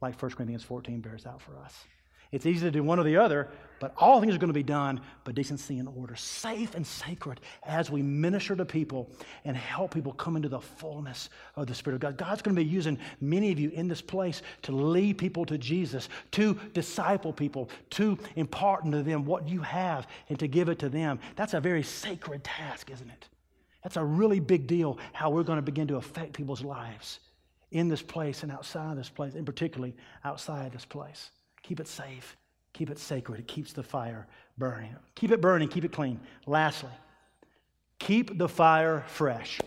like 0.00 0.20
1 0.20 0.30
Corinthians 0.32 0.62
14 0.62 1.00
bears 1.00 1.26
out 1.26 1.42
for 1.42 1.58
us. 1.58 1.84
It's 2.32 2.46
easy 2.46 2.60
to 2.60 2.70
do 2.70 2.82
one 2.82 2.98
or 2.98 3.04
the 3.04 3.18
other, 3.18 3.50
but 3.78 3.92
all 3.98 4.20
things 4.20 4.34
are 4.34 4.38
going 4.38 4.48
to 4.48 4.54
be 4.54 4.62
done, 4.62 5.00
but 5.24 5.34
decency 5.34 5.78
and 5.78 5.88
order, 5.88 6.16
safe 6.16 6.74
and 6.74 6.86
sacred 6.86 7.40
as 7.66 7.90
we 7.90 8.00
minister 8.00 8.56
to 8.56 8.64
people 8.64 9.10
and 9.44 9.54
help 9.54 9.92
people 9.92 10.12
come 10.12 10.36
into 10.36 10.48
the 10.48 10.60
fullness 10.60 11.28
of 11.56 11.66
the 11.66 11.74
Spirit 11.74 11.96
of 11.96 12.00
God. 12.00 12.16
God's 12.16 12.40
going 12.40 12.56
to 12.56 12.62
be 12.62 12.68
using 12.68 12.98
many 13.20 13.52
of 13.52 13.58
you 13.58 13.68
in 13.70 13.86
this 13.86 14.00
place 14.00 14.40
to 14.62 14.72
lead 14.72 15.18
people 15.18 15.44
to 15.44 15.58
Jesus, 15.58 16.08
to 16.30 16.54
disciple 16.72 17.34
people, 17.34 17.68
to 17.90 18.16
impart 18.36 18.84
into 18.84 19.02
them 19.02 19.26
what 19.26 19.46
you 19.46 19.60
have 19.60 20.06
and 20.30 20.38
to 20.38 20.46
give 20.46 20.70
it 20.70 20.78
to 20.78 20.88
them. 20.88 21.18
That's 21.36 21.54
a 21.54 21.60
very 21.60 21.82
sacred 21.82 22.44
task, 22.44 22.90
isn't 22.90 23.10
it? 23.10 23.28
That's 23.82 23.96
a 23.96 24.04
really 24.04 24.40
big 24.40 24.66
deal 24.66 24.98
how 25.12 25.30
we're 25.30 25.42
going 25.42 25.58
to 25.58 25.62
begin 25.62 25.88
to 25.88 25.96
affect 25.96 26.32
people's 26.32 26.62
lives 26.62 27.18
in 27.72 27.88
this 27.88 28.00
place 28.00 28.42
and 28.42 28.52
outside 28.52 28.92
of 28.92 28.96
this 28.96 29.10
place, 29.10 29.34
and 29.34 29.44
particularly 29.44 29.94
outside 30.24 30.72
this 30.72 30.84
place. 30.84 31.30
Keep 31.62 31.80
it 31.80 31.88
safe, 31.88 32.36
keep 32.72 32.90
it 32.90 32.98
sacred. 32.98 33.40
It 33.40 33.48
keeps 33.48 33.72
the 33.72 33.82
fire 33.82 34.26
burning. 34.58 34.94
Keep 35.14 35.32
it 35.32 35.40
burning, 35.40 35.68
keep 35.68 35.84
it 35.84 35.92
clean. 35.92 36.20
Lastly, 36.46 36.90
keep 37.98 38.36
the 38.38 38.48
fire 38.48 39.04
fresh. 39.06 39.60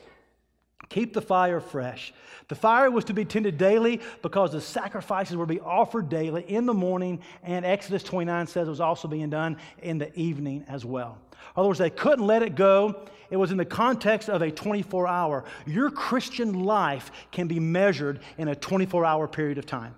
Keep 0.89 1.13
the 1.13 1.21
fire 1.21 1.60
fresh. 1.60 2.13
The 2.47 2.55
fire 2.55 2.91
was 2.91 3.05
to 3.05 3.13
be 3.13 3.25
tended 3.25 3.58
daily 3.58 4.01
because 4.21 4.51
the 4.51 4.62
sacrifices 4.62 5.36
were 5.36 5.45
to 5.45 5.53
be 5.53 5.60
offered 5.60 6.10
daily 6.10 6.43
in 6.43 6.65
the 6.65 6.73
morning, 6.73 7.21
and 7.43 7.65
Exodus 7.65 8.03
29 8.03 8.47
says 8.47 8.67
it 8.67 8.69
was 8.69 8.81
also 8.81 9.08
being 9.08 9.29
done 9.29 9.58
in 9.81 9.97
the 9.97 10.13
evening 10.17 10.63
as 10.67 10.86
well. 10.86 11.17
In 11.31 11.38
other 11.60 11.67
words, 11.67 11.79
they 11.79 11.89
couldn't 11.89 12.25
let 12.25 12.43
it 12.43 12.55
go. 12.55 13.08
It 13.29 13.38
was 13.38 13.51
in 13.51 13.58
the 13.58 13.65
context 13.65 14.29
of 14.29 14.41
a 14.41 14.51
24 14.51 15.08
hour. 15.08 15.45
Your 15.65 15.89
Christian 15.89 16.63
life 16.63 17.12
can 17.31 17.47
be 17.47 17.60
measured 17.60 18.19
in 18.38 18.49
a 18.49 18.55
24 18.55 19.05
hour 19.05 19.27
period 19.27 19.58
of 19.58 19.65
time. 19.65 19.95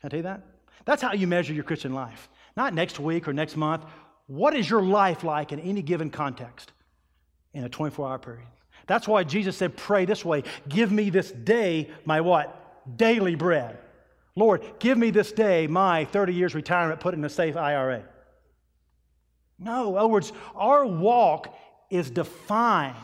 Can 0.00 0.08
I 0.08 0.08
tell 0.08 0.18
you 0.18 0.22
that? 0.24 0.42
That's 0.86 1.02
how 1.02 1.12
you 1.12 1.26
measure 1.26 1.52
your 1.52 1.64
Christian 1.64 1.92
life. 1.92 2.30
Not 2.56 2.72
next 2.72 2.98
week 2.98 3.28
or 3.28 3.34
next 3.34 3.56
month. 3.56 3.84
What 4.28 4.54
is 4.54 4.68
your 4.70 4.82
life 4.82 5.22
like 5.22 5.52
in 5.52 5.60
any 5.60 5.82
given 5.82 6.08
context 6.08 6.72
in 7.52 7.64
a 7.64 7.68
24 7.68 8.08
hour 8.08 8.18
period? 8.18 8.46
That's 8.86 9.06
why 9.06 9.24
Jesus 9.24 9.56
said, 9.56 9.76
Pray 9.76 10.04
this 10.04 10.24
way 10.24 10.44
Give 10.68 10.90
me 10.90 11.10
this 11.10 11.30
day 11.30 11.90
my 12.04 12.22
what? 12.22 12.96
Daily 12.96 13.34
bread. 13.34 13.78
Lord, 14.36 14.62
give 14.78 14.96
me 14.96 15.10
this 15.10 15.32
day 15.32 15.66
my 15.66 16.04
30 16.06 16.34
years 16.34 16.54
retirement 16.54 17.00
put 17.00 17.14
in 17.14 17.24
a 17.24 17.28
safe 17.28 17.56
IRA. 17.56 18.04
No, 19.58 19.92
in 19.92 19.98
other 19.98 20.08
words, 20.08 20.32
our 20.54 20.86
walk 20.86 21.56
is 21.90 22.10
defined 22.10 22.94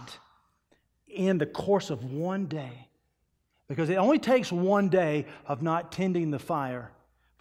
in 1.08 1.38
the 1.38 1.46
course 1.46 1.90
of 1.90 2.04
one 2.04 2.46
day. 2.46 2.88
Because 3.66 3.88
it 3.88 3.94
only 3.94 4.18
takes 4.18 4.52
one 4.52 4.88
day 4.88 5.26
of 5.46 5.62
not 5.62 5.90
tending 5.90 6.30
the 6.30 6.38
fire 6.38 6.90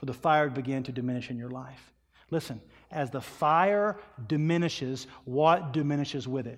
for 0.01 0.07
the 0.07 0.13
fire 0.15 0.49
to 0.49 0.55
begin 0.55 0.81
to 0.81 0.91
diminish 0.91 1.29
in 1.29 1.37
your 1.37 1.51
life. 1.51 1.93
Listen, 2.31 2.59
as 2.89 3.11
the 3.11 3.21
fire 3.21 3.99
diminishes, 4.25 5.05
what 5.25 5.73
diminishes 5.73 6.27
with 6.27 6.47
it? 6.47 6.57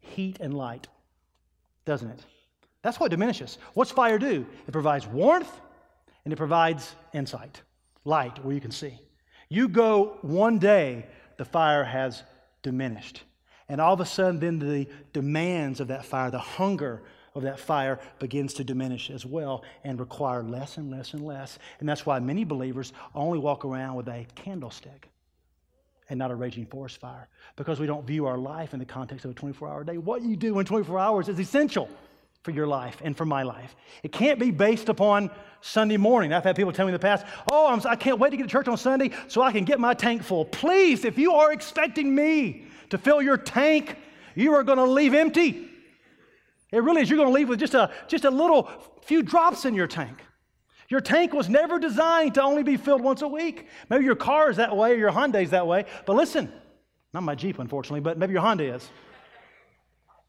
Heat 0.00 0.36
and 0.40 0.52
light, 0.52 0.86
doesn't 1.86 2.10
it? 2.10 2.20
That's 2.82 3.00
what 3.00 3.10
diminishes. 3.10 3.56
What's 3.72 3.90
fire 3.90 4.18
do? 4.18 4.46
It 4.68 4.72
provides 4.72 5.06
warmth 5.06 5.50
and 6.26 6.34
it 6.34 6.36
provides 6.36 6.94
insight, 7.14 7.62
light 8.04 8.44
where 8.44 8.54
you 8.54 8.60
can 8.60 8.72
see. 8.72 9.00
You 9.48 9.66
go 9.66 10.18
one 10.20 10.58
day 10.58 11.06
the 11.38 11.46
fire 11.46 11.82
has 11.82 12.24
diminished. 12.62 13.22
And 13.70 13.80
all 13.80 13.94
of 13.94 14.00
a 14.00 14.06
sudden, 14.06 14.38
then 14.38 14.58
the 14.58 14.86
demands 15.14 15.80
of 15.80 15.88
that 15.88 16.04
fire, 16.04 16.30
the 16.30 16.38
hunger 16.38 17.04
of 17.34 17.42
that 17.42 17.58
fire 17.58 18.00
begins 18.18 18.54
to 18.54 18.64
diminish 18.64 19.10
as 19.10 19.24
well 19.24 19.64
and 19.84 20.00
require 20.00 20.42
less 20.42 20.76
and 20.76 20.90
less 20.90 21.14
and 21.14 21.24
less. 21.24 21.58
And 21.78 21.88
that's 21.88 22.04
why 22.04 22.18
many 22.18 22.44
believers 22.44 22.92
only 23.14 23.38
walk 23.38 23.64
around 23.64 23.94
with 23.94 24.08
a 24.08 24.26
candlestick 24.34 25.08
and 26.08 26.18
not 26.18 26.30
a 26.30 26.34
raging 26.34 26.66
forest 26.66 26.98
fire 26.98 27.28
because 27.56 27.78
we 27.78 27.86
don't 27.86 28.06
view 28.06 28.26
our 28.26 28.38
life 28.38 28.72
in 28.74 28.80
the 28.80 28.84
context 28.84 29.24
of 29.24 29.30
a 29.30 29.34
24 29.34 29.68
hour 29.68 29.84
day. 29.84 29.96
What 29.96 30.22
you 30.22 30.36
do 30.36 30.58
in 30.58 30.66
24 30.66 30.98
hours 30.98 31.28
is 31.28 31.38
essential. 31.38 31.88
for 32.42 32.52
your 32.52 32.66
life 32.66 33.02
and 33.04 33.14
for 33.14 33.26
my 33.26 33.42
life. 33.42 33.76
It 34.02 34.12
can't 34.12 34.38
be 34.38 34.50
based 34.50 34.88
upon 34.88 35.30
Sunday 35.60 35.98
morning. 35.98 36.32
I've 36.32 36.42
had 36.42 36.56
people 36.56 36.72
tell 36.72 36.86
me 36.86 36.90
in 36.90 36.94
the 36.94 36.98
past, 36.98 37.26
oh, 37.52 37.66
I'm, 37.68 37.82
I 37.86 37.96
can 37.96 38.12
not 38.12 38.18
wait 38.18 38.30
to 38.30 38.38
get 38.38 38.44
to 38.44 38.48
church 38.48 38.66
on 38.66 38.78
Sunday 38.78 39.10
so 39.28 39.42
I 39.42 39.52
can 39.52 39.64
get 39.64 39.78
my 39.78 39.92
tank 39.92 40.22
full. 40.22 40.46
Please, 40.46 41.04
if 41.04 41.18
you 41.18 41.34
are 41.34 41.52
expecting 41.52 42.14
me 42.14 42.64
to 42.88 42.96
fill 42.96 43.20
your 43.20 43.36
tank, 43.36 43.96
you 44.34 44.54
are 44.54 44.62
going 44.62 44.78
to 44.78 44.84
leave 44.84 45.12
empty. 45.12 45.69
It 46.72 46.82
really 46.82 47.02
is. 47.02 47.10
You're 47.10 47.16
going 47.16 47.28
to 47.28 47.34
leave 47.34 47.48
with 47.48 47.58
just 47.58 47.74
a, 47.74 47.90
just 48.08 48.24
a 48.24 48.30
little 48.30 48.70
few 49.02 49.22
drops 49.22 49.64
in 49.64 49.74
your 49.74 49.86
tank. 49.86 50.22
Your 50.88 51.00
tank 51.00 51.32
was 51.32 51.48
never 51.48 51.78
designed 51.78 52.34
to 52.34 52.42
only 52.42 52.62
be 52.62 52.76
filled 52.76 53.02
once 53.02 53.22
a 53.22 53.28
week. 53.28 53.68
Maybe 53.88 54.04
your 54.04 54.16
car 54.16 54.50
is 54.50 54.56
that 54.56 54.76
way 54.76 54.92
or 54.92 54.96
your 54.96 55.12
Hyundai 55.12 55.44
is 55.44 55.50
that 55.50 55.66
way. 55.66 55.84
But 56.04 56.16
listen, 56.16 56.52
not 57.14 57.22
my 57.22 57.34
Jeep, 57.34 57.58
unfortunately, 57.58 58.00
but 58.00 58.18
maybe 58.18 58.32
your 58.32 58.42
Honda 58.42 58.74
is. 58.74 58.88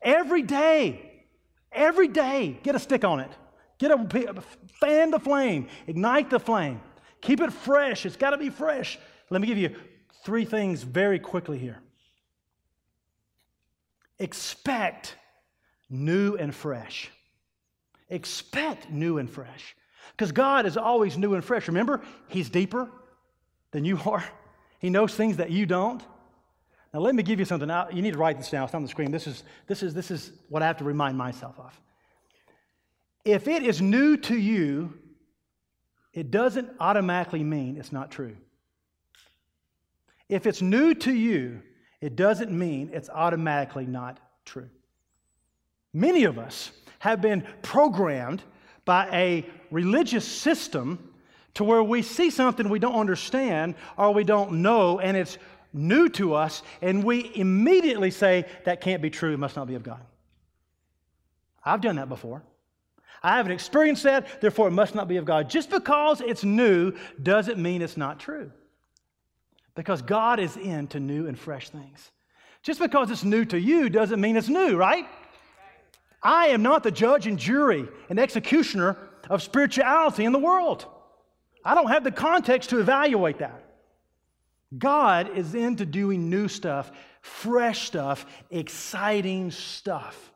Every 0.01 0.41
day, 0.41 1.25
every 1.71 2.07
day, 2.07 2.59
get 2.63 2.75
a 2.75 2.79
stick 2.79 3.03
on 3.03 3.19
it. 3.19 3.31
Get 3.79 3.91
a 3.91 4.43
fan 4.79 5.09
the 5.09 5.19
flame, 5.19 5.67
ignite 5.87 6.29
the 6.29 6.39
flame. 6.39 6.81
Keep 7.21 7.41
it 7.41 7.51
fresh. 7.51 8.05
It's 8.05 8.15
got 8.15 8.31
to 8.31 8.37
be 8.37 8.49
fresh. 8.49 8.99
Let 9.31 9.41
me 9.41 9.47
give 9.47 9.57
you 9.57 9.75
three 10.23 10.45
things 10.45 10.83
very 10.83 11.17
quickly 11.17 11.57
here. 11.57 11.79
Expect 14.19 15.15
new 15.91 16.35
and 16.35 16.55
fresh. 16.55 17.11
Expect 18.09 18.89
new 18.89 19.17
and 19.17 19.29
fresh. 19.29 19.75
Because 20.11 20.31
God 20.31 20.65
is 20.65 20.77
always 20.77 21.17
new 21.17 21.35
and 21.35 21.43
fresh. 21.43 21.67
Remember, 21.67 22.01
He's 22.27 22.49
deeper 22.49 22.89
than 23.71 23.85
you 23.85 23.99
are, 24.05 24.23
He 24.79 24.89
knows 24.89 25.13
things 25.13 25.37
that 25.37 25.51
you 25.51 25.65
don't. 25.65 26.01
Now, 26.93 26.99
let 26.99 27.15
me 27.15 27.23
give 27.23 27.39
you 27.39 27.45
something. 27.45 27.69
You 27.93 28.01
need 28.01 28.13
to 28.13 28.19
write 28.19 28.37
this 28.37 28.49
down. 28.49 28.65
It's 28.65 28.73
on 28.73 28.81
the 28.81 28.89
screen. 28.89 29.11
This 29.11 29.25
is, 29.25 29.43
this, 29.67 29.81
is, 29.81 29.93
this 29.93 30.11
is 30.11 30.31
what 30.49 30.61
I 30.61 30.67
have 30.67 30.77
to 30.77 30.83
remind 30.83 31.17
myself 31.17 31.57
of. 31.57 31.79
If 33.23 33.47
it 33.47 33.63
is 33.63 33.81
new 33.81 34.17
to 34.17 34.35
you, 34.35 34.93
it 36.13 36.31
doesn't 36.31 36.69
automatically 36.81 37.43
mean 37.43 37.77
it's 37.77 37.93
not 37.93 38.11
true. 38.11 38.35
If 40.27 40.45
it's 40.45 40.61
new 40.61 40.93
to 40.95 41.13
you, 41.13 41.61
it 42.01 42.15
doesn't 42.15 42.51
mean 42.51 42.89
it's 42.91 43.09
automatically 43.09 43.85
not 43.85 44.19
true. 44.43 44.69
Many 45.93 46.23
of 46.23 46.37
us 46.39 46.71
have 46.99 47.21
been 47.21 47.45
programmed 47.61 48.43
by 48.85 49.07
a 49.11 49.45
religious 49.71 50.25
system 50.25 51.11
to 51.55 51.63
where 51.63 51.83
we 51.83 52.01
see 52.01 52.29
something 52.29 52.69
we 52.69 52.79
don't 52.79 52.95
understand 52.95 53.75
or 53.97 54.13
we 54.13 54.23
don't 54.23 54.53
know 54.53 54.99
and 54.99 55.17
it's 55.17 55.37
new 55.73 56.09
to 56.09 56.33
us, 56.33 56.63
and 56.81 57.03
we 57.03 57.31
immediately 57.35 58.11
say, 58.11 58.45
That 58.65 58.81
can't 58.81 59.01
be 59.01 59.09
true, 59.09 59.33
it 59.33 59.37
must 59.37 59.55
not 59.55 59.67
be 59.67 59.75
of 59.75 59.83
God. 59.83 60.01
I've 61.63 61.81
done 61.81 61.97
that 61.97 62.09
before. 62.09 62.43
I 63.23 63.37
haven't 63.37 63.51
experienced 63.51 64.03
that, 64.03 64.41
therefore 64.41 64.67
it 64.67 64.71
must 64.71 64.95
not 64.95 65.07
be 65.07 65.17
of 65.17 65.25
God. 65.25 65.49
Just 65.49 65.69
because 65.69 66.21
it's 66.21 66.43
new 66.43 66.93
doesn't 67.21 67.61
mean 67.61 67.81
it's 67.81 67.97
not 67.97 68.19
true. 68.19 68.51
Because 69.75 70.01
God 70.01 70.39
is 70.39 70.57
into 70.57 70.99
new 70.99 71.27
and 71.27 71.37
fresh 71.37 71.69
things. 71.69 72.11
Just 72.63 72.79
because 72.79 73.09
it's 73.11 73.23
new 73.23 73.45
to 73.45 73.59
you 73.59 73.89
doesn't 73.89 74.19
mean 74.19 74.35
it's 74.35 74.49
new, 74.49 74.75
right? 74.75 75.05
I 76.23 76.47
am 76.47 76.61
not 76.61 76.83
the 76.83 76.91
judge 76.91 77.27
and 77.27 77.37
jury 77.37 77.87
and 78.09 78.19
executioner 78.19 78.97
of 79.29 79.41
spirituality 79.41 80.25
in 80.25 80.31
the 80.31 80.39
world. 80.39 80.85
I 81.63 81.75
don't 81.75 81.89
have 81.89 82.03
the 82.03 82.11
context 82.11 82.69
to 82.71 82.79
evaluate 82.79 83.39
that. 83.39 83.63
God 84.77 85.37
is 85.37 85.53
into 85.53 85.85
doing 85.85 86.29
new 86.29 86.47
stuff, 86.47 86.91
fresh 87.21 87.87
stuff, 87.87 88.25
exciting 88.49 89.51
stuff. 89.51 90.31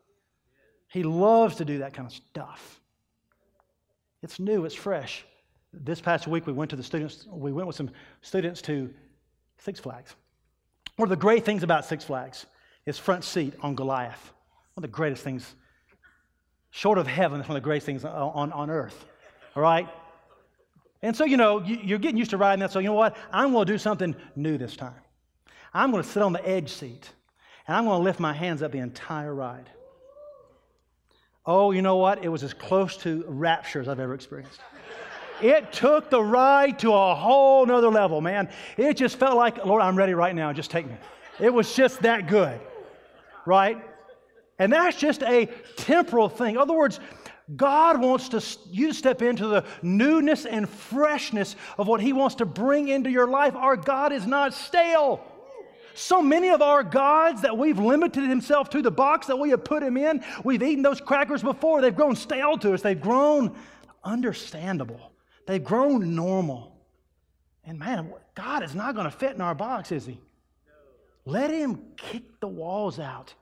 He 0.87 1.03
loves 1.03 1.57
to 1.57 1.65
do 1.65 1.79
that 1.79 1.93
kind 1.93 2.07
of 2.07 2.13
stuff. 2.13 2.81
It's 4.21 4.39
new, 4.39 4.65
it's 4.65 4.75
fresh. 4.75 5.25
This 5.73 6.01
past 6.01 6.27
week, 6.27 6.47
we 6.47 6.53
went 6.53 6.69
to 6.71 6.75
the 6.75 6.83
students, 6.83 7.27
we 7.29 7.51
went 7.51 7.67
with 7.67 7.75
some 7.75 7.91
students 8.21 8.61
to 8.63 8.93
Six 9.57 9.79
Flags. 9.79 10.15
One 10.95 11.05
of 11.05 11.09
the 11.09 11.21
great 11.21 11.43
things 11.43 11.63
about 11.63 11.85
Six 11.85 12.03
Flags 12.03 12.45
is 12.85 12.97
front 12.97 13.23
seat 13.23 13.53
on 13.61 13.75
Goliath. 13.75 14.33
One 14.73 14.83
of 14.83 14.89
the 14.89 14.95
greatest 14.95 15.23
things, 15.23 15.55
short 16.75 16.97
of 16.97 17.07
heaven, 17.07 17.39
it's 17.39 17.47
one 17.47 17.55
of 17.55 17.63
the 17.63 17.65
greatest 17.65 17.85
things 17.85 18.03
on, 18.03 18.51
on 18.51 18.69
earth. 18.69 19.05
All 19.55 19.63
right? 19.63 19.87
And 21.01 21.15
so, 21.15 21.23
you 21.23 21.37
know, 21.37 21.63
you're 21.63 21.99
getting 21.99 22.17
used 22.17 22.31
to 22.31 22.37
riding 22.37 22.59
that. 22.59 22.71
So, 22.71 22.79
you 22.79 22.87
know 22.87 22.93
what? 22.93 23.15
I'm 23.31 23.53
going 23.53 23.65
to 23.65 23.73
do 23.73 23.77
something 23.77 24.13
new 24.35 24.57
this 24.57 24.75
time. 24.75 24.99
I'm 25.73 25.91
going 25.91 26.03
to 26.03 26.09
sit 26.09 26.21
on 26.21 26.33
the 26.33 26.45
edge 26.45 26.69
seat 26.69 27.09
and 27.65 27.77
I'm 27.77 27.85
going 27.85 27.99
to 27.99 28.03
lift 28.03 28.19
my 28.19 28.33
hands 28.33 28.61
up 28.61 28.73
the 28.73 28.79
entire 28.79 29.33
ride. 29.33 29.69
Oh, 31.45 31.71
you 31.71 31.81
know 31.81 31.95
what? 31.95 32.25
It 32.25 32.27
was 32.29 32.43
as 32.43 32.53
close 32.53 32.97
to 32.97 33.23
rapture 33.25 33.79
as 33.79 33.87
I've 33.87 34.01
ever 34.01 34.13
experienced. 34.13 34.59
It 35.41 35.71
took 35.71 36.09
the 36.09 36.21
ride 36.21 36.79
to 36.79 36.91
a 36.91 37.15
whole 37.15 37.65
nother 37.65 37.89
level, 37.89 38.19
man. 38.19 38.49
It 38.75 38.95
just 38.95 39.17
felt 39.17 39.37
like, 39.37 39.63
Lord, 39.63 39.81
I'm 39.81 39.95
ready 39.95 40.13
right 40.13 40.35
now. 40.35 40.51
Just 40.51 40.71
take 40.71 40.87
me. 40.87 40.97
It 41.39 41.53
was 41.53 41.73
just 41.73 42.01
that 42.01 42.27
good, 42.27 42.59
right? 43.45 43.81
And 44.57 44.71
that's 44.71 44.97
just 44.97 45.21
a 45.23 45.47
temporal 45.75 46.29
thing. 46.29 46.55
In 46.55 46.61
other 46.61 46.73
words, 46.73 46.99
God 47.55 48.01
wants 48.01 48.29
to, 48.29 48.43
you 48.71 48.87
to 48.87 48.93
step 48.93 49.21
into 49.21 49.47
the 49.47 49.65
newness 49.81 50.45
and 50.45 50.67
freshness 50.67 51.55
of 51.77 51.87
what 51.87 52.01
He 52.01 52.13
wants 52.13 52.35
to 52.35 52.45
bring 52.45 52.87
into 52.87 53.09
your 53.09 53.27
life. 53.27 53.55
Our 53.55 53.75
God 53.75 54.11
is 54.11 54.25
not 54.25 54.53
stale. 54.53 55.23
So 55.93 56.21
many 56.21 56.49
of 56.49 56.61
our 56.61 56.83
gods 56.83 57.41
that 57.43 57.57
we've 57.57 57.79
limited 57.79 58.27
himself 58.27 58.69
to, 58.71 58.81
the 58.81 58.91
box 58.91 59.27
that 59.27 59.37
we 59.37 59.51
have 59.51 59.63
put 59.63 59.81
him 59.81 59.95
in, 59.95 60.25
we've 60.43 60.61
eaten 60.61 60.83
those 60.83 60.99
crackers 60.99 61.41
before. 61.41 61.81
They've 61.81 61.95
grown 61.95 62.17
stale 62.17 62.57
to 62.57 62.73
us. 62.73 62.81
They've 62.81 62.99
grown 62.99 63.55
understandable. 64.03 65.13
They've 65.47 65.63
grown 65.63 66.13
normal. 66.13 66.75
And 67.63 67.79
man, 67.79 68.11
God 68.35 68.61
is 68.61 68.75
not 68.75 68.93
going 68.93 69.05
to 69.05 69.11
fit 69.11 69.35
in 69.35 69.41
our 69.41 69.55
box, 69.55 69.93
is 69.93 70.05
he? 70.05 70.19
Let 71.23 71.49
him 71.49 71.81
kick 71.95 72.41
the 72.41 72.47
walls 72.47 72.99
out 72.99 73.33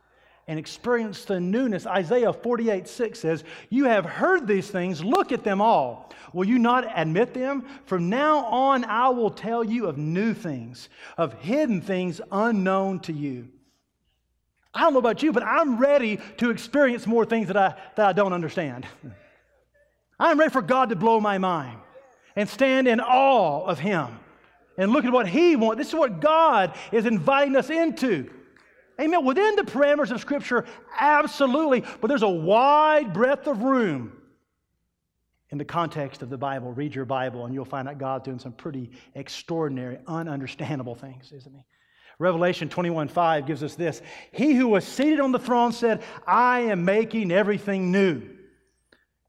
and 0.47 0.59
experience 0.59 1.25
the 1.25 1.39
newness. 1.39 1.85
Isaiah 1.85 2.33
48 2.33 2.87
6 2.87 3.19
says, 3.19 3.43
You 3.69 3.85
have 3.85 4.05
heard 4.05 4.47
these 4.47 4.69
things, 4.69 5.03
look 5.03 5.31
at 5.31 5.43
them 5.43 5.61
all. 5.61 6.11
Will 6.33 6.47
you 6.47 6.59
not 6.59 6.85
admit 6.95 7.33
them? 7.33 7.65
From 7.85 8.09
now 8.09 8.45
on, 8.45 8.83
I 8.85 9.09
will 9.09 9.29
tell 9.29 9.63
you 9.63 9.85
of 9.87 9.97
new 9.97 10.33
things, 10.33 10.89
of 11.17 11.33
hidden 11.41 11.81
things 11.81 12.19
unknown 12.31 12.99
to 13.01 13.13
you. 13.13 13.49
I 14.73 14.81
don't 14.81 14.93
know 14.93 14.99
about 14.99 15.21
you, 15.21 15.31
but 15.31 15.43
I'm 15.43 15.77
ready 15.77 16.19
to 16.37 16.49
experience 16.49 17.05
more 17.05 17.25
things 17.25 17.47
that 17.47 17.57
I, 17.57 17.75
that 17.95 18.07
I 18.07 18.13
don't 18.13 18.33
understand. 18.33 18.87
I'm 20.19 20.39
ready 20.39 20.51
for 20.51 20.61
God 20.61 20.89
to 20.89 20.95
blow 20.95 21.19
my 21.19 21.37
mind 21.37 21.79
and 22.35 22.49
stand 22.49 22.87
in 22.87 22.99
awe 22.99 23.65
of 23.65 23.79
Him 23.79 24.19
and 24.77 24.91
look 24.91 25.05
at 25.05 25.13
what 25.13 25.27
He 25.27 25.55
wants. 25.55 25.77
This 25.77 25.89
is 25.89 25.95
what 25.95 26.19
God 26.19 26.75
is 26.91 27.05
inviting 27.05 27.55
us 27.55 27.69
into. 27.69 28.31
Amen. 28.99 29.25
Within 29.25 29.55
the 29.55 29.63
parameters 29.63 30.11
of 30.11 30.21
Scripture, 30.21 30.65
absolutely. 30.97 31.83
But 32.01 32.07
there's 32.07 32.23
a 32.23 32.29
wide 32.29 33.13
breadth 33.13 33.47
of 33.47 33.61
room 33.63 34.13
in 35.49 35.57
the 35.57 35.65
context 35.65 36.21
of 36.21 36.29
the 36.29 36.37
Bible. 36.37 36.71
Read 36.71 36.93
your 36.93 37.05
Bible, 37.05 37.45
and 37.45 37.53
you'll 37.53 37.65
find 37.65 37.87
that 37.87 37.97
God's 37.97 38.25
doing 38.25 38.39
some 38.39 38.53
pretty 38.53 38.91
extraordinary, 39.15 39.97
ununderstandable 40.07 40.97
things, 40.97 41.31
isn't 41.31 41.53
He? 41.53 41.63
Revelation 42.19 42.69
21 42.69 43.07
5 43.07 43.45
gives 43.45 43.63
us 43.63 43.75
this 43.75 44.01
He 44.31 44.53
who 44.53 44.67
was 44.67 44.85
seated 44.85 45.19
on 45.19 45.31
the 45.31 45.39
throne 45.39 45.71
said, 45.71 46.03
I 46.27 46.61
am 46.61 46.85
making 46.85 47.31
everything 47.31 47.91
new. 47.91 48.21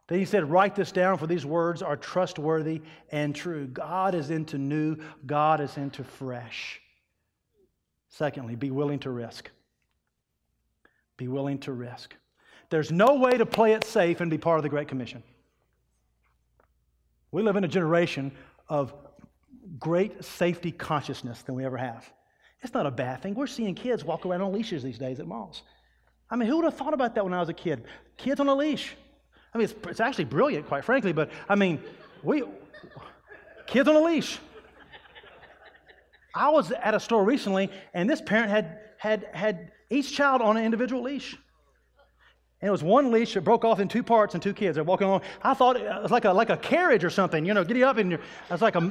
Then 0.09 0.19
he 0.19 0.25
said, 0.27 0.51
Write 0.51 0.75
this 0.75 0.93
down, 0.93 1.19
for 1.19 1.27
these 1.27 1.47
words 1.47 1.83
are 1.83 1.97
trustworthy 1.97 2.83
and 3.11 3.35
true. 3.35 3.67
God 3.67 4.15
is 4.15 4.31
into 4.31 4.59
new, 4.59 4.99
God 5.25 5.61
is 5.61 5.77
into 5.77 6.05
fresh. 6.05 6.81
Secondly, 8.17 8.55
be 8.55 8.71
willing 8.71 9.01
to 9.01 9.11
risk. 9.11 9.51
Be 11.17 11.27
willing 11.27 11.59
to 11.61 11.73
risk. 11.73 12.15
There's 12.71 12.93
no 12.93 13.17
way 13.17 13.33
to 13.33 13.45
play 13.45 13.73
it 13.73 13.83
safe 13.83 14.21
and 14.21 14.31
be 14.31 14.39
part 14.39 14.59
of 14.59 14.63
the 14.63 14.69
Great 14.69 14.87
Commission. 14.87 15.25
We 17.33 17.43
live 17.43 17.57
in 17.57 17.65
a 17.65 17.69
generation 17.69 18.31
of 18.69 18.95
great 19.81 20.25
safety 20.25 20.71
consciousness 20.71 21.43
than 21.43 21.57
we 21.57 21.65
ever 21.65 21.77
have. 21.77 22.09
It's 22.63 22.73
not 22.73 22.87
a 22.87 22.91
bad 22.93 23.21
thing. 23.21 23.35
We're 23.35 23.49
seeing 23.49 23.75
kids 23.75 24.05
walk 24.05 24.25
around 24.25 24.43
on 24.43 24.53
leashes 24.53 24.85
these 24.85 24.99
days 24.99 25.19
at 25.19 25.27
malls. 25.27 25.63
I 26.31 26.37
mean, 26.37 26.49
who 26.49 26.59
would 26.59 26.67
have 26.67 26.77
thought 26.77 26.95
about 26.95 27.17
that 27.17 27.25
when 27.25 27.35
I 27.35 27.41
was 27.41 27.49
a 27.49 27.55
kid? 27.55 27.83
Kids 28.17 28.39
on 28.39 28.47
a 28.47 28.55
leash. 28.55 28.95
I 29.53 29.59
mean, 29.59 29.65
it's, 29.65 29.75
it's 29.89 30.01
actually 30.01 30.27
brilliant, 30.27 30.69
quite 30.69 30.85
frankly, 30.85 31.13
but 31.13 31.31
I 31.49 31.57
mean, 31.57 31.83
we, 32.23 32.45
kids 33.67 33.89
on 33.89 33.97
a 33.97 34.01
leash. 34.01 34.39
I 36.35 36.51
was 36.51 36.73
at 36.73 36.95
a 36.95 37.01
store 37.01 37.25
recently, 37.25 37.71
and 37.93 38.11
this 38.11 38.21
parent 38.21 38.51
had, 38.51 38.79
had, 38.99 39.29
had 39.33 39.71
each 39.91 40.13
child 40.13 40.43
on 40.43 40.57
an 40.57 40.65
individual 40.65 41.03
leash. 41.03 41.37
And 42.61 42.69
it 42.69 42.73
was 42.73 42.83
one 42.83 43.13
leash 43.13 43.35
that 43.35 43.43
broke 43.43 43.65
off 43.65 43.79
in 43.79 43.89
two 43.89 44.03
parts 44.03 44.35
and 44.35 44.43
two 44.43 44.55
kids. 44.55 44.75
They're 44.77 44.85
walking 44.85 45.07
along. 45.07 45.23
I 45.43 45.55
thought 45.55 45.77
it 45.77 46.03
was 46.03 46.11
like 46.11 46.25
a, 46.25 46.33
like 46.33 46.51
a 46.51 46.57
carriage 46.57 47.05
or 47.05 47.11
something, 47.11 47.45
you 47.45 47.55
know, 47.55 47.63
getting 47.63 47.83
up 47.83 47.99
and 47.99 48.15
I 48.15 48.19
was 48.53 48.63
like 48.63 48.75
a. 48.75 48.91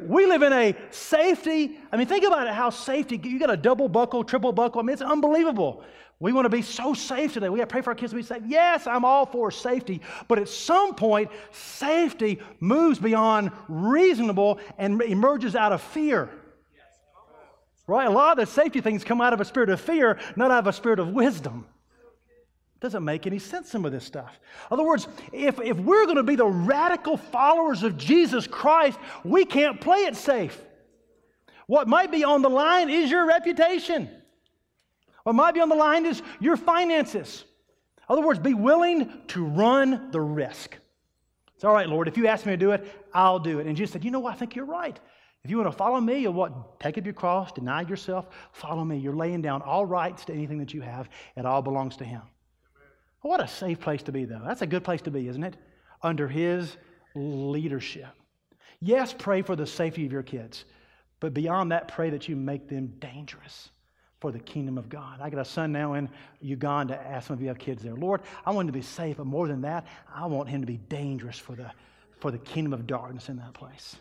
we 0.00 0.26
live 0.26 0.42
in 0.42 0.52
a 0.52 0.76
safety. 0.90 1.78
I 1.90 1.96
mean, 1.96 2.06
think 2.06 2.24
about 2.24 2.46
it 2.46 2.54
how 2.54 2.70
safety, 2.70 3.20
you 3.22 3.38
got 3.38 3.50
a 3.50 3.56
double 3.56 3.88
buckle, 3.88 4.24
triple 4.24 4.52
buckle. 4.52 4.80
I 4.80 4.84
mean, 4.84 4.92
it's 4.94 5.02
unbelievable. 5.02 5.84
We 6.18 6.32
want 6.32 6.44
to 6.44 6.50
be 6.50 6.62
so 6.62 6.94
safe 6.94 7.32
today. 7.32 7.48
We 7.48 7.58
got 7.58 7.68
to 7.68 7.72
pray 7.72 7.82
for 7.82 7.90
our 7.90 7.96
kids 7.96 8.12
to 8.12 8.16
be 8.16 8.22
safe. 8.22 8.42
Yes, 8.46 8.86
I'm 8.86 9.04
all 9.04 9.26
for 9.26 9.50
safety. 9.50 10.00
But 10.28 10.38
at 10.38 10.48
some 10.48 10.94
point, 10.94 11.30
safety 11.50 12.40
moves 12.60 12.98
beyond 12.98 13.50
reasonable 13.68 14.60
and 14.78 15.02
emerges 15.02 15.56
out 15.56 15.72
of 15.72 15.82
fear. 15.82 16.30
Right? 17.88 18.06
A 18.06 18.10
lot 18.10 18.38
of 18.38 18.46
the 18.46 18.52
safety 18.52 18.80
things 18.80 19.02
come 19.02 19.20
out 19.20 19.32
of 19.32 19.40
a 19.40 19.44
spirit 19.44 19.68
of 19.68 19.80
fear, 19.80 20.18
not 20.36 20.52
out 20.52 20.60
of 20.60 20.66
a 20.68 20.72
spirit 20.72 21.00
of 21.00 21.08
wisdom. 21.08 21.66
Doesn't 22.82 23.04
make 23.04 23.28
any 23.28 23.38
sense, 23.38 23.70
some 23.70 23.84
of 23.84 23.92
this 23.92 24.04
stuff. 24.04 24.40
In 24.68 24.74
other 24.74 24.82
words, 24.82 25.06
if, 25.32 25.60
if 25.60 25.78
we're 25.78 26.04
going 26.04 26.16
to 26.16 26.24
be 26.24 26.34
the 26.34 26.44
radical 26.44 27.16
followers 27.16 27.84
of 27.84 27.96
Jesus 27.96 28.48
Christ, 28.48 28.98
we 29.22 29.44
can't 29.44 29.80
play 29.80 29.98
it 29.98 30.16
safe. 30.16 30.60
What 31.68 31.86
might 31.86 32.10
be 32.10 32.24
on 32.24 32.42
the 32.42 32.50
line 32.50 32.90
is 32.90 33.08
your 33.08 33.24
reputation. 33.24 34.10
What 35.22 35.36
might 35.36 35.54
be 35.54 35.60
on 35.60 35.68
the 35.68 35.76
line 35.76 36.06
is 36.06 36.22
your 36.40 36.56
finances. 36.56 37.44
In 37.98 38.14
other 38.14 38.26
words, 38.26 38.40
be 38.40 38.52
willing 38.52 39.12
to 39.28 39.44
run 39.44 40.10
the 40.10 40.20
risk. 40.20 40.76
It's 41.54 41.62
all 41.62 41.72
right, 41.72 41.88
Lord. 41.88 42.08
If 42.08 42.16
you 42.16 42.26
ask 42.26 42.44
me 42.44 42.52
to 42.52 42.56
do 42.56 42.72
it, 42.72 42.84
I'll 43.14 43.38
do 43.38 43.60
it. 43.60 43.68
And 43.68 43.76
Jesus 43.76 43.92
said, 43.92 44.04
You 44.04 44.10
know 44.10 44.18
what? 44.18 44.34
I 44.34 44.36
think 44.36 44.56
you're 44.56 44.64
right. 44.64 44.98
If 45.44 45.52
you 45.52 45.56
want 45.56 45.70
to 45.70 45.76
follow 45.76 46.00
me, 46.00 46.18
you'll 46.18 46.32
what? 46.32 46.80
Take 46.80 46.98
up 46.98 47.04
your 47.04 47.14
cross, 47.14 47.52
deny 47.52 47.82
yourself, 47.82 48.26
follow 48.50 48.84
me. 48.84 48.98
You're 48.98 49.14
laying 49.14 49.40
down 49.40 49.62
all 49.62 49.86
rights 49.86 50.24
to 50.24 50.32
anything 50.32 50.58
that 50.58 50.74
you 50.74 50.80
have. 50.80 51.08
It 51.36 51.46
all 51.46 51.62
belongs 51.62 51.96
to 51.98 52.04
Him. 52.04 52.22
What 53.22 53.40
a 53.40 53.48
safe 53.48 53.80
place 53.80 54.02
to 54.04 54.12
be, 54.12 54.24
though. 54.24 54.42
That's 54.44 54.62
a 54.62 54.66
good 54.66 54.84
place 54.84 55.02
to 55.02 55.10
be, 55.10 55.28
isn't 55.28 55.42
it? 55.42 55.56
Under 56.02 56.28
His 56.28 56.76
leadership. 57.14 58.10
Yes, 58.80 59.14
pray 59.16 59.42
for 59.42 59.54
the 59.54 59.66
safety 59.66 60.04
of 60.04 60.12
your 60.12 60.24
kids, 60.24 60.64
but 61.20 61.32
beyond 61.32 61.70
that, 61.70 61.86
pray 61.86 62.10
that 62.10 62.28
you 62.28 62.34
make 62.34 62.68
them 62.68 62.94
dangerous 62.98 63.70
for 64.20 64.32
the 64.32 64.40
kingdom 64.40 64.76
of 64.76 64.88
God. 64.88 65.20
I 65.20 65.30
got 65.30 65.40
a 65.40 65.44
son 65.44 65.72
now 65.72 65.94
in 65.94 66.08
Uganda. 66.40 66.96
Ask 66.96 67.28
some 67.28 67.34
of 67.34 67.42
you 67.42 67.48
have 67.48 67.58
kids 67.58 67.82
there. 67.82 67.94
Lord, 67.94 68.22
I 68.44 68.50
want 68.50 68.68
him 68.68 68.72
to 68.72 68.78
be 68.78 68.82
safe, 68.82 69.16
but 69.16 69.26
more 69.26 69.46
than 69.46 69.62
that, 69.62 69.86
I 70.12 70.26
want 70.26 70.48
him 70.48 70.60
to 70.60 70.66
be 70.66 70.76
dangerous 70.76 71.38
for 71.38 71.54
the, 71.54 71.70
for 72.20 72.30
the 72.30 72.38
kingdom 72.38 72.72
of 72.72 72.86
darkness 72.86 73.28
in 73.28 73.36
that 73.36 73.54
place. 73.54 73.96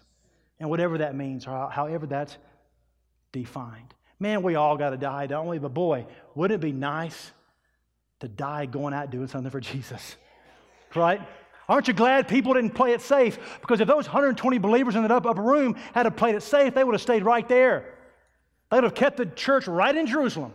And 0.60 0.70
whatever 0.70 1.00
that 1.00 1.16
means, 1.16 1.48
or 1.48 1.70
however 1.72 2.06
that's 2.06 2.38
defined. 3.32 3.94
Man, 4.20 4.44
we 4.44 4.54
all 4.54 4.78
got 4.78 4.92
to 4.92 4.98
die, 4.98 5.26
don't 5.26 5.48
we? 5.48 5.58
But 5.58 5.74
boy, 5.74 6.06
wouldn't 6.36 6.64
it 6.64 6.66
be 6.66 6.72
nice 6.72 7.32
to 8.22 8.28
die 8.28 8.66
going 8.66 8.94
out 8.94 9.12
doing 9.12 9.28
something 9.28 9.52
for 9.52 9.60
Jesus. 9.60 10.16
Right? 10.96 11.22
Aren't 11.68 11.88
you 11.88 11.94
glad 11.94 12.28
people 12.28 12.54
didn't 12.54 12.72
play 12.72 12.94
it 12.94 13.02
safe? 13.02 13.38
Because 13.62 13.80
if 13.80 13.88
those 13.88 14.06
120 14.06 14.58
believers 14.58 14.96
in 14.96 15.04
that 15.04 15.12
upper 15.12 15.42
room 15.42 15.76
had 15.94 16.10
played 16.18 16.36
it 16.36 16.44
safe, 16.44 16.74
they 16.74 16.84
would 16.84 16.94
have 16.94 17.02
stayed 17.02 17.24
right 17.24 17.48
there. 17.48 17.94
They 18.70 18.78
would 18.78 18.84
have 18.84 18.96
kept 18.96 19.18
the 19.18 19.26
church 19.26 19.68
right 19.68 19.96
in 19.96 20.06
Jerusalem. 20.06 20.54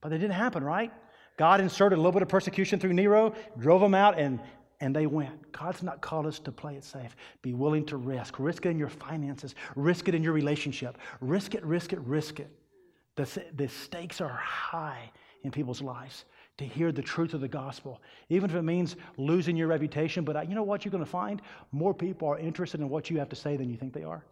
But 0.00 0.12
it 0.12 0.18
didn't 0.18 0.34
happen, 0.34 0.64
right? 0.64 0.92
God 1.36 1.60
inserted 1.60 1.96
a 1.96 2.00
little 2.00 2.12
bit 2.12 2.22
of 2.22 2.28
persecution 2.28 2.78
through 2.78 2.92
Nero, 2.92 3.34
drove 3.58 3.80
them 3.80 3.94
out, 3.94 4.18
and, 4.18 4.40
and 4.80 4.94
they 4.94 5.06
went. 5.06 5.52
God's 5.52 5.82
not 5.82 6.00
called 6.00 6.26
us 6.26 6.38
to 6.40 6.52
play 6.52 6.74
it 6.74 6.84
safe. 6.84 7.14
Be 7.42 7.54
willing 7.54 7.86
to 7.86 7.96
risk. 7.96 8.38
Risk 8.38 8.66
it 8.66 8.70
in 8.70 8.78
your 8.78 8.88
finances, 8.88 9.54
risk 9.76 10.08
it 10.08 10.14
in 10.14 10.22
your 10.22 10.32
relationship. 10.32 10.98
Risk 11.20 11.54
it, 11.54 11.64
risk 11.64 11.92
it, 11.92 12.00
risk 12.00 12.40
it. 12.40 12.50
The, 13.16 13.44
the 13.54 13.68
stakes 13.68 14.20
are 14.20 14.28
high 14.28 15.10
in 15.42 15.50
people's 15.50 15.80
lives 15.80 16.24
to 16.60 16.66
hear 16.66 16.92
the 16.92 17.02
truth 17.02 17.34
of 17.34 17.40
the 17.40 17.48
gospel, 17.48 18.00
even 18.28 18.48
if 18.48 18.54
it 18.54 18.62
means 18.62 18.96
losing 19.16 19.56
your 19.56 19.66
reputation. 19.66 20.24
But 20.24 20.36
uh, 20.36 20.42
you 20.42 20.54
know 20.54 20.62
what 20.62 20.84
you're 20.84 20.92
going 20.92 21.04
to 21.04 21.10
find? 21.10 21.42
More 21.72 21.92
people 21.92 22.28
are 22.28 22.38
interested 22.38 22.80
in 22.80 22.88
what 22.88 23.10
you 23.10 23.18
have 23.18 23.30
to 23.30 23.36
say 23.36 23.56
than 23.56 23.68
you 23.68 23.76
think 23.76 23.92
they 23.92 24.04
are. 24.04 24.24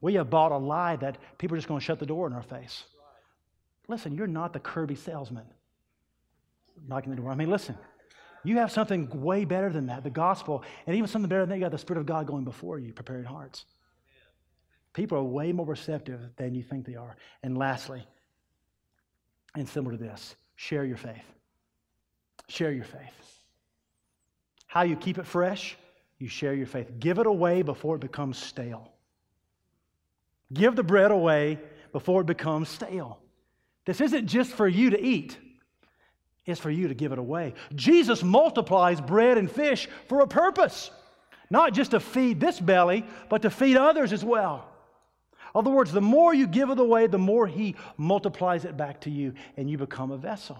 We 0.00 0.14
have 0.14 0.30
bought 0.30 0.52
a 0.52 0.58
lie 0.58 0.96
that 0.96 1.18
people 1.38 1.54
are 1.54 1.58
just 1.58 1.68
going 1.68 1.80
to 1.80 1.84
shut 1.84 1.98
the 1.98 2.06
door 2.06 2.26
in 2.26 2.32
our 2.32 2.42
face. 2.42 2.84
Listen, 3.88 4.14
you're 4.14 4.26
not 4.26 4.52
the 4.52 4.60
Kirby 4.60 4.94
salesman 4.94 5.46
knocking 6.86 7.10
the 7.10 7.16
door. 7.16 7.30
I 7.30 7.34
mean, 7.34 7.50
listen, 7.50 7.76
you 8.44 8.58
have 8.58 8.70
something 8.70 9.08
way 9.22 9.44
better 9.44 9.70
than 9.70 9.86
that 9.86 10.04
the 10.04 10.10
gospel, 10.10 10.64
and 10.86 10.96
even 10.96 11.08
something 11.08 11.28
better 11.28 11.42
than 11.42 11.50
that, 11.50 11.56
you 11.56 11.62
got 11.62 11.70
the 11.70 11.78
Spirit 11.78 12.00
of 12.00 12.06
God 12.06 12.26
going 12.26 12.44
before 12.44 12.78
you, 12.78 12.92
preparing 12.92 13.24
hearts. 13.24 13.64
People 14.92 15.18
are 15.18 15.22
way 15.22 15.52
more 15.52 15.66
receptive 15.66 16.20
than 16.36 16.54
you 16.54 16.62
think 16.62 16.84
they 16.84 16.96
are. 16.96 17.16
And 17.42 17.56
lastly, 17.56 18.06
and 19.54 19.68
similar 19.68 19.96
to 19.96 20.02
this, 20.02 20.36
Share 20.56 20.84
your 20.84 20.96
faith. 20.96 21.24
Share 22.48 22.72
your 22.72 22.84
faith. 22.84 23.38
How 24.66 24.82
you 24.82 24.96
keep 24.96 25.18
it 25.18 25.26
fresh? 25.26 25.76
You 26.18 26.28
share 26.28 26.54
your 26.54 26.66
faith. 26.66 26.90
Give 26.98 27.18
it 27.18 27.26
away 27.26 27.62
before 27.62 27.96
it 27.96 28.00
becomes 28.00 28.38
stale. 28.38 28.92
Give 30.52 30.76
the 30.76 30.82
bread 30.82 31.10
away 31.10 31.58
before 31.92 32.22
it 32.22 32.26
becomes 32.26 32.68
stale. 32.68 33.18
This 33.84 34.00
isn't 34.00 34.26
just 34.26 34.52
for 34.52 34.68
you 34.68 34.90
to 34.90 35.00
eat, 35.00 35.36
it's 36.46 36.60
for 36.60 36.70
you 36.70 36.88
to 36.88 36.94
give 36.94 37.12
it 37.12 37.18
away. 37.18 37.54
Jesus 37.74 38.22
multiplies 38.22 39.00
bread 39.00 39.38
and 39.38 39.50
fish 39.50 39.88
for 40.08 40.20
a 40.20 40.26
purpose, 40.26 40.90
not 41.50 41.72
just 41.72 41.92
to 41.92 42.00
feed 42.00 42.40
this 42.40 42.58
belly, 42.58 43.04
but 43.28 43.42
to 43.42 43.50
feed 43.50 43.76
others 43.76 44.12
as 44.12 44.24
well. 44.24 44.71
Other 45.54 45.70
words, 45.70 45.92
the 45.92 46.00
more 46.00 46.32
you 46.32 46.46
give 46.46 46.70
it 46.70 46.78
away, 46.78 47.06
the 47.06 47.18
more 47.18 47.46
He 47.46 47.76
multiplies 47.96 48.64
it 48.64 48.76
back 48.76 49.00
to 49.02 49.10
you, 49.10 49.34
and 49.56 49.70
you 49.70 49.78
become 49.78 50.10
a 50.10 50.16
vessel. 50.16 50.58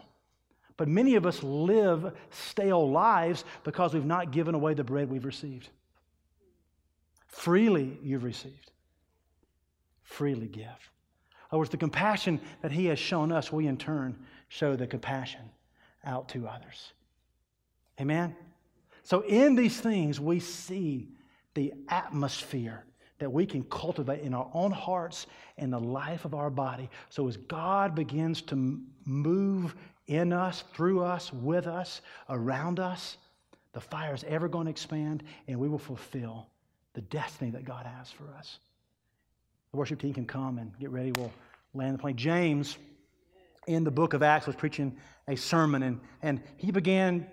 But 0.77 0.89
many 0.89 1.15
of 1.15 1.27
us 1.27 1.43
live 1.43 2.13
stale 2.31 2.91
lives 2.91 3.45
because 3.65 3.95
we've 3.95 4.05
not 4.05 4.33
given 4.33 4.55
away 4.55 4.75
the 4.75 4.85
bread 4.85 5.11
we've 5.11 5.25
received. 5.25 5.69
Freely 7.29 7.99
you've 8.03 8.25
received. 8.25 8.71
Freely 10.03 10.49
give. 10.49 10.65
In 10.65 11.53
other 11.53 11.59
words, 11.59 11.71
the 11.71 11.77
compassion 11.77 12.41
that 12.61 12.73
He 12.73 12.87
has 12.87 12.99
shown 12.99 13.33
us, 13.33 13.53
we 13.53 13.67
in 13.67 13.77
turn 13.77 14.19
show 14.49 14.77
the 14.77 14.87
compassion 14.87 15.51
out 16.05 16.29
to 16.31 16.47
others. 16.47 16.93
Amen? 18.01 18.35
So, 19.03 19.23
in 19.23 19.55
these 19.55 19.81
things, 19.81 20.21
we 20.21 20.41
see 20.41 21.09
the 21.55 21.73
atmosphere 21.89 22.85
that 23.23 23.31
we 23.31 23.47
can 23.47 23.63
cultivate 23.65 24.21
in 24.23 24.35
our 24.35 24.51
own 24.53 24.73
hearts 24.73 25.29
and 25.57 25.73
the 25.73 25.79
life 25.79 26.25
of 26.25 26.35
our 26.35 26.51
body. 26.51 26.91
So 27.09 27.29
as 27.29 27.37
God 27.37 27.95
begins 27.95 28.43
to 28.43 28.81
move 29.05 29.77
in 30.09 30.33
us, 30.33 30.65
through 30.75 31.05
us, 31.05 31.33
with 31.33 31.69
us, 31.69 32.01
around 32.29 32.81
us, 32.81 33.19
the 33.75 33.81
fire 33.81 34.13
is 34.13 34.25
ever 34.25 34.49
going 34.49 34.65
to 34.65 34.73
expand 34.73 35.23
and 35.47 35.57
we 35.57 35.69
will 35.69 35.79
fulfill 35.79 36.49
the 36.95 37.01
destiny 37.03 37.53
that 37.53 37.65
God 37.65 37.87
has 37.87 38.11
for 38.11 38.25
us. 38.37 38.59
The 39.71 39.77
worship 39.77 40.01
team 40.01 40.15
can 40.15 40.27
come 40.27 40.59
and 40.59 40.77
get 40.81 40.91
ready. 40.91 41.13
We'll 41.13 41.33
land 41.75 41.95
the 41.95 41.99
plane. 41.99 42.17
James, 42.17 42.77
in 43.69 43.85
the 43.85 43.93
book 43.93 44.15
of 44.15 44.25
Acts, 44.25 44.49
was 44.49 44.57
preaching 44.57 44.97
a 45.29 45.37
sermon 45.37 45.85
and, 45.85 46.01
and 46.23 46.43
he 46.57 46.73
began 46.73 47.25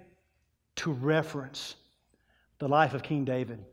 to 0.76 0.92
reference 0.92 1.74
the 2.60 2.68
life 2.68 2.94
of 2.94 3.02
King 3.02 3.26
David. 3.26 3.66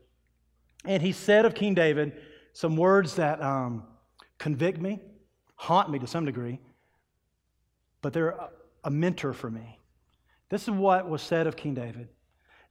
And 0.87 1.03
he 1.03 1.11
said 1.11 1.45
of 1.45 1.53
King 1.53 1.73
David 1.73 2.13
some 2.53 2.75
words 2.75 3.15
that 3.15 3.41
um, 3.43 3.83
convict 4.39 4.81
me, 4.81 4.99
haunt 5.55 5.91
me 5.91 5.99
to 5.99 6.07
some 6.07 6.25
degree, 6.25 6.59
but 8.01 8.13
they're 8.13 8.35
a, 8.83 8.89
mentor 8.89 9.33
for 9.33 9.49
me. 9.49 9.79
This 10.49 10.63
is 10.63 10.69
what 10.69 11.09
was 11.09 11.21
said 11.21 11.45
of 11.45 11.57
King 11.57 11.73
David 11.73 12.07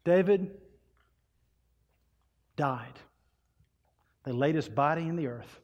David 0.03 0.51
died. 2.57 2.99
They 4.25 4.33
laid 4.33 4.55
his 4.55 4.69
body 4.69 5.03
in 5.03 5.15
the 5.17 5.27
earth 5.27 5.61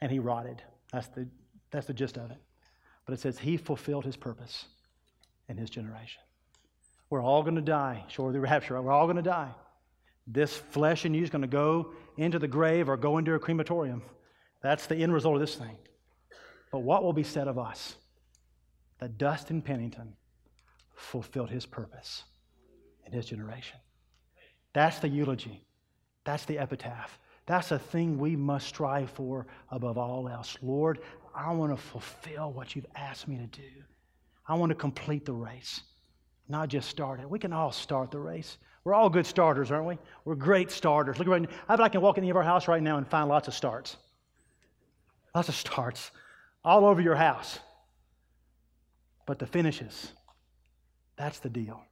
and 0.00 0.12
he 0.12 0.20
rotted. 0.20 0.62
That's 0.92 1.08
the, 1.08 1.26
that's 1.70 1.86
the 1.86 1.92
gist 1.92 2.16
of 2.16 2.30
it. 2.30 2.38
But 3.04 3.14
it 3.14 3.20
says 3.20 3.38
he 3.38 3.56
fulfilled 3.56 4.04
his 4.04 4.16
purpose 4.16 4.66
in 5.48 5.56
his 5.56 5.70
generation. 5.70 6.22
We're 7.10 7.22
all 7.22 7.42
going 7.42 7.56
to 7.56 7.62
die, 7.62 8.04
short 8.08 8.28
of 8.28 8.34
the 8.34 8.40
rapture. 8.40 8.80
We're 8.80 8.92
all 8.92 9.06
going 9.06 9.16
to 9.16 9.22
die. 9.22 9.50
This 10.26 10.56
flesh 10.56 11.04
in 11.04 11.14
you 11.14 11.22
is 11.22 11.30
going 11.30 11.42
to 11.42 11.48
go 11.48 11.92
into 12.16 12.38
the 12.38 12.48
grave 12.48 12.88
or 12.88 12.96
go 12.96 13.18
into 13.18 13.34
a 13.34 13.38
crematorium. 13.38 14.02
That's 14.62 14.86
the 14.86 14.96
end 14.96 15.12
result 15.12 15.34
of 15.34 15.40
this 15.40 15.56
thing. 15.56 15.76
But 16.72 16.80
what 16.80 17.02
will 17.02 17.12
be 17.12 17.22
said 17.22 17.48
of 17.48 17.58
us? 17.58 17.96
That 19.00 19.18
Dustin 19.18 19.60
Pennington 19.60 20.14
fulfilled 20.94 21.50
his 21.50 21.66
purpose 21.66 22.24
in 23.06 23.12
his 23.12 23.26
generation. 23.26 23.78
That's 24.72 24.98
the 24.98 25.08
eulogy. 25.08 25.64
That's 26.24 26.44
the 26.46 26.58
epitaph. 26.58 27.18
That's 27.46 27.70
a 27.70 27.78
thing 27.78 28.18
we 28.18 28.36
must 28.36 28.66
strive 28.66 29.10
for 29.10 29.46
above 29.70 29.98
all 29.98 30.28
else. 30.28 30.56
Lord, 30.62 31.00
I 31.34 31.52
want 31.52 31.76
to 31.76 31.82
fulfill 31.82 32.52
what 32.52 32.74
you've 32.74 32.86
asked 32.94 33.28
me 33.28 33.36
to 33.36 33.46
do. 33.46 33.70
I 34.48 34.54
want 34.54 34.70
to 34.70 34.76
complete 34.76 35.24
the 35.24 35.32
race, 35.32 35.82
not 36.48 36.68
just 36.68 36.88
start 36.88 37.20
it. 37.20 37.28
We 37.28 37.38
can 37.38 37.52
all 37.52 37.72
start 37.72 38.10
the 38.10 38.20
race. 38.20 38.58
We're 38.84 38.94
all 38.94 39.08
good 39.08 39.26
starters, 39.26 39.70
aren't 39.70 39.86
we? 39.86 39.98
We're 40.24 40.34
great 40.34 40.70
starters. 40.70 41.18
Look 41.18 41.26
right 41.26 41.46
I 41.68 41.76
bet 41.76 41.84
I 41.84 41.88
can 41.88 42.02
walk 42.02 42.18
any 42.18 42.28
of 42.30 42.36
our 42.36 42.42
house 42.42 42.68
right 42.68 42.82
now 42.82 42.98
and 42.98 43.08
find 43.08 43.28
lots 43.28 43.48
of 43.48 43.54
starts. 43.54 43.96
Lots 45.34 45.48
of 45.48 45.54
starts 45.54 46.10
all 46.64 46.84
over 46.84 47.00
your 47.00 47.16
house. 47.16 47.58
But 49.26 49.38
the 49.38 49.46
finishes, 49.46 50.12
that's 51.16 51.38
the 51.38 51.48
deal. 51.48 51.82